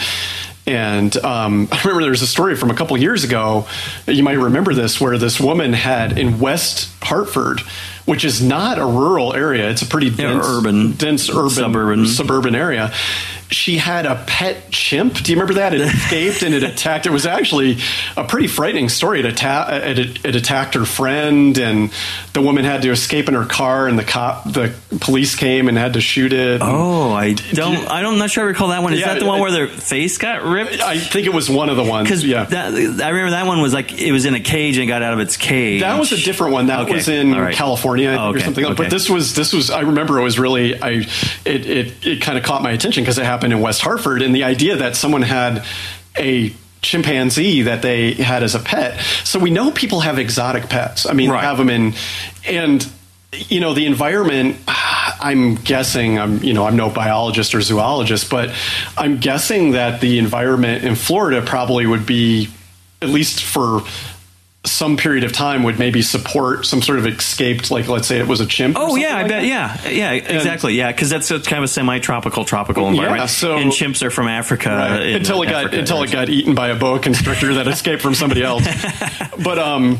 And 0.70 1.16
um, 1.24 1.68
I 1.72 1.80
remember 1.82 2.02
there 2.02 2.10
was 2.10 2.22
a 2.22 2.26
story 2.26 2.54
from 2.54 2.70
a 2.70 2.74
couple 2.74 2.96
years 2.96 3.24
ago. 3.24 3.66
You 4.06 4.22
might 4.22 4.38
remember 4.38 4.72
this, 4.72 5.00
where 5.00 5.18
this 5.18 5.40
woman 5.40 5.72
had 5.72 6.16
in 6.16 6.38
West 6.38 6.90
Hartford, 7.02 7.60
which 8.04 8.24
is 8.24 8.40
not 8.40 8.78
a 8.78 8.86
rural 8.86 9.34
area. 9.34 9.68
It's 9.68 9.82
a 9.82 9.86
pretty 9.86 10.10
dense, 10.10 10.46
urban, 10.46 10.92
dense 10.92 11.28
urban 11.28 11.50
suburban. 11.50 12.06
suburban 12.06 12.54
area. 12.54 12.92
She 13.50 13.78
had 13.78 14.06
a 14.06 14.22
pet 14.26 14.70
chimp. 14.70 15.14
Do 15.14 15.32
you 15.32 15.36
remember 15.36 15.54
that? 15.54 15.74
It 15.74 15.80
escaped 15.80 16.42
and 16.42 16.54
it 16.54 16.62
attacked. 16.62 17.06
It 17.06 17.10
was 17.10 17.26
actually 17.26 17.78
a 18.16 18.22
pretty 18.24 18.46
frightening 18.46 18.88
story. 18.88 19.20
It, 19.20 19.26
atta- 19.42 19.90
it, 20.00 20.24
it 20.24 20.36
attacked 20.36 20.74
her 20.74 20.84
friend, 20.84 21.58
and 21.58 21.90
the 22.32 22.42
woman 22.42 22.64
had 22.64 22.82
to 22.82 22.90
escape 22.90 23.26
in 23.28 23.34
her 23.34 23.44
car. 23.44 23.88
And 23.88 23.98
the 23.98 24.04
cop, 24.04 24.44
the 24.44 24.72
police 25.00 25.34
came 25.34 25.68
and 25.68 25.76
had 25.76 25.94
to 25.94 26.00
shoot 26.00 26.32
it. 26.32 26.60
Oh, 26.62 27.10
I 27.12 27.32
don't. 27.32 27.88
I 27.90 28.02
don't. 28.02 28.12
I'm 28.14 28.18
not 28.20 28.30
sure 28.30 28.44
I 28.44 28.46
recall 28.46 28.68
that 28.68 28.82
one. 28.84 28.92
Is 28.92 29.00
Yeah, 29.00 29.14
that 29.14 29.20
the 29.20 29.26
one 29.26 29.38
I- 29.38 29.40
where 29.42 29.50
their 29.50 29.66
face 29.68 30.16
got 30.18 30.44
ripped? 30.44 30.80
I 30.80 30.98
think 31.00 31.26
it 31.26 31.34
was 31.34 31.50
one 31.50 31.68
of 31.70 31.76
the 31.76 31.82
ones. 31.84 32.08
Because 32.08 32.24
yeah, 32.24 32.44
that, 32.44 32.72
I 33.02 33.08
remember 33.08 33.30
that 33.32 33.46
one 33.46 33.60
was 33.60 33.74
like 33.74 33.92
it 34.00 34.12
was 34.12 34.26
in 34.26 34.34
a 34.34 34.40
cage 34.40 34.78
and 34.78 34.86
got 34.86 35.02
out 35.02 35.12
of 35.14 35.18
its 35.18 35.36
cage. 35.36 35.80
That 35.80 35.98
was 35.98 36.12
a 36.12 36.16
different 36.16 36.52
one. 36.52 36.66
That 36.68 36.80
Okay, 36.82 36.92
was 36.94 37.08
in 37.08 37.32
right. 37.32 37.52
California, 37.54 38.16
Oh, 38.16 38.30
or 38.32 38.38
something. 38.38 38.62
like 38.64 38.74
okay. 38.74 38.84
But 38.84 38.90
this 38.90 39.10
was 39.10 39.34
this 39.34 39.52
was. 39.52 39.70
I 39.70 39.80
remember 39.80 40.20
it 40.20 40.22
was 40.22 40.38
really. 40.38 40.80
I 40.80 40.90
it 41.44 41.66
it, 41.66 42.06
it 42.06 42.22
kind 42.22 42.38
of 42.38 42.44
caught 42.44 42.62
my 42.62 42.70
attention 42.70 43.02
because 43.02 43.18
it 43.18 43.24
happened 43.24 43.39
in 43.44 43.60
West 43.60 43.82
Hartford, 43.82 44.22
and 44.22 44.34
the 44.34 44.44
idea 44.44 44.76
that 44.76 44.96
someone 44.96 45.22
had 45.22 45.64
a 46.18 46.54
chimpanzee 46.82 47.62
that 47.62 47.82
they 47.82 48.12
had 48.14 48.42
as 48.42 48.54
a 48.54 48.58
pet. 48.58 48.98
So 49.24 49.38
we 49.38 49.50
know 49.50 49.70
people 49.70 50.00
have 50.00 50.18
exotic 50.18 50.68
pets. 50.68 51.06
I 51.06 51.12
mean, 51.12 51.30
Right. 51.30 51.42
have 51.44 51.58
them 51.58 51.68
in, 51.70 51.94
and 52.46 52.86
you 53.32 53.60
know 53.60 53.74
the 53.74 53.86
environment. 53.86 54.56
I'm 54.66 55.54
guessing. 55.56 56.18
I'm 56.18 56.42
you 56.42 56.52
know 56.54 56.64
I'm 56.66 56.76
no 56.76 56.88
biologist 56.90 57.54
or 57.54 57.60
zoologist, 57.60 58.30
but 58.30 58.50
I'm 58.96 59.18
guessing 59.18 59.72
that 59.72 60.00
the 60.00 60.18
environment 60.18 60.84
in 60.84 60.94
Florida 60.94 61.42
probably 61.42 61.86
would 61.86 62.06
be 62.06 62.48
at 63.02 63.08
least 63.10 63.42
for 63.42 63.82
some 64.64 64.98
period 64.98 65.24
of 65.24 65.32
time 65.32 65.62
would 65.62 65.78
maybe 65.78 66.02
support 66.02 66.66
some 66.66 66.82
sort 66.82 66.98
of 66.98 67.06
escaped 67.06 67.70
like 67.70 67.88
let's 67.88 68.06
say 68.06 68.18
it 68.20 68.26
was 68.28 68.40
a 68.40 68.46
chimp 68.46 68.76
Oh 68.78 68.94
yeah, 68.94 69.16
I 69.16 69.22
like 69.22 69.28
bet. 69.28 69.42
that. 69.42 69.46
Yeah, 69.46 69.88
yeah, 69.88 70.12
exactly. 70.12 70.74
Yeah, 70.74 70.92
because 70.92 71.08
that's 71.08 71.30
a, 71.30 71.40
kind 71.40 71.58
of 71.58 71.64
a 71.64 71.68
semi-tropical, 71.68 72.44
tropical 72.44 72.86
environment. 72.88 73.20
Yeah, 73.22 73.26
so- 73.26 73.56
and 73.56 73.72
chimps 73.72 74.02
are 74.02 74.10
from 74.10 74.28
Africa 74.28 74.68
Right. 74.68 75.14
until 75.14 75.42
it 75.42 75.46
got 75.46 75.64
Africa. 75.66 75.78
until 75.80 76.02
it 76.02 76.12
got 76.12 76.28
eaten 76.28 76.54
by 76.54 76.68
a 76.68 76.76
boa 76.76 76.98
constrictor 77.00 77.54
that 77.54 77.68
escaped 77.68 78.02
from 78.02 78.14
somebody 78.14 78.42
else 78.42 78.64
but 79.42 79.58
um 79.58 79.98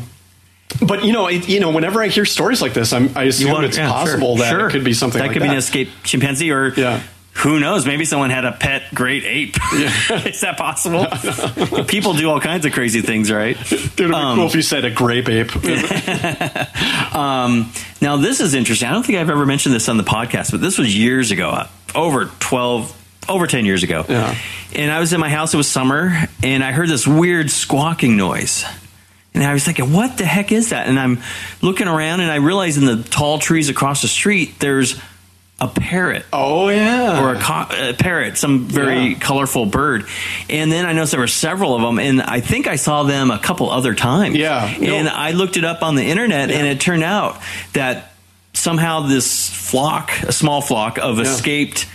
but 0.87 1.03
you 1.03 1.11
know 1.11 1.27
it, 1.27 1.49
you 1.49 1.59
know 1.59 1.71
whenever 1.71 2.01
i 2.01 2.07
hear 2.07 2.23
stories 2.23 2.61
like 2.61 2.73
this 2.73 2.93
I'm, 2.93 3.15
i 3.17 3.23
assume 3.23 3.51
want- 3.51 3.65
it's 3.65 3.77
yeah, 3.77 3.89
possible 3.91 4.37
sure, 4.37 4.45
that 4.45 4.49
sure. 4.51 4.67
it 4.67 4.71
could 4.71 4.83
be 4.85 4.93
something 4.93 5.19
that 5.19 5.27
like 5.27 5.33
could 5.33 5.41
that 5.41 5.47
be 5.47 5.51
an 5.51 5.57
escaped 5.57 5.91
chimpanzee, 6.03 6.51
or 6.51 6.69
Yeah. 6.75 7.01
Who 7.33 7.59
knows? 7.59 7.85
Maybe 7.87 8.05
someone 8.05 8.29
had 8.29 8.45
a 8.45 8.51
pet 8.51 8.83
great 8.93 9.23
ape. 9.23 9.55
Is 9.73 10.41
that 10.41 10.55
possible? 10.57 11.05
People 11.85 12.13
do 12.13 12.29
all 12.29 12.39
kinds 12.41 12.65
of 12.65 12.73
crazy 12.73 13.01
things, 13.01 13.31
right? 13.31 13.57
it 13.71 13.99
would 13.99 14.09
be 14.09 14.13
Um, 14.13 14.37
cool 14.37 14.47
if 14.47 14.55
you 14.55 14.61
said 14.61 14.85
a 14.85 14.91
grape 14.91 15.29
ape 15.29 15.55
Um, 17.15 17.71
now, 18.01 18.17
this 18.17 18.39
is 18.39 18.53
interesting. 18.53 18.87
I 18.87 18.91
don't 18.93 19.05
think 19.05 19.17
I've 19.17 19.29
ever 19.29 19.45
mentioned 19.45 19.75
this 19.75 19.89
on 19.89 19.97
the 19.97 20.03
podcast, 20.03 20.51
but 20.51 20.61
this 20.61 20.77
was 20.77 20.95
years 20.95 21.31
ago, 21.31 21.49
uh, 21.49 21.67
over 21.95 22.25
12, 22.39 23.25
over 23.29 23.47
10 23.47 23.65
years 23.65 23.83
ago. 23.83 24.05
Yeah. 24.07 24.35
And 24.75 24.91
I 24.91 24.99
was 24.99 25.13
in 25.13 25.19
my 25.19 25.29
house, 25.29 25.53
it 25.53 25.57
was 25.57 25.67
summer, 25.69 26.13
and 26.43 26.63
I 26.63 26.71
heard 26.71 26.89
this 26.89 27.05
weird 27.07 27.49
squawking 27.51 28.15
noise. 28.17 28.65
And 29.33 29.43
I 29.43 29.53
was 29.53 29.63
thinking, 29.63 29.93
what 29.93 30.17
the 30.17 30.25
heck 30.25 30.51
is 30.51 30.69
that? 30.69 30.87
And 30.87 30.99
I'm 30.99 31.19
looking 31.61 31.87
around, 31.87 32.19
and 32.19 32.29
I 32.31 32.35
realize 32.35 32.77
in 32.77 32.85
the 32.85 33.01
tall 33.03 33.39
trees 33.39 33.69
across 33.69 34.01
the 34.01 34.07
street, 34.09 34.59
there's 34.59 34.99
a 35.61 35.67
parrot 35.67 36.25
oh 36.33 36.69
yeah 36.69 37.21
or 37.21 37.35
a, 37.35 37.39
co- 37.39 37.67
a 37.69 37.93
parrot, 37.93 38.37
some 38.37 38.65
very 38.67 39.09
Yeah. 39.11 39.19
colorful 39.19 39.65
bird. 39.67 40.05
And 40.49 40.71
then 40.71 40.85
I 40.85 40.93
noticed 40.93 41.11
there 41.11 41.19
were 41.21 41.27
several 41.27 41.75
of 41.75 41.81
them, 41.83 41.99
and 41.99 42.21
I 42.21 42.41
think 42.41 42.65
I 42.67 42.75
saw 42.77 43.03
them 43.03 43.29
a 43.31 43.37
couple 43.39 43.69
other 43.69 43.93
times. 43.93 44.35
Yeah. 44.35 44.75
No. 44.79 44.93
And 44.95 45.07
I 45.07 45.31
looked 45.31 45.57
it 45.57 45.63
up 45.63 45.83
on 45.83 45.95
the 45.95 46.03
internet, 46.03 46.49
and 46.51 46.65
it 46.67 46.79
turned 46.81 47.03
out 47.03 47.39
that 47.73 48.11
somehow 48.53 49.01
this 49.01 49.49
flock, 49.49 50.11
a 50.23 50.31
small 50.33 50.61
flock 50.61 50.97
of 50.97 51.17
Yeah. 51.17 51.23
escaped 51.25 51.85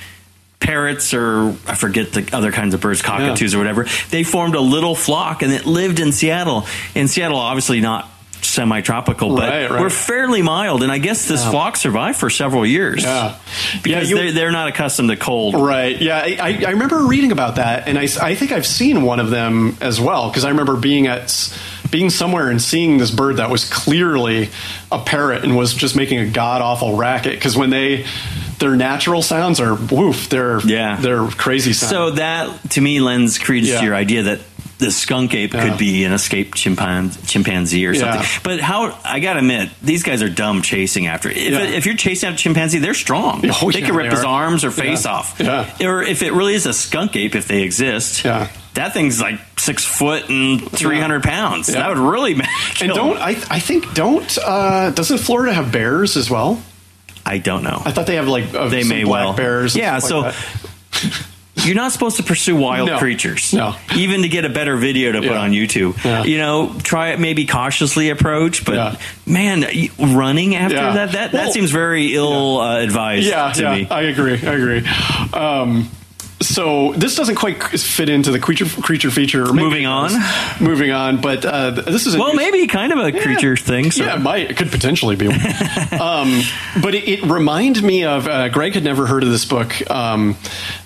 parrots 0.58 1.12
or 1.12 1.54
I 1.66 1.74
forget 1.74 2.12
the 2.12 2.28
other 2.32 2.50
kinds 2.50 2.72
of 2.72 2.80
birds, 2.80 3.02
cockatoos 3.02 3.54
or 3.54 3.58
whatever, 3.58 3.86
they 4.10 4.22
formed 4.24 4.54
a 4.54 4.60
little 4.60 4.94
flock 4.94 5.42
and 5.42 5.52
it 5.52 5.66
lived 5.66 6.00
in 6.00 6.12
Seattle. 6.12 6.66
In 6.94 7.08
Seattle, 7.08 7.38
obviously 7.38 7.80
not 7.80 8.08
semi-tropical, 8.46 9.36
but 9.36 9.48
Right, 9.48 9.70
right. 9.70 9.80
we're 9.80 9.90
fairly 9.90 10.42
mild, 10.42 10.82
and 10.82 10.90
I 10.92 10.98
guess 10.98 11.26
this 11.28 11.44
flock 11.44 11.76
survived 11.76 12.18
for 12.18 12.30
several 12.30 12.64
years. 12.66 13.02
Yeah. 13.02 13.34
because 13.82 14.08
Yeah, 14.10 14.16
you- 14.16 14.16
they're, 14.24 14.32
they're 14.32 14.52
not 14.52 14.68
accustomed 14.68 15.10
to 15.10 15.16
cold. 15.16 15.54
Right. 15.54 16.00
Yeah. 16.00 16.18
I, 16.18 16.36
I 16.40 16.64
I 16.66 16.70
remember 16.70 17.02
reading 17.04 17.32
about 17.32 17.56
that, 17.56 17.88
and 17.88 17.98
I 17.98 18.06
think 18.06 18.52
I've 18.52 18.66
seen 18.66 19.02
one 19.02 19.20
of 19.20 19.30
them 19.30 19.76
as 19.80 20.00
well 20.00 20.28
because 20.28 20.44
I 20.44 20.50
remember 20.50 20.76
being 20.76 21.06
at 21.06 21.32
being 21.90 22.10
somewhere 22.10 22.50
and 22.50 22.60
seeing 22.60 22.98
this 22.98 23.10
bird 23.12 23.36
that 23.36 23.48
was 23.48 23.68
clearly 23.70 24.50
a 24.90 24.98
parrot 24.98 25.44
and 25.44 25.56
was 25.56 25.72
just 25.72 25.94
making 25.94 26.18
a 26.18 26.26
god 26.26 26.60
awful 26.60 26.96
racket 26.96 27.34
because 27.34 27.56
when 27.56 27.70
they 27.70 28.04
their 28.58 28.74
natural 28.74 29.22
sounds 29.22 29.60
are 29.60 29.74
woof 29.74 30.28
they're 30.28 30.58
Yeah. 30.66 30.96
they're 30.96 31.26
crazy 31.28 31.72
sounds. 31.72 31.90
So 31.90 32.10
that 32.12 32.70
to 32.70 32.80
me 32.80 32.98
lends 33.00 33.38
credence 33.38 33.68
Yeah. 33.70 33.78
to 33.80 33.84
your 33.86 33.94
idea 33.94 34.22
that 34.24 34.40
the 34.78 34.90
skunk 34.90 35.34
ape 35.34 35.54
Yeah. 35.54 35.68
could 35.68 35.78
be 35.78 36.04
an 36.04 36.12
escaped 36.12 36.56
chimpan- 36.58 37.26
chimpanzee 37.26 37.86
or 37.86 37.94
something. 37.94 38.20
Yeah. 38.20 38.38
But 38.42 38.60
how 38.60 38.98
I 39.04 39.20
gotta 39.20 39.38
admit, 39.38 39.70
these 39.82 40.02
guys 40.02 40.22
are 40.22 40.28
dumb 40.28 40.60
chasing 40.62 41.06
after. 41.06 41.30
If, 41.30 41.36
Yeah. 41.38 41.60
if 41.60 41.86
you're 41.86 41.96
chasing 41.96 42.28
after 42.28 42.38
chimpanzee, 42.42 42.78
they're 42.78 42.92
strong. 42.94 43.42
Oh, 43.62 43.70
they 43.70 43.80
can 43.80 43.94
rip 43.94 44.10
they 44.10 44.16
his 44.16 44.24
arms 44.24 44.64
or 44.64 44.70
face 44.70 45.06
off. 45.06 45.40
Or 45.80 46.02
if 46.02 46.22
it 46.22 46.32
really 46.32 46.54
is 46.54 46.66
a 46.66 46.72
skunk 46.74 47.16
ape, 47.16 47.34
if 47.34 47.48
they 47.48 47.62
exist, 47.62 48.24
Yeah. 48.24 48.48
that 48.74 48.92
thing's 48.92 49.20
like 49.20 49.40
six 49.58 49.84
foot 49.84 50.28
and 50.28 50.70
three 50.70 51.00
hundred 51.00 51.22
pounds. 51.22 51.68
That 51.68 51.88
would 51.88 51.98
really 51.98 52.34
ma- 52.34 52.44
and 52.80 52.92
don't. 52.92 53.16
I, 53.18 53.30
I 53.50 53.60
think 53.60 53.94
don't 53.94 54.38
uh, 54.44 54.90
doesn't 54.90 55.18
Florida 55.18 55.54
have 55.54 55.72
bears 55.72 56.16
as 56.18 56.28
well? 56.30 56.60
I 57.24 57.38
don't 57.38 57.64
know. 57.64 57.82
I 57.84 57.90
thought 57.92 58.06
they 58.06 58.16
have 58.16 58.28
like 58.28 58.52
uh, 58.54 58.68
they 58.68 58.84
may 58.84 59.04
black 59.04 59.24
well 59.24 59.32
bears. 59.32 59.74
Yeah, 59.74 59.98
so. 60.00 60.20
like. 60.20 60.34
You're 61.64 61.74
not 61.74 61.90
supposed 61.92 62.18
to 62.18 62.22
pursue 62.22 62.54
wild 62.54 62.88
No. 62.88 62.98
creatures. 62.98 63.52
No. 63.54 63.74
Even 63.96 64.22
to 64.22 64.28
get 64.28 64.44
a 64.44 64.48
better 64.50 64.76
video 64.76 65.12
to 65.12 65.20
put 65.20 65.30
Yeah. 65.30 65.40
on 65.40 65.52
YouTube. 65.52 66.02
Yeah. 66.04 66.22
You 66.24 66.38
know, 66.38 66.74
try 66.82 67.08
it 67.08 67.18
maybe 67.20 67.46
cautiously 67.46 68.10
approach, 68.10 68.64
but 68.64 68.74
Yeah. 68.74 68.96
man, 69.24 69.66
running 69.98 70.54
after 70.54 70.76
that, 70.76 71.12
that, 71.12 71.32
Well- 71.32 71.44
that 71.46 71.52
seems 71.54 71.70
very 71.70 72.14
ill 72.14 72.60
uh, 72.60 72.78
advised 72.80 73.26
yeah, 73.26 73.52
to 73.52 73.62
yeah, 73.62 73.74
me. 73.74 73.86
I 73.90 74.02
agree. 74.02 74.34
I 74.34 74.52
agree. 74.52 74.82
Um, 75.32 75.88
so 76.46 76.92
this 76.92 77.16
doesn't 77.16 77.34
quite 77.34 77.62
fit 77.62 78.08
into 78.08 78.30
the 78.30 78.38
creature 78.38 78.66
creature 78.66 79.10
feature. 79.10 79.52
Moving 79.52 79.86
on? 79.86 80.12
moving 80.60 80.90
on. 80.90 81.20
But 81.20 81.44
uh, 81.44 81.70
this 81.70 82.06
is 82.06 82.14
a 82.14 82.18
well, 82.18 82.32
new- 82.32 82.38
maybe 82.38 82.66
kind 82.66 82.92
of 82.92 82.98
a 82.98 83.12
creature 83.12 83.56
thing. 83.56 83.90
So. 83.90 84.04
Yeah, 84.04 84.16
it 84.16 84.20
might. 84.20 84.50
It 84.50 84.56
could 84.56 84.70
potentially 84.70 85.16
be. 85.16 85.28
one. 85.28 85.40
um, 86.00 86.40
but 86.80 86.94
it, 86.94 87.08
it 87.08 87.22
reminded 87.22 87.84
me 87.84 88.04
of 88.04 88.26
uh, 88.26 88.48
Greg 88.48 88.74
had 88.74 88.84
never 88.84 89.06
heard 89.06 89.22
of 89.22 89.30
this 89.30 89.44
book, 89.44 89.90
um, 89.90 90.36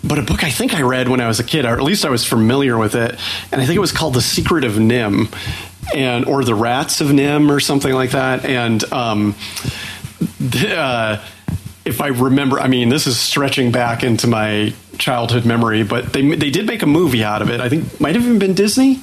but 0.03 0.19
a 0.19 0.23
book 0.23 0.45
I 0.45 0.51
think 0.51 0.75
I 0.75 0.83
read 0.83 1.09
when 1.09 1.21
I 1.21 1.29
was 1.29 1.41
a 1.41 1.45
kid, 1.45 1.65
or 1.65 1.75
at 1.75 1.83
least 1.83 2.05
I 2.05 2.11
was 2.11 2.25
familiar 2.25 2.79
with 2.79 2.95
it, 2.95 3.19
and 3.53 3.61
I 3.61 3.67
think 3.67 3.77
it 3.77 3.81
was 3.81 3.93
called 3.93 4.15
The 4.15 4.23
Secret 4.23 4.65
of 4.65 4.73
NIMH, 4.73 5.35
and 5.95 6.25
or 6.25 6.45
The 6.45 6.55
Rats 6.55 7.01
of 7.01 7.09
NIMH, 7.09 7.51
or 7.51 7.61
something 7.61 7.93
like 7.93 8.13
that. 8.13 8.45
And 8.45 8.83
um, 8.93 9.35
the, 10.39 10.77
uh, 10.77 11.25
if 11.91 12.01
I 12.01 12.07
remember, 12.07 12.61
I 12.61 12.69
mean, 12.69 12.89
this 12.89 13.07
is 13.07 13.19
stretching 13.19 13.73
back 13.73 14.05
into 14.05 14.29
my 14.29 14.73
childhood 14.97 15.45
memory, 15.45 15.83
but 15.83 16.13
they 16.13 16.23
they 16.37 16.51
did 16.51 16.67
make 16.67 16.83
a 16.83 16.87
movie 16.87 17.25
out 17.25 17.43
of 17.43 17.51
it. 17.51 17.61
I 17.61 17.69
think 17.69 18.01
might 18.01 18.15
have 18.15 18.25
even 18.25 18.39
been 18.39 18.55
Disney, 18.55 19.01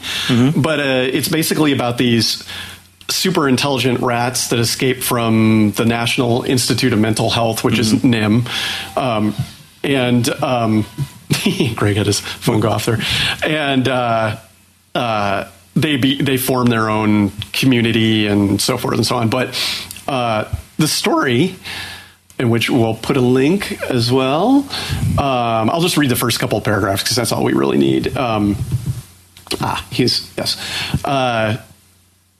but 0.55 0.79
uh, 0.79 1.05
it's 1.11 1.27
basically 1.27 1.73
about 1.73 1.97
these 1.97 2.47
super 3.09 3.47
intelligent 3.47 3.99
rats 3.99 4.47
that 4.49 4.59
escape 4.59 5.03
from 5.03 5.73
the 5.75 5.85
National 5.85 6.43
Institute 6.43 6.93
of 6.93 6.99
Mental 6.99 7.29
Health, 7.29 7.63
which 7.63 7.77
is 7.77 7.93
NIMH, 7.93 8.97
um, 8.97 9.35
and 9.83 10.29
um, 10.41 10.85
Greg 11.75 11.97
had 11.97 12.07
his 12.07 12.21
phone 12.21 12.61
go 12.61 12.69
off 12.69 12.85
there, 12.85 12.99
and. 13.45 13.87
Uh, 13.87 14.37
uh, 14.95 15.47
they 15.75 15.95
be, 15.95 16.19
they 16.19 16.37
form 16.37 16.65
their 16.65 16.89
own 16.89 17.29
community 17.53 18.25
and 18.25 18.59
so 18.59 18.79
forth 18.79 18.95
and 18.95 19.05
so 19.05 19.15
on. 19.17 19.29
But 19.29 19.55
uh, 20.07 20.51
the 20.77 20.87
story, 20.87 21.55
in 22.39 22.49
which 22.49 22.69
we'll 22.69 22.95
put 22.95 23.17
a 23.17 23.21
link 23.21 23.81
as 23.83 24.11
well, 24.11 24.67
um, 25.17 25.69
I'll 25.69 25.81
just 25.81 25.97
read 25.97 26.09
the 26.09 26.15
first 26.15 26.39
couple 26.39 26.57
of 26.57 26.63
paragraphs 26.63 27.03
because 27.03 27.15
that's 27.15 27.31
all 27.31 27.43
we 27.43 27.53
really 27.53 27.77
need. 27.77 28.15
Um, 28.15 28.55
ah, 29.61 29.85
he's 29.91 30.31
yes. 30.37 30.57
Uh, 31.03 31.57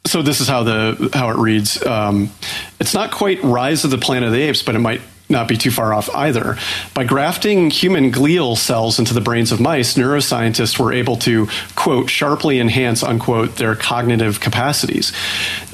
so 0.06 0.22
this 0.22 0.40
is 0.40 0.48
how 0.48 0.64
the 0.64 1.10
how 1.14 1.30
it 1.30 1.38
reads. 1.38 1.84
Um, 1.86 2.32
it's 2.80 2.94
not 2.94 3.12
quite 3.12 3.44
Rise 3.44 3.84
of 3.84 3.92
the 3.92 3.98
Planet 3.98 4.28
of 4.28 4.34
the 4.34 4.42
Apes, 4.42 4.64
but 4.64 4.76
it 4.76 4.80
might 4.80 5.02
not 5.30 5.48
be 5.48 5.58
too 5.58 5.72
far 5.72 5.94
off 5.94 6.10
either. 6.16 6.58
By 6.94 7.04
grafting 7.04 7.70
human 7.70 8.12
glial 8.12 8.58
cells 8.58 8.98
into 8.98 9.14
the 9.14 9.22
brains 9.22 9.52
of 9.52 9.60
mice, 9.60 9.96
neuroscientists 9.96 10.80
were 10.80 10.94
able 10.94 11.18
to 11.18 11.48
quote 11.76 12.10
sharply 12.10 12.60
enhance 12.60 13.04
unquote 13.04 13.58
their 13.58 13.76
cognitive 13.76 14.40
capacities. 14.40 15.12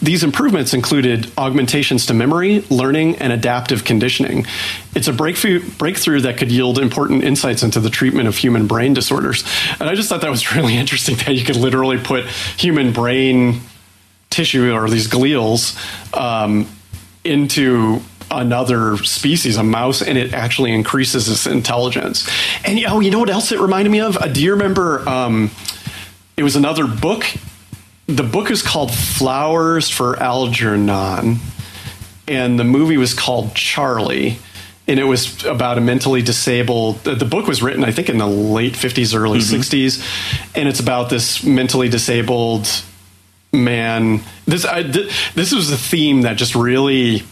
These 0.01 0.23
improvements 0.23 0.73
included 0.73 1.31
augmentations 1.37 2.07
to 2.07 2.13
memory, 2.13 2.61
learning, 2.69 3.17
and 3.17 3.31
adaptive 3.31 3.85
conditioning. 3.85 4.45
It's 4.95 5.07
a 5.07 5.13
breakthrough 5.13 5.63
breakthrough 5.77 6.21
that 6.21 6.37
could 6.37 6.51
yield 6.51 6.79
important 6.79 7.23
insights 7.23 7.63
into 7.63 7.79
the 7.79 7.89
treatment 7.89 8.27
of 8.27 8.35
human 8.35 8.67
brain 8.67 8.93
disorders. 8.93 9.43
And 9.79 9.89
I 9.89 9.95
just 9.95 10.09
thought 10.09 10.21
that 10.21 10.31
was 10.31 10.51
really 10.55 10.77
interesting 10.77 11.15
that 11.17 11.35
you 11.35 11.45
could 11.45 11.57
literally 11.57 11.97
put 11.99 12.25
human 12.57 12.91
brain 12.91 13.61
tissue 14.29 14.73
or 14.73 14.89
these 14.89 15.07
glials 15.07 15.77
um, 16.17 16.67
into 17.23 18.01
another 18.41 18.97
species, 18.97 19.57
a 19.57 19.63
mouse, 19.63 20.01
and 20.01 20.17
it 20.17 20.33
actually 20.33 20.73
increases 20.73 21.29
its 21.29 21.45
intelligence. 21.45 22.29
And 22.65 22.79
oh, 22.87 22.99
you 22.99 23.11
know 23.11 23.19
what 23.19 23.29
else 23.29 23.51
it 23.51 23.59
reminded 23.59 23.89
me 23.91 23.99
of? 23.99 24.17
Uh, 24.17 24.27
do 24.27 24.41
you 24.41 24.51
remember? 24.51 25.07
Um, 25.07 25.51
it 26.37 26.43
was 26.43 26.55
another 26.55 26.87
book. 26.87 27.25
The 28.07 28.23
book 28.23 28.51
is 28.51 28.61
called 28.61 28.93
Flowers 28.93 29.89
for 29.89 30.17
Algernon, 30.21 31.37
and 32.27 32.59
the 32.59 32.63
movie 32.63 32.97
was 32.97 33.13
called 33.13 33.55
Charlie. 33.55 34.39
And 34.85 34.99
it 34.99 35.05
was 35.05 35.45
about 35.45 35.77
a 35.77 35.81
mentally 35.81 36.21
disabled. 36.21 37.05
The 37.05 37.23
book 37.23 37.47
was 37.47 37.63
written, 37.63 37.85
I 37.85 37.91
think, 37.91 38.09
in 38.09 38.17
the 38.17 38.27
late 38.27 38.73
50s, 38.73 39.15
early 39.17 39.39
60s. 39.39 40.03
And 40.55 40.67
it's 40.67 40.81
about 40.81 41.09
this 41.09 41.41
mentally 41.41 41.87
disabled 41.87 42.67
man 43.53 44.19
this 44.45 44.65
I, 44.65 44.83
th- 44.83 45.33
this 45.35 45.53
was 45.53 45.71
a 45.71 45.77
theme 45.77 46.21
that 46.21 46.37
just 46.37 46.55
really 46.55 47.23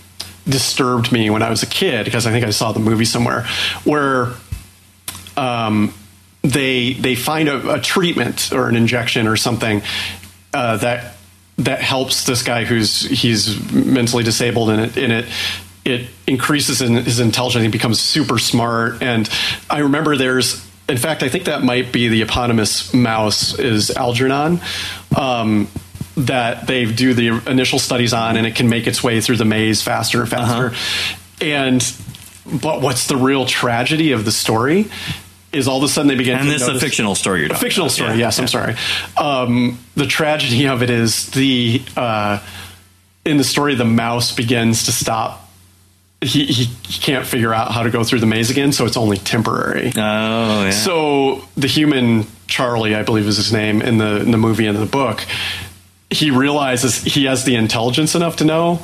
disturbed 0.47 1.11
me 1.11 1.29
when 1.29 1.41
I 1.41 1.49
was 1.49 1.63
a 1.63 1.67
kid 1.67 2.05
because 2.05 2.25
I 2.25 2.31
think 2.31 2.45
I 2.45 2.49
saw 2.49 2.71
the 2.71 2.79
movie 2.79 3.05
somewhere 3.05 3.45
where 3.83 4.29
um, 5.37 5.93
they 6.41 6.93
they 6.93 7.15
find 7.15 7.47
a, 7.49 7.75
a 7.75 7.79
treatment 7.79 8.51
or 8.51 8.67
an 8.67 8.75
injection 8.75 9.27
or 9.27 9.35
something 9.35 9.81
uh, 10.53 10.77
that 10.77 11.15
that 11.57 11.81
helps 11.81 12.25
this 12.25 12.43
guy 12.43 12.63
who's 12.63 13.01
he's 13.01 13.71
mentally 13.71 14.23
disabled 14.23 14.69
and 14.69 14.81
it 14.81 14.97
and 14.97 15.11
it. 15.11 15.25
It 15.83 16.09
increases 16.27 16.83
in 16.83 16.93
his 16.93 17.19
intelligence 17.19 17.63
he 17.63 17.67
becomes 17.67 17.99
super 17.99 18.37
smart 18.37 19.01
and 19.01 19.27
I 19.67 19.79
remember 19.79 20.15
there's 20.15 20.63
in 20.87 20.97
fact 20.97 21.23
I 21.23 21.27
think 21.27 21.45
that 21.45 21.63
might 21.63 21.91
be 21.91 22.07
the 22.07 22.21
eponymous 22.21 22.93
mouse 22.93 23.57
is 23.57 23.89
Algernon. 23.89 24.61
Um, 25.17 25.67
that 26.27 26.67
they 26.67 26.85
do 26.91 27.13
the 27.13 27.27
initial 27.49 27.79
studies 27.79 28.13
on 28.13 28.37
and 28.37 28.45
it 28.47 28.55
can 28.55 28.67
make 28.69 28.87
its 28.87 29.03
way 29.03 29.21
through 29.21 29.37
the 29.37 29.45
maze 29.45 29.81
faster 29.81 30.21
and 30.21 30.29
faster 30.29 30.73
and 31.41 31.93
but 32.61 32.81
what's 32.81 33.07
the 33.07 33.15
real 33.15 33.45
tragedy 33.45 34.11
of 34.11 34.25
the 34.25 34.31
story 34.31 34.85
is 35.53 35.67
all 35.67 35.77
of 35.77 35.83
a 35.83 35.87
sudden 35.87 36.07
they 36.07 36.15
begin 36.15 36.37
And 36.37 36.45
to 36.45 36.51
this 36.51 36.61
is 36.61 36.69
a 36.69 36.79
fictional 36.79 37.13
story 37.15 37.41
you're 37.41 37.51
a 37.51 37.55
fictional 37.55 37.87
about. 37.87 37.93
story. 37.95 38.09
Yeah. 38.11 38.15
Yes, 38.17 38.39
I'm 38.39 38.47
sorry. 38.47 38.75
Um, 39.17 39.79
the 39.95 40.05
tragedy 40.07 40.67
of 40.67 40.81
it 40.81 40.89
is 40.89 41.29
the 41.31 41.81
uh, 41.97 42.39
in 43.25 43.37
the 43.37 43.43
story 43.43 43.75
the 43.75 43.85
mouse 43.85 44.33
begins 44.33 44.85
to 44.85 44.91
stop. 44.91 45.49
He, 46.21 46.45
he 46.45 46.63
he 46.65 47.01
can't 47.01 47.25
figure 47.25 47.53
out 47.53 47.71
how 47.71 47.83
to 47.83 47.89
go 47.89 48.03
through 48.03 48.19
the 48.19 48.27
maze 48.27 48.49
again, 48.49 48.71
so 48.71 48.85
it's 48.85 48.95
only 48.97 49.17
temporary. 49.17 49.87
Oh, 49.95 50.65
yeah. 50.65 50.69
So 50.71 51.43
the 51.57 51.67
human 51.67 52.27
Charlie, 52.47 52.95
I 52.95 53.03
believe 53.03 53.27
is 53.27 53.37
his 53.37 53.51
name 53.51 53.81
in 53.81 53.97
the 53.97 54.21
in 54.21 54.31
the 54.31 54.37
movie 54.37 54.67
and 54.67 54.77
in 54.77 54.83
the 54.83 54.89
book, 54.89 55.25
he 56.11 56.29
realizes 56.31 57.01
he 57.03 57.25
has 57.25 57.43
the 57.45 57.55
intelligence 57.55 58.15
enough 58.15 58.37
to 58.37 58.45
know 58.45 58.79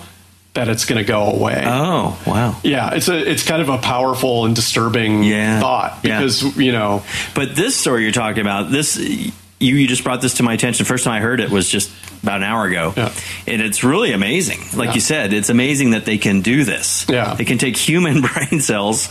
that 0.53 0.69
it's 0.69 0.85
going 0.85 0.97
to 0.97 1.03
go 1.07 1.23
away. 1.27 1.61
oh, 1.67 2.19
wow. 2.25 2.57
yeah, 2.63 2.93
it's 2.95 3.07
a 3.09 3.29
it's 3.31 3.43
kind 3.45 3.61
of 3.61 3.69
a 3.69 3.77
powerful 3.77 4.45
and 4.45 4.55
disturbing 4.55 5.23
Yeah. 5.23 5.59
thought 5.59 5.99
Yeah. 6.03 6.17
because 6.19 6.57
you 6.57 6.71
know 6.71 7.03
But 7.35 7.55
this 7.55 7.75
story 7.75 8.03
you're 8.03 8.11
talking 8.11 8.41
about, 8.41 8.71
this 8.71 8.97
you 8.97 9.75
you 9.75 9.87
just 9.87 10.03
brought 10.03 10.21
this 10.21 10.35
to 10.35 10.43
my 10.43 10.53
attention. 10.53 10.85
First 10.85 11.03
time 11.03 11.13
I 11.13 11.19
heard 11.19 11.39
it 11.39 11.49
was 11.51 11.67
just 11.69 11.91
about 12.23 12.37
an 12.37 12.43
hour 12.43 12.65
ago, 12.65 12.93
Yeah. 12.97 13.11
and 13.47 13.61
it's 13.61 13.83
really 13.83 14.11
amazing. 14.13 14.59
Like 14.75 14.89
Yeah. 14.89 14.95
you 14.95 15.01
said, 15.01 15.33
it's 15.33 15.49
amazing 15.49 15.91
that 15.91 16.05
they 16.05 16.17
can 16.17 16.41
do 16.41 16.63
this. 16.63 17.05
Yeah. 17.09 17.33
they 17.35 17.45
can 17.45 17.57
take 17.59 17.75
human 17.77 18.21
brain 18.33 18.59
cells, 18.61 19.09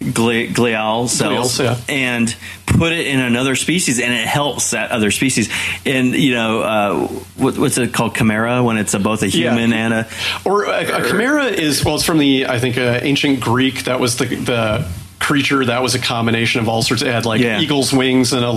gli- 0.00 0.48
glial 0.48 1.08
cells, 1.08 1.58
Glials, 1.58 1.62
yeah. 1.88 1.94
and 1.94 2.34
put 2.66 2.92
it 2.92 3.06
in 3.06 3.20
another 3.20 3.54
species, 3.56 4.00
and 4.00 4.12
it 4.12 4.26
helps 4.26 4.70
that 4.70 4.90
other 4.90 5.10
species. 5.10 5.48
And 5.84 6.14
you 6.14 6.32
know, 6.34 6.60
uh, 6.62 7.06
what, 7.36 7.58
what's 7.58 7.76
it 7.78 7.92
called, 7.92 8.14
chimera, 8.14 8.62
when 8.62 8.76
it's 8.78 8.94
a, 8.94 8.98
both 8.98 9.22
a 9.22 9.28
Yeah. 9.28 9.50
human 9.54 9.72
and 9.72 9.92
a 9.94 10.08
Or 10.44 10.64
a, 10.64 11.02
a 11.02 11.08
chimera 11.08 11.46
is 11.46 11.84
well, 11.84 11.96
it's 11.96 12.04
from 12.04 12.18
the 12.18 12.46
I 12.46 12.58
think 12.58 12.78
uh, 12.78 13.00
ancient 13.02 13.40
Greek. 13.40 13.84
That 13.84 14.00
was 14.00 14.16
the 14.16 14.24
the 14.26 14.88
creature 15.18 15.62
that 15.66 15.82
was 15.82 15.94
a 15.94 15.98
combination 15.98 16.62
of 16.62 16.68
all 16.68 16.80
sorts. 16.82 17.02
It 17.02 17.12
had 17.12 17.26
like 17.26 17.42
Yeah. 17.42 17.60
eagle's 17.60 17.92
wings 17.92 18.32
and 18.32 18.42
a, 18.42 18.48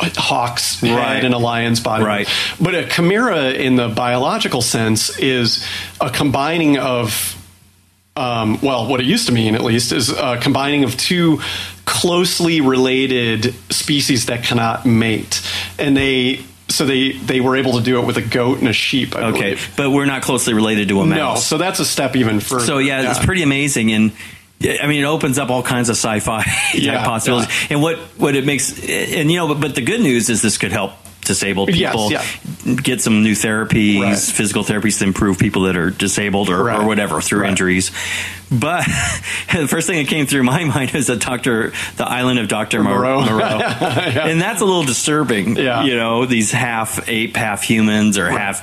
a 0.00 0.10
hawk's 0.20 0.80
head 0.80 0.96
Right. 0.96 1.24
and 1.24 1.32
a 1.32 1.38
lion's 1.38 1.78
body. 1.78 2.04
Right. 2.04 2.28
But 2.60 2.74
a 2.74 2.86
chimera, 2.88 3.50
in 3.52 3.76
the 3.76 3.88
biological 3.88 4.62
sense, 4.62 5.16
is 5.20 5.64
a 6.00 6.10
combining 6.10 6.76
of 6.76 7.36
um, 8.16 8.58
well, 8.62 8.86
what 8.88 9.00
it 9.00 9.06
used 9.06 9.26
to 9.26 9.32
mean 9.32 9.54
at 9.54 9.62
least 9.62 9.92
is 9.92 10.10
a 10.10 10.38
combining 10.40 10.84
of 10.84 10.96
two 10.96 11.40
closely 11.84 12.60
related 12.60 13.54
species 13.70 14.26
that 14.26 14.42
cannot 14.44 14.86
mate, 14.86 15.42
and 15.78 15.96
they 15.96 16.40
so 16.68 16.84
they 16.84 17.12
they 17.12 17.40
were 17.40 17.56
able 17.56 17.74
to 17.78 17.82
do 17.82 18.00
it 18.00 18.06
with 18.06 18.16
a 18.16 18.22
goat 18.22 18.58
and 18.58 18.68
a 18.68 18.72
sheep. 18.72 19.14
I 19.14 19.24
Okay, 19.26 19.40
believe. 19.40 19.74
but 19.76 19.90
we're 19.90 20.06
not 20.06 20.22
closely 20.22 20.54
related 20.54 20.88
to 20.88 21.00
a 21.02 21.06
No, 21.06 21.14
mouse. 21.16 21.46
so 21.46 21.58
that's 21.58 21.78
a 21.78 21.84
step 21.84 22.16
even 22.16 22.40
further. 22.40 22.64
So 22.64 22.78
yeah, 22.78 23.10
it's 23.10 23.24
pretty 23.24 23.42
amazing, 23.42 23.92
and 23.92 24.12
I 24.62 24.86
mean, 24.86 25.02
it 25.02 25.06
opens 25.06 25.38
up 25.38 25.50
all 25.50 25.62
kinds 25.62 25.88
of 25.90 25.96
sci-fi 25.96 26.42
type 26.44 26.54
Yeah, 26.74 27.04
possibilities. 27.04 27.48
yeah. 27.62 27.66
And 27.74 27.82
what 27.82 27.98
what 28.18 28.34
it 28.34 28.44
makes, 28.46 28.72
and 28.88 29.30
you 29.30 29.36
know, 29.38 29.48
but, 29.48 29.60
but 29.60 29.74
the 29.74 29.82
good 29.82 30.00
news 30.00 30.28
is 30.28 30.42
this 30.42 30.58
could 30.58 30.72
help 30.72 30.92
disabled 31.26 31.74
Yes, 31.74 31.92
people 31.92 32.10
yeah. 32.12 32.24
get 32.82 33.00
some 33.00 33.22
new 33.22 33.32
therapies, 33.34 34.00
Right. 34.00 34.18
physical 34.18 34.64
therapies 34.64 34.98
to 34.98 35.04
improve 35.04 35.38
people 35.38 35.62
that 35.62 35.76
are 35.76 35.90
disabled 35.90 36.48
or, 36.48 36.64
Right. 36.64 36.78
or 36.80 36.86
whatever 36.86 37.20
through 37.20 37.40
Right. 37.42 37.50
injuries. 37.50 37.90
But 38.50 38.84
the 39.52 39.66
first 39.68 39.86
thing 39.86 39.98
that 40.04 40.08
came 40.08 40.26
through 40.26 40.44
my 40.44 40.64
mind 40.76 40.94
is 40.94 41.08
the 41.08 41.16
Doctor, 41.16 41.72
the 41.96 42.06
Island 42.08 42.38
of 42.38 42.48
Doctor 42.48 42.82
Moreau. 42.82 43.20
Moreau, 43.24 43.44
and 43.60 44.40
that's 44.40 44.60
a 44.60 44.64
little 44.64 44.84
disturbing. 44.84 45.56
Yeah. 45.56 45.84
You 45.84 45.96
know, 45.96 46.26
these 46.26 46.50
half 46.52 47.08
ape, 47.08 47.36
half 47.36 47.62
humans, 47.62 48.18
or 48.18 48.30
half 48.30 48.62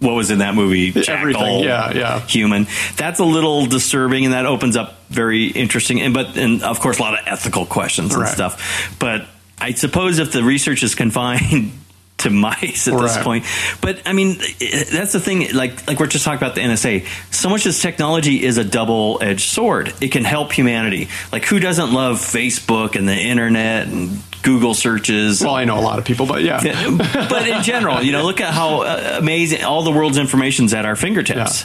what 0.00 0.14
was 0.14 0.30
in 0.30 0.38
that 0.38 0.54
movie? 0.54 0.92
Jackal, 0.92 1.12
Everything, 1.14 1.62
yeah, 1.64 1.92
yeah. 1.92 2.20
Human. 2.20 2.66
That's 2.96 3.20
a 3.20 3.24
little 3.24 3.66
disturbing, 3.66 4.24
and 4.24 4.32
that 4.32 4.46
opens 4.46 4.74
up 4.74 4.96
very 5.10 5.48
interesting, 5.48 6.00
and 6.00 6.14
but 6.14 6.38
and 6.38 6.62
of 6.62 6.80
course 6.80 6.98
a 6.98 7.02
lot 7.02 7.18
of 7.18 7.20
ethical 7.26 7.66
questions 7.66 8.14
and 8.14 8.22
Right. 8.22 8.32
stuff. 8.32 8.96
But 8.98 9.26
I 9.60 9.72
suppose 9.74 10.18
if 10.18 10.32
the 10.32 10.42
research 10.42 10.82
is 10.82 10.94
confined 10.94 11.72
to 12.20 12.30
mice 12.30 12.88
at 12.88 12.98
this 12.98 13.18
point, 13.22 13.44
but 13.80 14.02
I 14.06 14.12
mean 14.12 14.38
that's 14.38 15.12
the 15.12 15.20
thing. 15.20 15.52
Like 15.54 15.86
like 15.86 15.98
we're 15.98 16.06
just 16.06 16.24
talking 16.24 16.38
about 16.38 16.54
the 16.54 16.62
NSA. 16.62 17.06
So 17.32 17.48
much 17.48 17.60
of 17.60 17.64
this 17.64 17.82
technology 17.82 18.42
is 18.44 18.58
a 18.58 18.64
double 18.64 19.18
edged 19.22 19.50
sword. 19.50 19.92
It 20.00 20.12
can 20.12 20.24
help 20.24 20.52
humanity. 20.52 21.08
Like 21.32 21.44
who 21.44 21.58
doesn't 21.58 21.92
love 21.92 22.18
Facebook 22.18 22.96
and 22.96 23.08
the 23.08 23.16
internet 23.16 23.88
and 23.88 24.22
Google 24.42 24.74
searches? 24.74 25.42
Well, 25.42 25.54
I 25.54 25.64
know 25.64 25.78
a 25.78 25.82
lot 25.82 25.98
of 25.98 26.04
people, 26.04 26.26
but 26.26 26.42
yeah. 26.42 26.60
but 27.28 27.48
in 27.48 27.62
general, 27.62 28.02
you 28.02 28.12
know, 28.12 28.24
look 28.24 28.40
at 28.40 28.52
how 28.52 28.82
uh, 28.82 29.16
amazing 29.18 29.64
all 29.64 29.82
the 29.82 29.90
world's 29.90 30.18
information's 30.18 30.74
at 30.74 30.84
our 30.84 30.96
fingertips. 30.96 31.64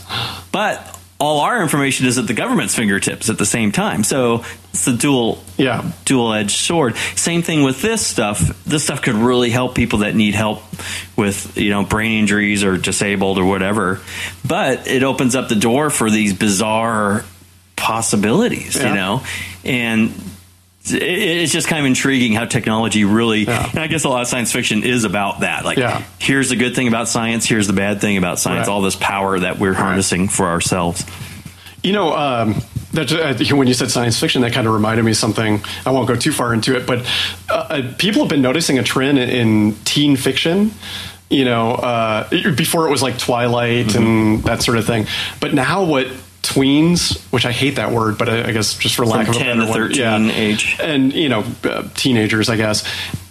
But 0.52 0.95
all 1.18 1.40
our 1.40 1.62
information 1.62 2.06
is 2.08 2.18
at 2.18 2.28
the 2.28 2.34
government's 2.34 2.76
fingertips 2.76 3.30
at 3.30 3.38
the 3.38 3.46
same 3.46 3.72
time. 3.72 4.04
So 4.04 4.44
it's 4.74 4.84
the 4.86 4.94
dual 4.94 5.42
Yeah. 5.58 5.84
dual 6.04 6.34
edged 6.34 6.58
sword. 6.58 6.96
Same 7.16 7.42
thing 7.42 7.64
with 7.64 7.82
this 7.82 8.06
stuff. 8.06 8.42
This 8.66 8.84
stuff 8.84 9.02
could 9.02 9.16
really 9.16 9.50
help 9.50 9.76
people 9.76 10.00
that 10.00 10.14
need 10.14 10.36
help 10.36 10.62
with, 11.16 11.58
you 11.58 11.70
know, 11.70 11.84
brain 11.84 12.20
injuries 12.20 12.64
or 12.66 12.76
disabled 12.78 13.38
or 13.38 13.46
whatever. 13.46 14.02
But 14.46 14.88
it 14.88 15.04
opens 15.04 15.36
up 15.36 15.48
the 15.48 15.56
door 15.56 15.90
for 15.90 16.10
these 16.10 16.34
bizarre 16.34 17.24
possibilities, 17.78 18.76
Yeah. 18.76 18.90
you 18.90 18.96
know? 18.96 19.24
And 19.64 20.14
it's 20.88 21.52
just 21.52 21.68
kind 21.68 21.80
of 21.80 21.86
intriguing 21.86 22.34
how 22.34 22.46
technology 22.46 23.06
really 23.06 23.46
Yeah. 23.46 23.70
and 23.70 23.80
i 23.80 23.88
guess 23.88 24.04
a 24.04 24.10
lot 24.10 24.22
of 24.22 24.28
science 24.28 24.52
fiction 24.52 24.84
is 24.84 25.04
about 25.04 25.40
that 25.42 25.66
like 25.66 25.78
Yeah. 25.78 26.04
here's 26.20 26.50
the 26.50 26.56
good 26.56 26.76
thing 26.76 26.88
about 26.88 27.08
science 27.08 27.46
here's 27.46 27.68
the 27.68 27.74
bad 27.74 28.02
thing 28.02 28.18
about 28.18 28.40
science 28.40 28.68
Right. 28.68 28.74
all 28.74 28.82
this 28.82 28.96
power 28.96 29.40
that 29.40 29.58
we're 29.60 29.74
harnessing 29.74 30.28
for 30.30 30.46
ourselves 30.48 31.04
You 31.84 31.92
know, 31.94 32.16
um, 32.16 32.56
that 32.94 33.12
uh, 33.12 33.56
when 33.56 33.68
you 33.68 33.76
said 33.76 33.92
science 33.92 34.20
fiction, 34.20 34.42
that 34.42 34.54
kind 34.54 34.66
of 34.66 34.74
reminded 34.74 35.04
me 35.06 35.12
of 35.12 35.18
something. 35.18 35.62
I 35.86 35.92
won't 35.92 36.08
go 36.08 36.16
too 36.16 36.32
far 36.32 36.52
into 36.52 36.76
it, 36.76 36.88
but 36.88 37.06
uh, 37.48 37.54
uh, 37.54 37.94
people 38.00 38.22
have 38.24 38.30
been 38.30 38.42
noticing 38.42 38.80
a 38.80 38.84
trend 38.84 39.20
in 39.20 39.76
teen 39.86 40.16
fiction. 40.16 40.72
You 41.30 41.46
know, 41.46 41.74
uh, 41.74 42.28
before 42.56 42.88
it 42.88 42.90
was 42.92 43.04
like 43.04 43.20
Twilight 43.20 43.88
Mm-hmm. 43.88 43.98
and 44.04 44.44
that 44.46 44.64
sort 44.64 44.80
of 44.80 44.86
thing, 44.88 45.06
but 45.40 45.54
now 45.54 45.84
what 45.84 46.08
tweens, 46.48 47.22
which 47.32 47.46
I 47.46 47.52
hate 47.52 47.76
that 47.76 47.92
word, 47.92 48.18
but 48.18 48.30
I, 48.30 48.50
I 48.50 48.52
guess 48.52 48.78
just 48.78 48.96
for 48.96 49.06
lack 49.06 49.28
From 49.28 49.36
of 49.36 49.42
a 49.42 49.46
better 49.46 49.72
word, 49.72 49.96
13 49.96 50.30
age. 50.32 50.78
and 50.82 51.14
you 51.14 51.30
know, 51.30 51.44
uh, 51.64 51.88
teenagers, 51.96 52.50
I 52.50 52.58
guess, 52.58 52.84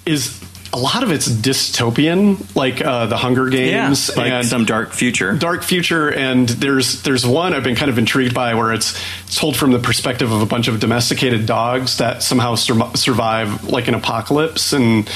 is 0.07 0.43
a 0.73 0.79
lot 0.79 1.05
of 1.05 1.13
it's 1.13 1.29
dystopian, 1.29 2.55
like 2.57 2.85
uh, 2.85 3.07
the 3.07 3.17
Hunger 3.17 3.49
Games 3.49 4.15
like 4.17 4.33
and 4.33 4.45
some 4.45 4.65
dark 4.65 4.93
future. 4.93 5.33
dark 5.35 5.63
future 5.63 6.13
and 6.13 6.49
there's 6.49 7.03
there's 7.03 7.25
one 7.25 7.55
i've 7.55 7.63
been 7.63 7.77
kind 7.77 7.91
of 7.93 7.97
intrigued 7.99 8.35
by 8.35 8.55
where 8.55 8.73
it's 8.73 9.01
it's 9.25 9.37
told 9.37 9.57
from 9.57 9.71
the 9.71 9.79
perspective 9.79 10.33
of 10.33 10.43
a 10.43 10.47
bunch 10.47 10.67
of 10.67 10.81
domesticated 10.81 11.47
dogs 11.47 11.99
that 11.99 12.25
somehow 12.25 12.57
sur- 12.57 12.91
survive 12.97 13.63
like 13.69 13.87
an 13.87 13.95
apocalypse 13.95 14.73
and 14.73 15.09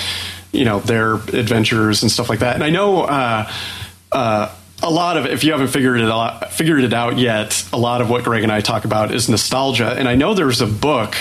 you 0.53 0.64
know 0.64 0.78
their 0.78 1.14
adventures 1.14 2.03
and 2.03 2.11
stuff 2.12 2.28
like 2.28 2.38
that. 2.38 2.55
And 2.55 2.62
i 2.62 2.70
know 2.70 3.03
uh, 3.03 3.51
uh, 4.12 4.55
a 4.83 4.91
lot 4.91 5.16
of 5.16 5.26
if 5.26 5.43
you 5.45 5.53
haven't 5.53 5.68
figured 5.68 6.01
it 6.01 6.09
out 6.11 6.53
figured 6.53 6.85
it 6.85 6.93
out 6.93 7.18
yet 7.18 7.68
a 7.72 7.79
lot 7.79 8.01
of 8.01 8.09
what 8.09 8.22
greg 8.24 8.43
and 8.45 8.53
i 8.53 8.61
talk 8.61 8.85
about 8.85 9.12
is 9.12 9.29
nostalgia 9.29 9.93
and 9.99 10.09
i 10.09 10.14
know 10.14 10.35
there's 10.35 10.61
a 10.61 10.66
book 10.66 11.16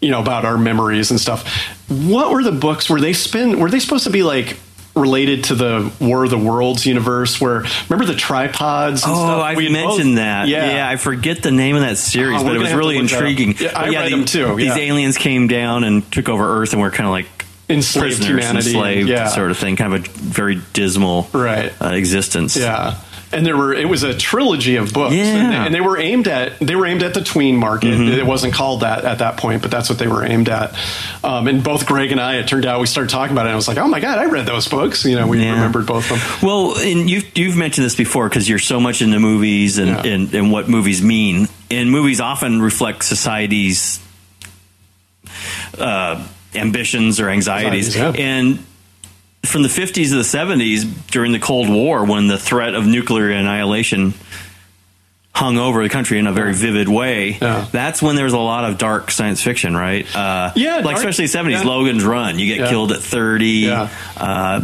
you 0.00 0.10
know 0.10 0.20
about 0.20 0.44
our 0.44 0.58
memories 0.58 1.10
and 1.10 1.18
stuff 1.20 1.46
what 1.88 2.30
were 2.30 2.42
the 2.42 2.52
books 2.52 2.90
were 2.90 3.00
they 3.00 3.12
spin 3.14 3.58
were 3.58 3.70
they 3.70 3.78
supposed 3.80 4.04
to 4.04 4.10
be 4.10 4.22
like 4.22 4.58
related 4.94 5.44
to 5.44 5.54
the 5.54 5.90
war 6.02 6.24
of 6.24 6.28
the 6.30 6.36
worlds 6.36 6.84
universe 6.84 7.40
where 7.40 7.64
remember 7.88 8.04
the 8.04 8.14
tripods 8.18 9.02
and 9.04 9.12
Oh, 9.12 9.16
stuff 9.16 9.40
I 9.42 9.54
We 9.54 9.70
mentioned 9.70 10.10
both- 10.10 10.16
that. 10.16 10.48
yeah 10.48 10.70
Yeah. 10.76 10.88
I 10.88 10.96
forget 10.96 11.42
the 11.42 11.50
name 11.50 11.76
of 11.76 11.80
that 11.80 11.96
series, 11.96 12.42
Oh, 12.42 12.44
but 12.44 12.54
it 12.56 12.58
was 12.58 12.74
really 12.74 12.96
to 12.96 13.00
look 13.00 13.10
that 13.10 13.16
up. 13.16 13.22
intriguing. 13.26 13.54
Yeah, 13.58 13.68
I 13.74 13.86
But 13.86 13.94
read 13.94 14.06
the- 14.12 14.16
them 14.16 14.24
too, 14.26 14.56
These 14.56 14.76
aliens 14.76 15.16
came 15.16 15.48
down 15.48 15.84
and 15.84 16.12
took 16.12 16.28
over 16.28 16.60
Earth, 16.60 16.74
and 16.74 16.82
we're 16.82 16.90
kind 16.90 17.06
of 17.06 17.10
like 17.12 17.24
Enslaved 17.72 18.16
prisoners, 18.18 18.28
humanity, 18.28 18.70
enslaved, 18.70 19.08
yeah. 19.08 19.28
sort 19.28 19.50
of 19.50 19.58
thing. 19.58 19.76
Kind 19.76 19.94
of 19.94 20.04
a 20.04 20.08
very 20.08 20.60
dismal 20.72 21.28
Right. 21.32 21.72
uh, 21.80 21.88
existence. 21.94 22.56
yeah 22.56 22.96
and 23.34 23.46
there 23.46 23.56
were 23.56 23.72
it 23.72 23.88
was 23.88 24.02
a 24.02 24.12
trilogy 24.12 24.76
of 24.76 24.92
books 24.92 25.14
Yeah. 25.14 25.24
Mm-hmm. 25.24 25.36
and, 25.40 25.52
they, 25.52 25.56
and 25.56 25.74
they 25.74 25.80
were 25.80 25.96
aimed 25.96 26.28
at 26.28 26.58
they 26.60 26.76
were 26.76 26.84
aimed 26.84 27.02
at 27.02 27.14
the 27.14 27.22
tween 27.24 27.56
market 27.56 27.94
it 27.98 28.26
wasn't 28.26 28.52
called 28.52 28.80
that 28.80 29.06
at 29.06 29.20
that 29.20 29.38
point 29.38 29.62
but 29.62 29.70
that's 29.70 29.88
what 29.88 29.98
they 29.98 30.06
were 30.06 30.22
aimed 30.22 30.50
at 30.50 30.76
um, 31.24 31.48
and 31.48 31.64
both 31.64 31.86
greg 31.86 32.12
and 32.12 32.20
i 32.20 32.36
it 32.36 32.46
turned 32.46 32.66
out 32.66 32.78
we 32.78 32.86
started 32.86 33.08
talking 33.08 33.32
about 33.32 33.46
it 33.46 33.48
and 33.48 33.54
i 33.54 33.56
was 33.56 33.66
like 33.68 33.78
oh 33.78 33.88
my 33.88 34.00
god 34.00 34.18
i 34.18 34.26
read 34.26 34.44
those 34.44 34.68
books 34.68 35.06
you 35.06 35.16
know 35.16 35.26
we 35.26 35.40
Yeah. 35.42 35.52
remembered 35.52 35.86
both 35.86 36.10
of 36.10 36.18
them 36.20 36.46
Well, 36.46 36.76
and 36.78 37.08
you've 37.08 37.24
you've 37.34 37.56
mentioned 37.56 37.86
this 37.86 37.96
before 37.96 38.28
because 38.28 38.46
you're 38.50 38.58
so 38.58 38.78
much 38.78 39.00
into 39.00 39.18
movies 39.18 39.78
and, 39.78 39.88
Yeah. 39.88 40.12
and 40.12 40.34
and 40.34 40.52
what 40.52 40.68
movies 40.68 41.00
mean, 41.00 41.48
and 41.70 41.90
movies 41.90 42.20
often 42.20 42.60
reflect 42.60 43.02
society's 43.02 43.98
uh, 45.78 46.22
ambitions 46.54 47.20
or 47.20 47.28
anxieties, 47.28 47.96
yeah. 47.96 48.10
and. 48.12 48.64
From 49.44 49.62
the 49.64 49.68
50s 49.68 50.10
to 50.10 50.14
the 50.14 50.22
70s, 50.22 50.84
during 51.10 51.32
the 51.32 51.40
Cold 51.40 51.68
War, 51.68 52.04
when 52.04 52.28
the 52.28 52.38
threat 52.38 52.76
of 52.76 52.86
nuclear 52.86 53.28
annihilation 53.28 54.14
hung 55.34 55.58
over 55.58 55.82
the 55.82 55.88
country 55.88 56.20
in 56.20 56.28
a 56.28 56.32
very 56.32 56.54
vivid 56.54 56.88
way, 56.88 57.38
Yeah. 57.42 57.66
that's 57.72 58.00
when 58.00 58.14
there 58.14 58.24
was 58.24 58.34
a 58.34 58.38
lot 58.38 58.64
of 58.70 58.78
dark 58.78 59.10
science 59.10 59.42
fiction, 59.42 59.76
right? 59.76 60.06
Uh, 60.14 60.52
Yeah, 60.54 60.76
like 60.76 60.84
dark- 60.84 60.98
especially 60.98 61.24
70s, 61.26 61.62
yeah. 61.64 61.68
Logan's 61.68 62.04
Run. 62.04 62.38
You 62.38 62.46
get 62.46 62.58
Yeah. 62.60 62.68
killed 62.70 62.92
at 62.92 63.00
30. 63.00 63.46
Yeah. 63.66 63.88
Uh, 64.16 64.60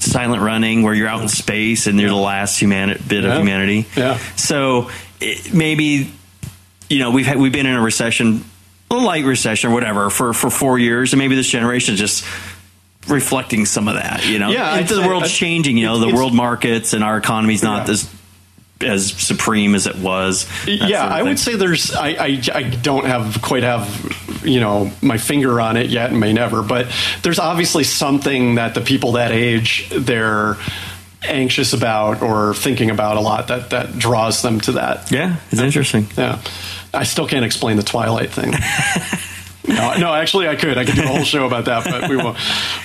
silent 0.00 0.42
running, 0.42 0.82
where 0.82 0.94
you're 0.94 1.06
out 1.08 1.22
in 1.22 1.28
space 1.28 1.86
and 1.86 2.00
you're 2.00 2.08
the 2.10 2.16
last 2.16 2.58
humani- 2.58 2.96
bit 3.06 3.24
of 3.24 3.36
humanity. 3.36 3.86
Yeah. 3.94 4.18
So 4.34 4.90
it, 5.20 5.54
maybe 5.54 6.10
you 6.90 6.98
know 6.98 7.12
we've 7.12 7.26
had, 7.26 7.36
we've 7.38 7.52
been 7.52 7.66
in 7.66 7.76
a 7.76 7.80
recession, 7.82 8.42
a 8.90 8.94
light 8.94 9.24
recession 9.24 9.70
or 9.70 9.74
whatever, 9.74 10.10
for 10.10 10.32
for 10.32 10.50
four 10.50 10.78
years, 10.78 11.12
and 11.12 11.18
maybe 11.18 11.34
this 11.36 11.48
generation 11.48 11.94
is 11.94 12.00
just 12.00 12.24
reflecting 13.08 13.64
some 13.66 13.88
of 13.88 13.94
that. 13.94 14.26
You 14.26 14.38
know, 14.38 14.50
Yeah, 14.50 14.82
the 14.82 15.02
world's 15.06 15.26
I'd- 15.26 15.34
changing. 15.34 15.76
You 15.76 15.86
know, 15.86 15.98
the 15.98 16.14
world 16.14 16.34
markets 16.34 16.92
and 16.92 17.02
our 17.04 17.16
economy's 17.16 17.62
not 17.62 17.86
Yeah. 17.86 17.92
as 17.94 18.08
as 18.80 19.10
supreme 19.12 19.74
as 19.74 19.88
it 19.88 19.96
was. 19.96 20.46
yeah, 20.64 20.78
sort 20.78 20.92
of 20.92 21.12
I 21.12 21.22
would 21.24 21.38
say 21.40 21.56
there's. 21.56 21.92
I, 21.94 22.08
I 22.10 22.42
I 22.54 22.62
don't 22.62 23.06
have 23.06 23.42
quite 23.42 23.64
have 23.64 24.40
you 24.44 24.60
know 24.60 24.92
my 25.02 25.18
finger 25.18 25.60
on 25.60 25.76
it 25.76 25.90
yet, 25.90 26.10
and 26.10 26.20
may 26.20 26.32
never. 26.32 26.62
But 26.62 26.86
there's 27.22 27.40
obviously 27.40 27.82
something 27.84 28.54
that 28.54 28.74
the 28.74 28.80
people 28.80 29.12
that 29.12 29.32
age 29.32 29.88
they're 29.90 30.56
anxious 31.28 31.72
about 31.72 32.22
or 32.22 32.54
thinking 32.54 32.90
about 32.90 33.16
a 33.16 33.20
lot 33.20 33.48
that 33.48 33.70
that 33.70 33.98
draws 33.98 34.42
them 34.42 34.60
to 34.60 34.72
that. 34.72 35.10
Yeah, 35.10 35.36
it's 35.50 35.60
interesting. 35.60 36.06
Yeah, 36.16 36.38
I 36.98 37.04
still 37.04 37.26
can't 37.28 37.44
explain 37.44 37.76
the 37.76 37.82
Twilight 37.82 38.30
thing. 38.30 38.52
No, 39.68 39.94
no, 39.98 40.14
actually, 40.14 40.48
I 40.48 40.56
could. 40.56 40.78
I 40.78 40.86
could 40.86 40.94
do 40.94 41.02
a 41.02 41.06
whole 41.06 41.24
show 41.24 41.44
about 41.44 41.66
that, 41.66 41.84
but 41.84 42.08
we 42.08 42.16
won't. 42.16 42.38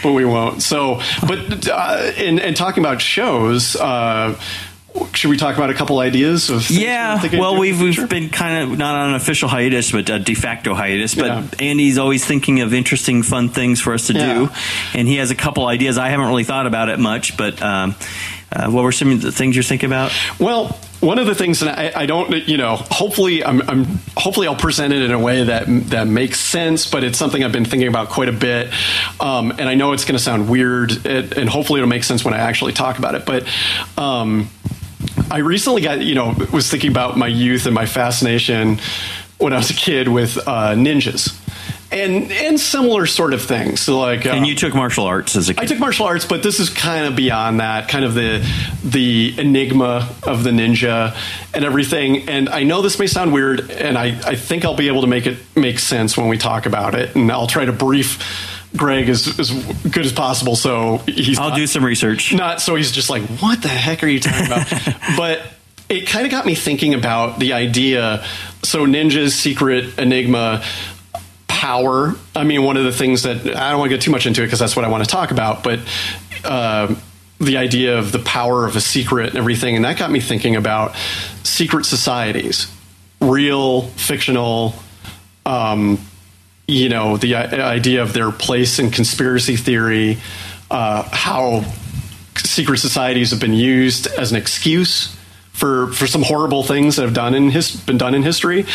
But 0.04 0.12
we 0.12 0.26
won't. 0.26 0.62
So, 0.62 1.00
but 1.26 1.66
uh, 1.70 2.12
in, 2.18 2.40
in 2.40 2.56
talking 2.56 2.84
about 2.84 3.02
shows, 3.02 3.78
uh, 3.78 4.38
should 5.14 5.30
we 5.30 5.38
talk 5.38 5.56
about 5.56 5.70
a 5.70 5.74
couple 5.76 6.00
ideas 6.00 6.50
of? 6.50 6.70
Yeah, 6.70 7.22
well, 7.40 7.58
we've 7.58 7.78
doing 7.80 7.92
in 7.92 7.96
the 7.96 8.02
we've 8.02 8.10
been 8.10 8.30
kind 8.30 8.70
of 8.70 8.78
not 8.78 8.96
on 8.96 9.10
an 9.12 9.16
official 9.16 9.48
hiatus, 9.48 9.94
but 9.94 10.10
a 10.10 10.20
de 10.20 10.34
facto 10.34 10.74
hiatus. 10.74 11.16
But 11.16 11.28
Yeah. 11.28 11.48
Andy's 11.60 11.98
always 11.98 12.26
thinking 12.26 12.60
of 12.60 12.74
interesting, 12.74 13.24
fun 13.24 13.48
things 13.48 13.80
for 13.80 13.94
us 13.94 14.08
to 14.08 14.14
Yeah. 14.14 14.34
do, 14.34 14.50
and 14.94 15.08
he 15.08 15.16
has 15.18 15.32
a 15.32 15.36
couple 15.36 15.66
ideas. 15.66 15.98
I 15.98 16.10
haven't 16.10 16.28
really 16.28 16.44
thought 16.44 16.68
about 16.68 16.90
it 16.90 17.00
much, 17.00 17.38
but 17.38 17.62
um, 17.62 17.96
uh, 18.52 18.70
what 18.70 18.84
were 18.84 18.92
some 18.92 19.10
of 19.10 19.22
the 19.22 19.32
things 19.32 19.56
you're 19.56 19.64
thinking 19.64 19.88
about? 19.88 20.12
Well, 20.38 20.78
one 21.04 21.20
of 21.20 21.26
the 21.28 21.36
things 21.36 21.60
that 21.60 21.78
I, 21.78 22.04
I 22.04 22.06
don't, 22.06 22.48
you 22.48 22.56
know, 22.56 22.78
hopefully, 22.78 23.44
I'm, 23.44 23.62
I'm, 23.70 23.86
hopefully, 24.16 24.48
I'll 24.48 24.56
present 24.56 24.94
it 24.94 25.02
in 25.02 25.12
a 25.12 25.20
way 25.20 25.44
that 25.44 25.66
that 25.90 26.08
makes 26.08 26.40
sense. 26.40 26.90
But 26.90 27.04
it's 27.04 27.18
something 27.18 27.44
I've 27.44 27.52
been 27.52 27.66
thinking 27.66 27.90
about 27.90 28.10
quite 28.10 28.30
a 28.30 28.34
bit, 28.34 28.72
um, 29.20 29.52
and 29.52 29.64
I 29.64 29.76
know 29.76 29.92
it's 29.92 30.06
going 30.06 30.18
to 30.18 30.24
sound 30.24 30.50
weird, 30.50 31.06
it, 31.06 31.38
and 31.38 31.50
hopefully, 31.50 31.80
it'll 31.80 31.90
make 31.90 32.06
sense 32.06 32.24
when 32.24 32.34
I 32.34 32.38
actually 32.38 32.74
talk 32.74 32.98
about 32.98 33.16
it. 33.16 33.26
But 33.26 33.48
um, 33.98 34.50
I 35.30 35.40
recently 35.40 35.82
got, 35.82 36.02
you 36.02 36.16
know, 36.16 36.36
was 36.54 36.70
thinking 36.70 36.90
about 36.92 37.18
my 37.18 37.28
youth 37.28 37.66
and 37.66 37.76
my 37.76 37.86
fascination 37.86 38.80
when 39.38 39.52
I 39.52 39.58
was 39.58 39.70
a 39.70 39.76
kid 39.76 40.08
with 40.08 40.38
uh, 40.38 40.74
ninjas. 40.74 41.38
And 41.94 42.32
and 42.32 42.60
similar 42.60 43.06
sort 43.06 43.34
of 43.34 43.42
things. 43.42 43.80
So 43.80 44.00
like, 44.00 44.26
And 44.26 44.40
um, 44.40 44.46
you 44.46 44.56
took 44.56 44.74
martial 44.74 45.06
arts 45.06 45.36
as 45.36 45.50
a 45.50 45.52
I 45.52 45.56
kid. 45.56 45.62
I 45.62 45.66
took 45.68 45.80
martial 45.80 46.06
arts, 46.06 46.26
but 46.26 46.44
this 46.44 46.60
is 46.60 46.70
kind 46.70 47.06
of 47.06 47.16
beyond 47.16 47.60
that, 47.60 47.88
kind 47.88 48.04
of 48.04 48.14
the 48.14 48.46
the 48.84 49.36
enigma 49.38 50.10
of 50.24 50.44
the 50.44 50.50
ninja 50.50 51.16
and 51.54 51.64
everything. 51.64 52.28
And 52.28 52.50
I 52.50 52.64
know 52.64 52.82
this 52.82 53.00
may 53.00 53.08
sound 53.08 53.32
weird, 53.34 53.72
and 53.72 53.98
I, 53.98 54.20
I 54.26 54.36
think 54.36 54.66
I'll 54.66 54.76
be 54.76 54.88
able 54.88 55.02
to 55.02 55.08
make 55.08 55.28
it 55.28 55.38
make 55.56 55.80
sense 55.80 56.18
when 56.18 56.28
we 56.28 56.38
talk 56.38 56.66
about 56.66 56.96
it. 56.96 57.16
And 57.16 57.32
I'll 57.32 57.48
try 57.48 57.66
to 57.66 57.74
brief 57.74 58.20
Greg 58.76 59.08
as, 59.08 59.40
as 59.40 59.52
good 59.84 60.06
as 60.06 60.12
possible, 60.12 60.56
so 60.56 60.98
he's 61.06 61.38
I'll 61.38 61.50
not, 61.50 61.56
do 61.58 61.68
some 61.68 61.86
research. 61.86 62.34
not 62.34 62.60
so 62.60 62.76
he's 62.76 62.92
just 62.92 63.10
like, 63.10 63.22
what 63.40 63.62
the 63.62 63.68
heck 63.68 64.04
are 64.04 64.08
you 64.08 64.20
talking 64.20 64.48
about? 64.48 64.68
but 65.18 65.42
it 65.90 66.08
kind 66.08 66.26
of 66.26 66.32
got 66.32 66.46
me 66.46 66.56
thinking 66.56 66.94
about 66.94 67.40
the 67.40 67.54
idea. 67.54 68.26
So 68.64 68.86
ninja's 68.86 69.36
secret 69.36 70.00
enigma 70.00 70.64
power. 71.64 72.14
I 72.36 72.44
mean, 72.44 72.62
one 72.64 72.76
of 72.76 72.84
the 72.84 72.92
things 72.92 73.24
that 73.24 73.38
I 73.38 73.70
don't 73.72 73.80
want 73.80 73.90
to 73.90 73.96
get 73.96 74.04
too 74.04 74.12
much 74.12 74.26
into 74.26 74.42
it 74.42 74.48
because 74.48 74.60
that's 74.60 74.76
what 74.76 74.84
I 74.84 74.90
want 74.90 75.02
to 75.06 75.10
talk 75.10 75.32
about, 75.32 75.64
but 75.64 75.80
uh, 76.44 76.94
the 77.40 77.56
idea 77.56 77.98
of 77.98 78.12
the 78.12 78.20
power 78.20 78.66
of 78.66 78.76
a 78.76 78.82
secret 78.82 79.30
and 79.30 79.38
everything, 79.38 79.78
and 79.78 79.86
that 79.86 79.98
got 79.98 80.12
me 80.12 80.20
thinking 80.20 80.58
about 80.58 80.94
secret 81.44 81.86
societies, 81.86 82.70
real, 83.22 83.84
fictional. 83.84 84.76
Um, 85.46 86.06
you 86.68 86.90
know, 86.90 87.16
the 87.16 87.36
idea 87.36 88.02
of 88.02 88.12
their 88.12 88.34
place 88.34 88.80
in 88.80 88.92
conspiracy 88.92 89.56
theory, 89.56 90.18
uh, 90.70 91.04
how 91.14 91.64
secret 92.36 92.80
societies 92.80 93.32
have 93.32 93.40
been 93.40 93.54
used 93.54 94.08
as 94.08 94.32
an 94.32 94.38
excuse 94.38 95.16
for 95.54 95.88
for 95.94 96.08
some 96.08 96.24
horrible 96.24 96.64
things 96.64 96.96
that 96.96 97.04
have 97.04 97.14
done 97.14 97.36
in 97.36 97.50
his 97.52 97.76
been 97.76 97.98
done 97.98 98.16
in 98.16 98.24
history, 98.24 98.66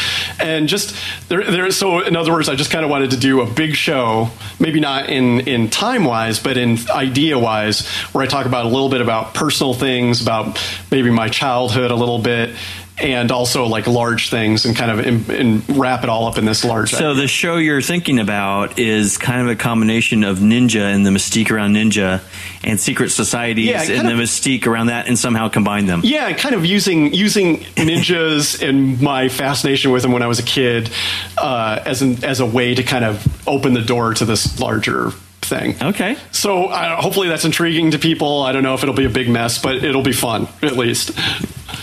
and 0.41 0.69
just 0.69 0.97
there 1.29 1.45
there. 1.45 1.71
So 1.71 2.01
in 2.01 2.17
other 2.17 2.33
words, 2.33 2.49
I 2.49 2.55
just 2.55 2.71
kind 2.71 2.85
of 2.85 2.91
wanted 2.91 3.11
to 3.11 3.17
do 3.19 3.41
a 3.41 3.47
big 3.47 3.75
show, 3.75 4.31
maybe 4.59 4.81
not 4.81 5.11
in 5.11 5.41
in 5.41 5.69
time 5.71 6.05
wise, 6.05 6.39
but 6.39 6.57
in 6.57 6.79
idea 6.89 7.39
wise, 7.39 7.87
where 8.13 8.23
I 8.23 8.27
talk 8.27 8.47
about 8.47 8.65
a 8.65 8.69
little 8.69 8.89
bit 8.89 9.01
about 9.01 9.35
personal 9.35 9.75
things, 9.75 10.23
about 10.23 10.63
maybe 10.91 11.11
my 11.11 11.29
childhood 11.29 11.91
a 11.91 11.97
little 11.97 12.21
bit. 12.21 12.55
And 13.01 13.31
also 13.31 13.67
like 13.67 13.87
large 13.87 14.29
things, 14.29 14.65
and 14.65 14.75
kind 14.77 14.91
of 14.91 15.07
in, 15.07 15.31
in 15.31 15.79
wrap 15.79 16.03
it 16.03 16.11
all 16.11 16.27
up 16.27 16.37
in 16.37 16.45
this 16.45 16.65
large. 16.65 16.91
So 16.91 17.15
the 17.15 17.29
show 17.29 17.57
you're 17.57 17.81
thinking 17.81 18.19
about 18.19 18.79
is 18.79 19.19
kind 19.19 19.41
of 19.41 19.49
a 19.49 19.57
combination 19.57 20.25
of 20.25 20.39
ninja 20.39 20.93
and 20.93 21.07
the 21.07 21.11
mystique 21.11 21.51
around 21.51 21.75
ninja 21.75 22.23
and 22.65 22.81
secret 22.81 23.11
societies 23.11 23.67
Yeah, 23.67 23.83
and 23.83 24.03
kind 24.03 24.09
the 24.09 24.21
mystique 24.21 24.67
around 24.67 24.89
that 24.89 25.07
and 25.07 25.19
somehow 25.19 25.49
combine 25.49 25.87
them. 25.87 26.01
Yeah, 26.03 26.33
kind 26.33 26.55
of 26.55 26.67
using 26.67 27.15
using 27.15 27.59
ninjas 27.77 28.61
and 28.69 29.01
my 29.01 29.29
fascination 29.29 29.93
with 29.93 30.03
them 30.03 30.13
when 30.13 30.23
I 30.23 30.27
was 30.27 30.41
a 30.41 30.45
kid 30.45 30.91
uh, 31.37 31.81
as 31.85 32.03
an, 32.03 32.25
as 32.25 32.41
a 32.41 32.47
way 32.47 32.75
to 32.75 32.83
kind 32.83 33.05
of 33.05 33.49
open 33.49 33.75
the 33.75 33.83
door 33.83 34.15
to 34.15 34.25
this 34.25 34.59
larger 34.59 35.11
thing. 35.43 35.77
Okay. 35.81 36.17
So 36.33 36.67
uh, 36.67 37.01
hopefully 37.01 37.29
that's 37.29 37.45
intriguing 37.45 37.93
to 37.93 37.99
people. 37.99 38.43
I 38.43 38.53
don't 38.53 38.63
know 38.63 38.75
if 38.75 38.83
it'll 38.83 38.95
be 38.95 39.07
a 39.07 39.11
big 39.11 39.29
mess, 39.31 39.61
but 39.61 39.77
it'll 39.77 40.03
be 40.03 40.13
fun 40.13 40.49
at 40.63 40.77
least. 40.77 41.13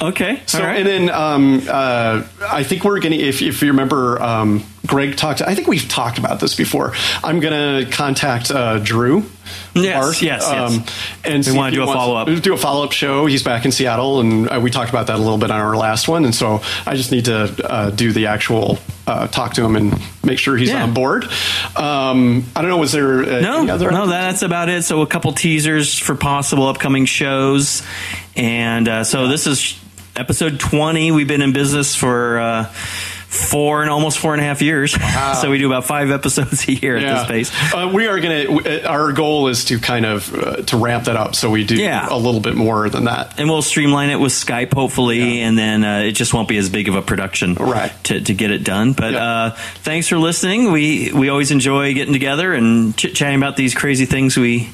Okay. 0.01 0.41
So 0.45 0.59
right. 0.61 0.77
and 0.77 0.88
then 0.88 1.09
um, 1.09 1.61
uh, 1.69 2.23
I 2.41 2.63
think 2.63 2.83
we're 2.83 2.99
gonna 2.99 3.15
if 3.15 3.41
if 3.41 3.61
you 3.61 3.69
remember 3.69 4.21
um, 4.21 4.63
Greg 4.86 5.15
talked. 5.15 5.41
I 5.41 5.55
think 5.55 5.67
we've 5.67 5.88
talked 5.88 6.17
about 6.17 6.39
this 6.39 6.55
before. 6.55 6.93
I'm 7.23 7.39
gonna 7.39 7.86
contact 7.89 8.51
uh, 8.51 8.79
Drew. 8.79 9.25
Yes, 9.75 10.03
Barth, 10.03 10.21
yes, 10.23 10.41
yes. 10.49 10.79
and 11.23 11.45
We 11.45 11.51
wanna 11.51 11.75
do 11.75 11.83
a 11.83 11.86
follow-up. 11.86 12.27
Do 12.41 12.53
a 12.53 12.57
follow 12.57 12.83
up 12.83 12.91
show. 12.93 13.25
He's 13.27 13.43
back 13.43 13.63
in 13.65 13.71
Seattle, 13.71 14.19
and 14.21 14.49
uh, 14.49 14.59
we 14.61 14.71
talked 14.71 14.89
about 14.89 15.07
that 15.07 15.15
a 15.17 15.19
little 15.21 15.38
bit 15.38 15.51
on 15.51 15.59
our 15.59 15.75
last 15.77 16.07
one. 16.07 16.25
And 16.25 16.33
so 16.33 16.61
I 16.86 16.95
just 16.95 17.11
need 17.11 17.25
to 17.25 17.53
uh, 17.69 17.89
do 17.91 18.11
the 18.11 18.27
actual 18.27 18.79
uh, 19.05 19.27
talk 19.27 19.53
to 19.55 19.63
him 19.63 19.75
and 19.75 19.99
make 20.23 20.39
sure 20.39 20.57
he's 20.57 20.69
Yeah. 20.69 20.83
on 20.83 20.93
board. 20.95 21.25
Um, 21.75 22.45
I 22.55 22.61
don't 22.61 22.69
know. 22.71 22.77
Was 22.77 22.91
there 22.91 23.21
uh, 23.21 23.39
No, 23.41 23.59
any 23.59 23.69
other 23.69 23.91
no, 23.91 24.07
that's 24.07 24.41
about 24.41 24.69
it. 24.69 24.83
So 24.83 25.01
a 25.01 25.07
couple 25.07 25.31
teasers 25.33 25.97
for 25.97 26.15
possible 26.15 26.67
upcoming 26.67 27.05
shows, 27.05 27.83
and 28.36 28.88
uh, 28.88 29.03
so 29.03 29.27
this 29.27 29.47
is 29.47 29.79
episode 30.15 30.59
twenty. 30.59 31.11
We've 31.11 31.27
been 31.27 31.41
in 31.41 31.53
business 31.53 31.95
for 31.95 32.39
uh, 32.39 32.63
four 33.27 33.81
and 33.81 33.89
almost 33.91 34.17
four 34.19 34.33
and 34.33 34.41
a 34.41 34.45
half 34.45 34.61
years. 34.61 34.93
so 35.41 35.49
we 35.51 35.57
do 35.57 35.67
about 35.67 35.86
five 35.86 36.09
episodes 36.11 36.67
a 36.67 36.71
year 36.73 36.97
at 36.97 37.01
this 37.01 37.27
pace. 37.27 37.73
Uh, 37.73 37.91
we 37.93 38.07
are 38.07 38.19
going 38.19 38.63
to. 38.63 38.88
Our 38.89 39.11
goal 39.13 39.47
is 39.47 39.65
to 39.65 39.79
kind 39.79 40.05
of 40.05 40.33
uh, 40.33 40.55
to 40.63 40.77
ramp 40.77 41.05
that 41.05 41.15
up, 41.15 41.36
so 41.36 41.49
we 41.49 41.63
do 41.65 41.75
Yeah. 41.75 42.07
a 42.09 42.17
little 42.17 42.39
bit 42.41 42.55
more 42.55 42.89
than 42.89 43.05
that. 43.05 43.39
And 43.39 43.49
we'll 43.49 43.61
streamline 43.61 44.09
it 44.09 44.19
with 44.19 44.31
Skype, 44.31 44.73
hopefully, 44.73 45.41
and 45.41 45.57
then 45.57 45.83
uh, 45.83 45.99
it 45.99 46.11
just 46.13 46.33
won't 46.33 46.47
be 46.47 46.57
as 46.57 46.69
big 46.69 46.88
of 46.88 46.95
a 46.95 47.01
production 47.01 47.55
Right. 47.55 47.91
to, 48.05 48.21
to 48.21 48.33
get 48.33 48.51
it 48.51 48.63
done. 48.63 48.93
But 48.93 49.13
Yeah. 49.13 49.23
uh, 49.25 49.49
thanks 49.83 50.07
for 50.07 50.17
listening. 50.17 50.71
We 50.71 51.11
we 51.13 51.29
always 51.29 51.51
enjoy 51.51 51.93
getting 51.93 52.13
together 52.13 52.53
and 52.53 52.95
chit 52.97 53.15
chatting 53.15 53.38
about 53.38 53.57
these 53.57 53.73
crazy 53.75 54.05
things 54.05 54.38
we 54.38 54.69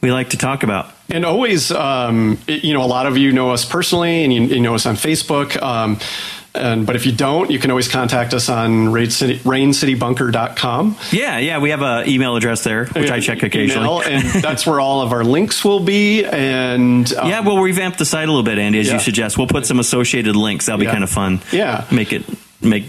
we 0.00 0.10
like 0.12 0.30
to 0.30 0.36
talk 0.36 0.62
about. 0.64 0.91
And 1.12 1.24
always, 1.24 1.70
um, 1.70 2.38
you 2.48 2.72
know, 2.74 2.82
a 2.82 2.86
lot 2.86 3.06
of 3.06 3.16
you 3.18 3.32
know 3.32 3.50
us 3.50 3.64
personally, 3.64 4.24
and 4.24 4.32
you, 4.32 4.42
you 4.42 4.60
know 4.60 4.74
us 4.74 4.86
on 4.86 4.94
Facebook. 4.96 5.60
Um, 5.62 5.98
and 6.54 6.86
but 6.86 6.96
if 6.96 7.06
you 7.06 7.12
don't, 7.12 7.50
you 7.50 7.58
can 7.58 7.70
always 7.70 7.88
contact 7.88 8.34
us 8.34 8.48
on 8.50 8.90
Rain 8.92 9.10
City, 9.10 9.38
RainCityBunker.com. 9.38 10.96
Yeah, 11.10 11.38
yeah, 11.38 11.58
we 11.58 11.70
have 11.70 11.82
an 11.82 12.08
email 12.08 12.36
address 12.36 12.62
there, 12.64 12.86
which 12.86 13.10
I 13.10 13.20
check 13.20 13.42
occasionally. 13.42 13.84
Email, 13.86 14.02
and 14.02 14.22
that's 14.42 14.66
where 14.66 14.80
all 14.80 15.00
of 15.00 15.12
our 15.12 15.24
links 15.24 15.64
will 15.64 15.80
be. 15.80 16.24
And 16.24 17.10
um, 17.14 17.28
Yeah, 17.28 17.40
we'll 17.40 17.62
revamp 17.62 17.96
the 17.96 18.04
site 18.04 18.24
a 18.28 18.30
little 18.30 18.42
bit, 18.42 18.58
Andy, 18.58 18.80
as 18.80 18.88
Yeah. 18.88 18.94
you 18.94 19.00
suggest. 19.00 19.38
We'll 19.38 19.46
put 19.46 19.64
some 19.66 19.78
associated 19.80 20.36
links. 20.36 20.66
That'll 20.66 20.78
be 20.78 20.84
Yeah. 20.84 20.92
kind 20.92 21.04
of 21.04 21.10
fun. 21.10 21.40
Yeah. 21.52 21.84
make 21.90 22.12
it 22.12 22.24
make. 22.62 22.84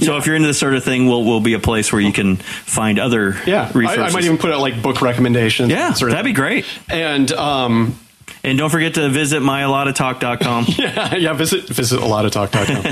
So 0.00 0.16
if 0.16 0.26
you're 0.26 0.34
into 0.36 0.48
this 0.48 0.58
sort 0.58 0.74
of 0.74 0.84
thing, 0.84 1.06
we'll 1.06 1.24
we'll 1.24 1.40
be 1.40 1.54
a 1.54 1.58
place 1.58 1.92
where 1.92 2.00
you 2.00 2.12
can 2.12 2.36
find 2.36 2.98
other 2.98 3.36
yeah, 3.46 3.70
I, 3.72 3.78
resources. 3.78 4.14
I 4.14 4.16
might 4.16 4.24
even 4.24 4.38
put 4.38 4.52
out 4.52 4.60
like 4.60 4.82
book 4.82 5.00
recommendations. 5.02 5.70
yeah, 5.70 5.92
sort 5.92 6.10
of 6.10 6.16
that'd 6.16 6.24
be 6.24 6.32
great. 6.32 6.64
And 6.88 7.30
um, 7.32 7.98
And 8.44 8.58
don't 8.58 8.70
forget 8.70 8.94
to 8.94 9.08
visit 9.08 9.42
myalotatalk.com. 9.42 10.66
yeah, 10.78 11.14
yeah, 11.16 11.32
visit 11.32 11.68
visit 11.68 12.00
a 12.00 12.06
lot 12.06 12.24
of 12.26 12.32
talk.com. 12.32 12.84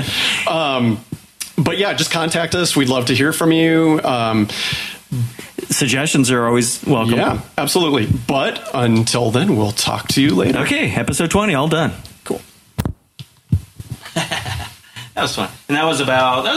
um, 0.47 0.99
but 1.57 1.77
yeah, 1.77 1.93
just 1.93 2.11
contact 2.11 2.55
us. 2.55 2.75
We'd 2.75 2.89
love 2.89 3.05
to 3.05 3.15
hear 3.15 3.31
from 3.33 3.51
you. 3.51 4.01
Um, 4.03 4.47
Suggestions 5.69 6.29
are 6.31 6.45
always 6.45 6.83
welcome. 6.85 7.15
yeah, 7.15 7.41
absolutely. 7.57 8.07
But 8.27 8.69
until 8.73 9.31
then, 9.31 9.55
we'll 9.57 9.71
talk 9.71 10.07
to 10.09 10.21
you 10.21 10.35
later. 10.35 10.59
Okay, 10.59 10.91
episode 10.93 11.31
20, 11.31 11.53
all 11.55 11.67
done. 11.67 11.93
Cool. 12.23 12.41
That 15.15 15.21
was 15.21 15.35
fun. 15.35 15.49
And 15.69 15.77
that 15.77 15.85
was 15.85 16.01
about 16.01 16.43
that 16.43 16.51
was 16.51 16.53